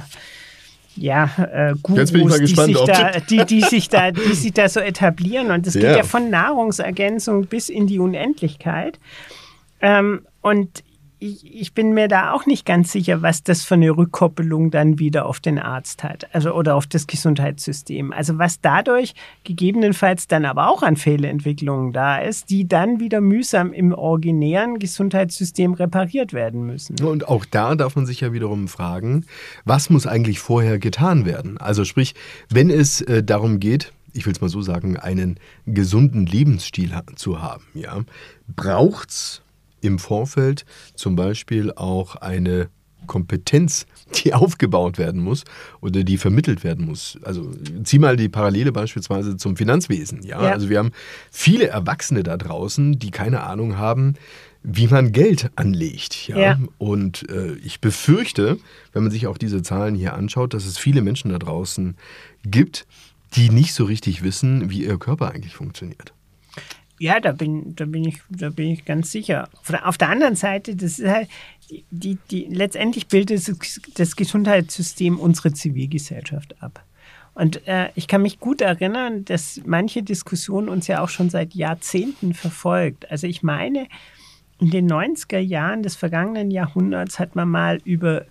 ja, 0.95 1.29
äh, 1.51 1.73
Gurus, 1.81 2.11
die, 2.11 2.27
sich 2.45 2.55
da, 2.85 3.19
die, 3.19 3.45
die, 3.45 3.61
sich 3.61 3.89
da, 3.89 4.11
die 4.11 4.33
sich 4.35 4.53
da 4.53 4.69
so 4.69 4.79
etablieren. 4.79 5.49
Und 5.51 5.65
das 5.65 5.73
ja. 5.73 5.81
geht 5.81 5.97
ja 5.97 6.03
von 6.03 6.29
Nahrungsergänzung 6.29 7.47
bis 7.47 7.69
in 7.69 7.87
die 7.87 7.99
Unendlichkeit. 7.99 8.99
Ähm, 9.81 10.21
und 10.41 10.83
ich, 11.23 11.61
ich, 11.61 11.73
bin 11.73 11.93
mir 11.93 12.09
da 12.09 12.33
auch 12.33 12.45
nicht 12.45 12.65
ganz 12.65 12.91
sicher, 12.91 13.21
was 13.21 13.43
das 13.43 13.63
für 13.63 13.75
eine 13.75 13.91
Rückkoppelung 13.91 14.71
dann 14.71 14.99
wieder 14.99 15.25
auf 15.25 15.39
den 15.39 15.57
Arzt 15.57 16.03
hat, 16.03 16.27
also 16.35 16.53
oder 16.53 16.75
auf 16.75 16.85
das 16.85 17.07
Gesundheitssystem. 17.07 18.11
Also 18.11 18.37
was 18.37 18.59
dadurch 18.59 19.13
gegebenenfalls 19.45 20.27
dann 20.27 20.43
aber 20.43 20.69
auch 20.69 20.83
an 20.83 20.97
Fehlentwicklungen 20.97 21.93
da 21.93 22.17
ist, 22.17 22.49
die 22.49 22.67
dann 22.67 22.99
wieder 22.99 23.21
mühsam 23.21 23.71
im 23.71 23.93
originären 23.93 24.79
Gesundheitssystem 24.79 25.73
repariert 25.73 26.33
werden 26.33 26.65
müssen. 26.65 27.01
Und 27.01 27.27
auch 27.29 27.45
da 27.45 27.75
darf 27.75 27.95
man 27.95 28.05
sich 28.05 28.19
ja 28.19 28.33
wiederum 28.33 28.67
fragen, 28.67 29.25
was 29.63 29.89
muss 29.89 30.05
eigentlich 30.05 30.39
vorher 30.39 30.77
getan 30.77 31.25
werden? 31.25 31.57
Also 31.57 31.85
sprich, 31.85 32.15
wenn 32.49 32.69
es 32.69 32.99
äh, 33.01 33.23
darum 33.23 33.59
geht, 33.59 33.93
ich 34.11 34.25
will 34.25 34.33
es 34.33 34.41
mal 34.41 34.49
so 34.49 34.61
sagen, 34.61 34.97
einen 34.97 35.39
gesunden 35.65 36.25
Lebensstil 36.25 36.91
zu 37.15 37.41
haben, 37.41 37.63
ja, 37.73 38.01
braucht 38.55 39.09
es 39.09 39.42
im 39.83 39.99
Vorfeld 39.99 40.65
zum 40.95 41.15
Beispiel 41.15 41.71
auch 41.73 42.15
eine 42.15 42.69
Kompetenz, 43.07 43.85
die 44.15 44.33
aufgebaut 44.33 44.97
werden 44.97 45.21
muss 45.21 45.43
oder 45.81 46.03
die 46.03 46.17
vermittelt 46.17 46.63
werden 46.63 46.85
muss. 46.85 47.17
Also 47.23 47.51
zieh 47.83 47.99
mal 47.99 48.15
die 48.15 48.29
Parallele 48.29 48.71
beispielsweise 48.71 49.37
zum 49.37 49.57
Finanzwesen. 49.57 50.23
Ja? 50.23 50.41
Ja. 50.41 50.51
Also 50.51 50.69
wir 50.69 50.79
haben 50.79 50.91
viele 51.31 51.67
Erwachsene 51.67 52.23
da 52.23 52.37
draußen, 52.37 52.99
die 52.99 53.11
keine 53.11 53.43
Ahnung 53.43 53.77
haben, 53.77 54.15
wie 54.63 54.87
man 54.87 55.11
Geld 55.11 55.51
anlegt. 55.55 56.27
Ja? 56.27 56.37
Ja. 56.37 56.59
Und 56.77 57.29
äh, 57.29 57.53
ich 57.55 57.81
befürchte, 57.81 58.57
wenn 58.93 59.03
man 59.03 59.11
sich 59.11 59.27
auch 59.27 59.37
diese 59.37 59.61
Zahlen 59.61 59.95
hier 59.95 60.13
anschaut, 60.13 60.53
dass 60.53 60.65
es 60.65 60.77
viele 60.77 61.01
Menschen 61.01 61.31
da 61.31 61.39
draußen 61.39 61.95
gibt, 62.45 62.87
die 63.35 63.49
nicht 63.49 63.73
so 63.73 63.83
richtig 63.83 64.23
wissen, 64.23 64.69
wie 64.69 64.85
ihr 64.85 64.97
Körper 64.97 65.31
eigentlich 65.31 65.55
funktioniert. 65.55 66.13
Ja, 67.03 67.19
da 67.19 67.33
bin, 67.33 67.75
da 67.75 67.83
bin 67.83 68.05
ich, 68.05 68.21
da 68.29 68.49
bin 68.49 68.69
ich 68.69 68.85
ganz 68.85 69.11
sicher. 69.11 69.49
Auf 69.83 69.97
der, 69.97 70.07
anderen 70.07 70.37
Seite, 70.37 70.73
das 70.73 70.99
ist 70.99 71.09
halt, 71.09 71.27
die, 71.91 72.17
die, 72.31 72.45
letztendlich 72.45 73.07
bildet 73.07 73.45
das, 73.95 74.15
Gesundheitssystem 74.15 75.19
unsere 75.19 75.51
Zivilgesellschaft 75.51 76.55
ab. 76.63 76.81
Und 77.33 77.67
äh, 77.67 77.89
ich 77.95 78.07
kann 78.07 78.21
mich 78.21 78.39
gut 78.39 78.61
erinnern, 78.61 79.25
dass 79.25 79.59
manche 79.65 80.01
Diskussion 80.01 80.69
uns 80.69 80.87
ja 80.87 81.03
auch 81.03 81.09
schon 81.09 81.29
seit 81.29 81.55
Jahrzehnten 81.55 82.33
verfolgt. 82.33 83.11
Also 83.11 83.27
ich 83.27 83.43
meine, 83.43 83.87
in 84.61 84.69
den 84.69 84.89
90er 84.89 85.39
Jahren 85.39 85.83
des 85.83 85.97
vergangenen 85.97 86.51
Jahrhunderts 86.51 87.19
hat 87.19 87.35
man 87.35 87.49
mal 87.49 87.81
über 87.83 88.27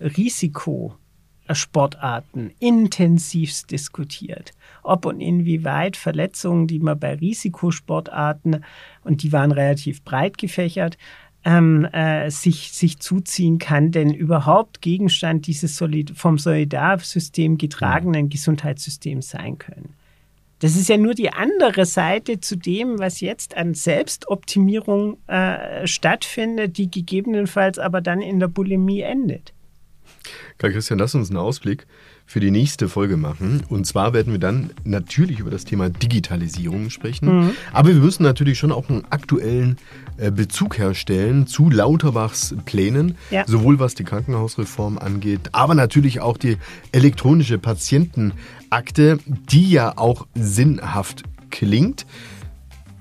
Risikosportarten 1.49 2.53
intensivst 2.59 3.71
diskutiert. 3.71 4.53
Ob 4.83 5.07
und 5.07 5.21
inwieweit 5.21 5.97
Verletzungen, 5.97 6.67
die 6.67 6.79
man 6.79 6.99
bei 6.99 7.15
Risikosportarten, 7.15 8.65
und 9.05 9.23
die 9.23 9.33
waren 9.33 9.53
relativ 9.53 10.03
breit 10.03 10.39
gefächert, 10.39 10.99
ähm, 11.45 11.85
äh, 11.87 12.31
sich, 12.31 12.73
sich 12.73 13.01
zuziehen 13.01 13.59
kann, 13.59 13.91
denn 13.91 14.15
überhaupt 14.15 14.81
Gegenstand 14.81 15.47
dieses 15.47 15.77
Solid 15.77 16.13
vom 16.17 16.39
Solidarsystem 16.39 17.59
getragenen 17.59 18.29
Gesundheitssystems 18.29 19.31
sein 19.31 19.59
können. 19.59 19.95
Das 20.61 20.77
ist 20.77 20.89
ja 20.89 20.97
nur 20.97 21.15
die 21.15 21.33
andere 21.33 21.87
Seite 21.87 22.39
zu 22.39 22.55
dem, 22.55 23.01
was 23.01 23.21
jetzt 23.21 23.57
an 23.57 23.75
Selbstoptimierung 23.75 25.19
äh, 25.27 25.85
stattfindet, 25.89 26.79
die 26.79 26.89
gegebenenfalls 26.89 27.81
aber 27.81 28.01
dann 28.01 28.21
in 28.21 28.39
der 28.39 28.47
Bulimie 28.47 29.01
endet. 29.01 29.53
Karl 30.59 30.73
Christian, 30.73 30.99
lass 30.99 31.15
uns 31.15 31.31
einen 31.31 31.39
Ausblick 31.39 31.87
für 32.27 32.41
die 32.41 32.51
nächste 32.51 32.89
Folge 32.89 33.17
machen. 33.17 33.63
Und 33.69 33.87
zwar 33.87 34.13
werden 34.15 34.33
wir 34.33 34.39
dann 34.41 34.71
natürlich 34.85 35.41
über 35.41 35.51
das 35.51 35.65
Thema 35.65 35.91
Digitalisierung 35.91 36.89
sprechen. 36.91 37.53
Aber 37.73 37.89
wir 37.89 37.97
müssen 37.97 38.23
natürlich 38.23 38.59
schon 38.59 38.73
auch 38.73 38.89
einen 38.89 39.05
aktuellen 39.11 39.77
äh, 40.17 40.31
Bezug 40.31 40.79
herstellen 40.79 41.47
zu 41.47 41.69
Lauterbachs 41.69 42.55
Plänen, 42.65 43.17
Ja. 43.31 43.45
sowohl 43.47 43.79
was 43.81 43.95
die 43.95 44.05
Krankenhausreform 44.05 44.99
angeht, 44.99 45.41
aber 45.53 45.75
natürlich 45.75 46.21
auch 46.21 46.37
die 46.39 46.57
elektronische 46.93 47.59
Patientenakte, 47.59 49.19
die 49.51 49.71
ja 49.71 49.99
auch 49.99 50.27
sinnhaft 50.35 51.25
klingt. 51.51 52.07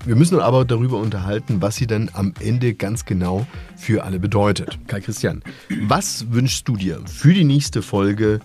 Wir 0.04 0.16
müssen 0.16 0.40
aber 0.40 0.64
darüber 0.64 0.98
unterhalten, 0.98 1.62
was 1.62 1.76
sie 1.76 1.86
dann 1.86 2.10
am 2.12 2.34
Ende 2.40 2.74
ganz 2.74 3.04
genau 3.04 3.46
für 3.76 4.02
alle 4.02 4.18
bedeutet. 4.18 4.76
Kai 4.88 5.00
Christian, 5.00 5.42
was 5.82 6.32
wünschst 6.32 6.66
du 6.66 6.76
dir 6.76 7.00
für 7.06 7.32
die 7.32 7.44
nächste 7.44 7.82
Folge? 7.82 8.40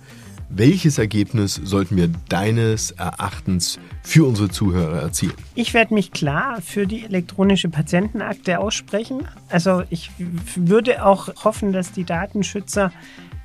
Welches 0.49 0.99
Ergebnis 0.99 1.55
sollten 1.55 1.97
wir 1.97 2.09
deines 2.29 2.91
Erachtens 2.91 3.79
für 4.03 4.25
unsere 4.25 4.49
Zuhörer 4.49 5.01
erzielen? 5.01 5.33
Ich 5.55 5.73
werde 5.73 5.95
mich 5.95 6.11
klar 6.11 6.61
für 6.61 6.85
die 6.85 7.03
elektronische 7.03 7.69
Patientenakte 7.69 8.59
aussprechen. 8.59 9.27
Also 9.49 9.81
ich 9.89 10.11
würde 10.55 11.03
auch 11.03 11.43
hoffen, 11.43 11.73
dass 11.73 11.91
die 11.91 12.03
Datenschützer 12.03 12.93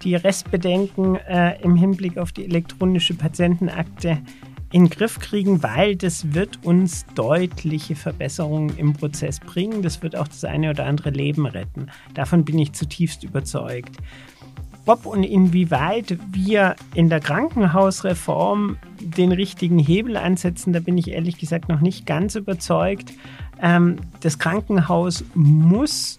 die 0.05 0.17
Restbedenken 0.17 1.17
äh, 1.17 1.61
im 1.63 1.77
Hinblick 1.77 2.19
auf 2.19 2.33
die 2.33 2.45
elektronische 2.45 3.15
Patientenakte 3.15 4.19
in 4.73 4.85
den 4.85 4.91
Griff 4.91 5.19
kriegen, 5.19 5.63
weil 5.63 5.97
das 5.97 6.33
wird 6.35 6.65
uns 6.65 7.05
deutliche 7.15 7.95
Verbesserungen 7.95 8.77
im 8.79 8.95
Prozess 8.95 9.39
bringen. 9.39 9.83
Das 9.83 10.03
wird 10.03 10.17
auch 10.17 10.27
das 10.27 10.45
eine 10.45 10.71
oder 10.71 10.87
andere 10.87 11.11
Leben 11.11 11.47
retten. 11.47 11.89
Davon 12.15 12.45
bin 12.45 12.59
ich 12.59 12.73
zutiefst 12.73 13.23
überzeugt. 13.23 13.97
ob 14.87 15.07
und 15.07 15.23
inwieweit 15.23 16.19
wir 16.33 16.75
in 16.95 17.09
der 17.09 17.21
Krankenhausreform 17.21 18.79
den 19.01 19.31
richtigen 19.31 19.79
Hebel 19.79 20.17
ansetzen, 20.17 20.73
da 20.73 20.81
bin 20.81 20.99
ich 20.99 21.11
ehrlich 21.11 21.39
gesagt 21.39 21.69
noch 21.69 21.81
nicht 21.81 22.05
ganz 22.07 22.35
überzeugt. 22.35 23.13
Ähm, 23.61 23.97
das 24.21 24.39
Krankenhaus 24.39 25.25
muss 25.35 26.17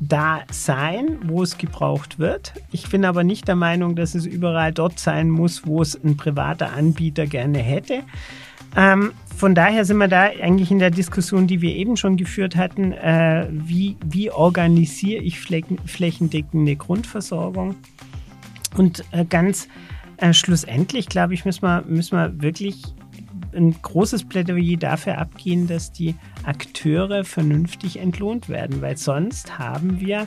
da 0.00 0.40
sein, 0.50 1.18
wo 1.24 1.42
es 1.42 1.58
gebraucht 1.58 2.18
wird. 2.18 2.54
Ich 2.72 2.88
bin 2.88 3.04
aber 3.04 3.22
nicht 3.22 3.46
der 3.46 3.56
Meinung, 3.56 3.96
dass 3.96 4.14
es 4.14 4.26
überall 4.26 4.72
dort 4.72 4.98
sein 4.98 5.28
muss, 5.28 5.66
wo 5.66 5.82
es 5.82 5.94
ein 6.02 6.16
privater 6.16 6.72
Anbieter 6.72 7.26
gerne 7.26 7.58
hätte. 7.58 8.02
Ähm, 8.76 9.12
von 9.36 9.54
daher 9.54 9.84
sind 9.84 9.98
wir 9.98 10.08
da 10.08 10.22
eigentlich 10.24 10.70
in 10.70 10.78
der 10.78 10.90
Diskussion, 10.90 11.46
die 11.46 11.60
wir 11.60 11.74
eben 11.74 11.96
schon 11.96 12.16
geführt 12.16 12.56
hatten, 12.56 12.92
äh, 12.92 13.46
wie, 13.50 13.96
wie 14.04 14.30
organisiere 14.30 15.22
ich 15.22 15.40
flächen, 15.40 15.78
flächendeckende 15.84 16.76
Grundversorgung? 16.76 17.74
Und 18.76 19.04
äh, 19.12 19.24
ganz 19.24 19.68
äh, 20.18 20.32
schlussendlich, 20.32 21.08
glaube 21.08 21.34
ich, 21.34 21.44
müssen 21.44 21.62
wir, 21.62 21.84
müssen 21.86 22.16
wir 22.16 22.40
wirklich 22.40 22.82
ein 23.54 23.74
großes 23.82 24.24
Plädoyer 24.24 24.76
dafür 24.76 25.18
abgehen, 25.18 25.66
dass 25.66 25.92
die 25.92 26.14
Akteure 26.44 27.24
vernünftig 27.24 27.98
entlohnt 27.98 28.48
werden, 28.48 28.80
weil 28.82 28.96
sonst 28.96 29.58
haben 29.58 30.00
wir 30.00 30.26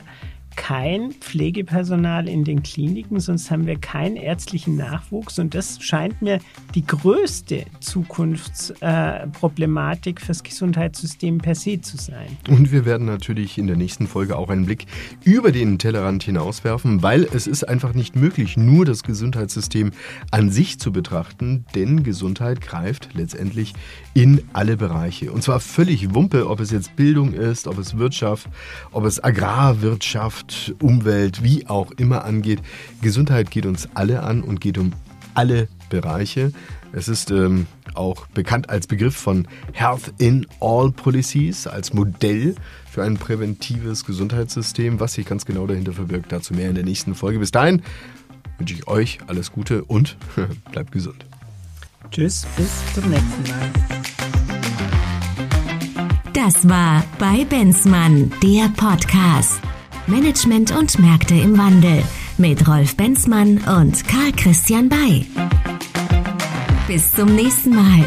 kein 0.56 1.12
Pflegepersonal 1.12 2.28
in 2.28 2.44
den 2.44 2.62
Kliniken, 2.62 3.20
sonst 3.20 3.50
haben 3.50 3.66
wir 3.66 3.76
keinen 3.76 4.16
ärztlichen 4.16 4.76
Nachwuchs 4.76 5.38
und 5.38 5.54
das 5.54 5.82
scheint 5.82 6.22
mir 6.22 6.38
die 6.74 6.86
größte 6.86 7.66
Zukunftsproblematik 7.80 10.20
fürs 10.20 10.42
Gesundheitssystem 10.42 11.38
per 11.38 11.54
se 11.54 11.80
zu 11.80 11.96
sein. 11.96 12.36
Und 12.48 12.72
wir 12.72 12.84
werden 12.84 13.06
natürlich 13.06 13.58
in 13.58 13.66
der 13.66 13.76
nächsten 13.76 14.06
Folge 14.06 14.36
auch 14.36 14.50
einen 14.50 14.66
Blick 14.66 14.86
über 15.24 15.52
den 15.52 15.78
Tellerrand 15.78 16.24
hinauswerfen, 16.24 17.02
weil 17.02 17.26
es 17.32 17.46
ist 17.46 17.68
einfach 17.68 17.94
nicht 17.94 18.16
möglich, 18.16 18.56
nur 18.56 18.84
das 18.84 19.02
Gesundheitssystem 19.02 19.92
an 20.30 20.50
sich 20.50 20.78
zu 20.78 20.92
betrachten, 20.92 21.64
denn 21.74 22.02
Gesundheit 22.02 22.60
greift 22.60 23.10
letztendlich 23.14 23.74
in 24.14 24.42
alle 24.52 24.76
Bereiche. 24.76 25.32
Und 25.32 25.42
zwar 25.42 25.60
völlig 25.60 26.14
Wumpe, 26.14 26.48
ob 26.48 26.60
es 26.60 26.70
jetzt 26.70 26.96
Bildung 26.96 27.32
ist, 27.32 27.66
ob 27.66 27.78
es 27.78 27.98
Wirtschaft, 27.98 28.48
ob 28.92 29.04
es 29.04 29.22
Agrarwirtschaft, 29.22 30.43
Umwelt, 30.80 31.42
wie 31.42 31.66
auch 31.66 31.90
immer 31.92 32.24
angeht. 32.24 32.60
Gesundheit 33.02 33.50
geht 33.50 33.66
uns 33.66 33.88
alle 33.94 34.22
an 34.22 34.42
und 34.42 34.60
geht 34.60 34.78
um 34.78 34.92
alle 35.34 35.68
Bereiche. 35.88 36.52
Es 36.92 37.08
ist 37.08 37.30
ähm, 37.30 37.66
auch 37.94 38.26
bekannt 38.28 38.70
als 38.70 38.86
Begriff 38.86 39.16
von 39.16 39.48
Health 39.72 40.14
in 40.18 40.46
All 40.60 40.92
Policies, 40.92 41.66
als 41.66 41.92
Modell 41.92 42.54
für 42.90 43.02
ein 43.02 43.16
präventives 43.16 44.04
Gesundheitssystem. 44.04 45.00
Was 45.00 45.14
sich 45.14 45.26
ganz 45.26 45.44
genau 45.44 45.66
dahinter 45.66 45.92
verbirgt, 45.92 46.30
dazu 46.30 46.54
mehr 46.54 46.68
in 46.68 46.74
der 46.76 46.84
nächsten 46.84 47.14
Folge. 47.14 47.40
Bis 47.40 47.50
dahin 47.50 47.82
wünsche 48.58 48.74
ich 48.74 48.86
euch 48.86 49.18
alles 49.26 49.52
Gute 49.52 49.84
und 49.84 50.16
bleibt 50.72 50.92
gesund. 50.92 51.26
Tschüss, 52.10 52.46
bis 52.56 52.70
zum 52.94 53.10
nächsten 53.10 53.42
Mal. 53.50 53.70
Das 56.32 56.68
war 56.68 57.04
bei 57.18 57.44
Benzmann, 57.44 58.30
der 58.42 58.68
Podcast. 58.76 59.60
Management 60.06 60.70
und 60.76 60.98
Märkte 60.98 61.34
im 61.34 61.56
Wandel 61.56 62.02
mit 62.36 62.66
Rolf 62.68 62.96
Benzmann 62.96 63.58
und 63.58 64.06
Karl 64.06 64.32
Christian 64.36 64.88
Bay. 64.88 65.26
Bis 66.86 67.12
zum 67.12 67.34
nächsten 67.34 67.74
Mal. 67.74 68.04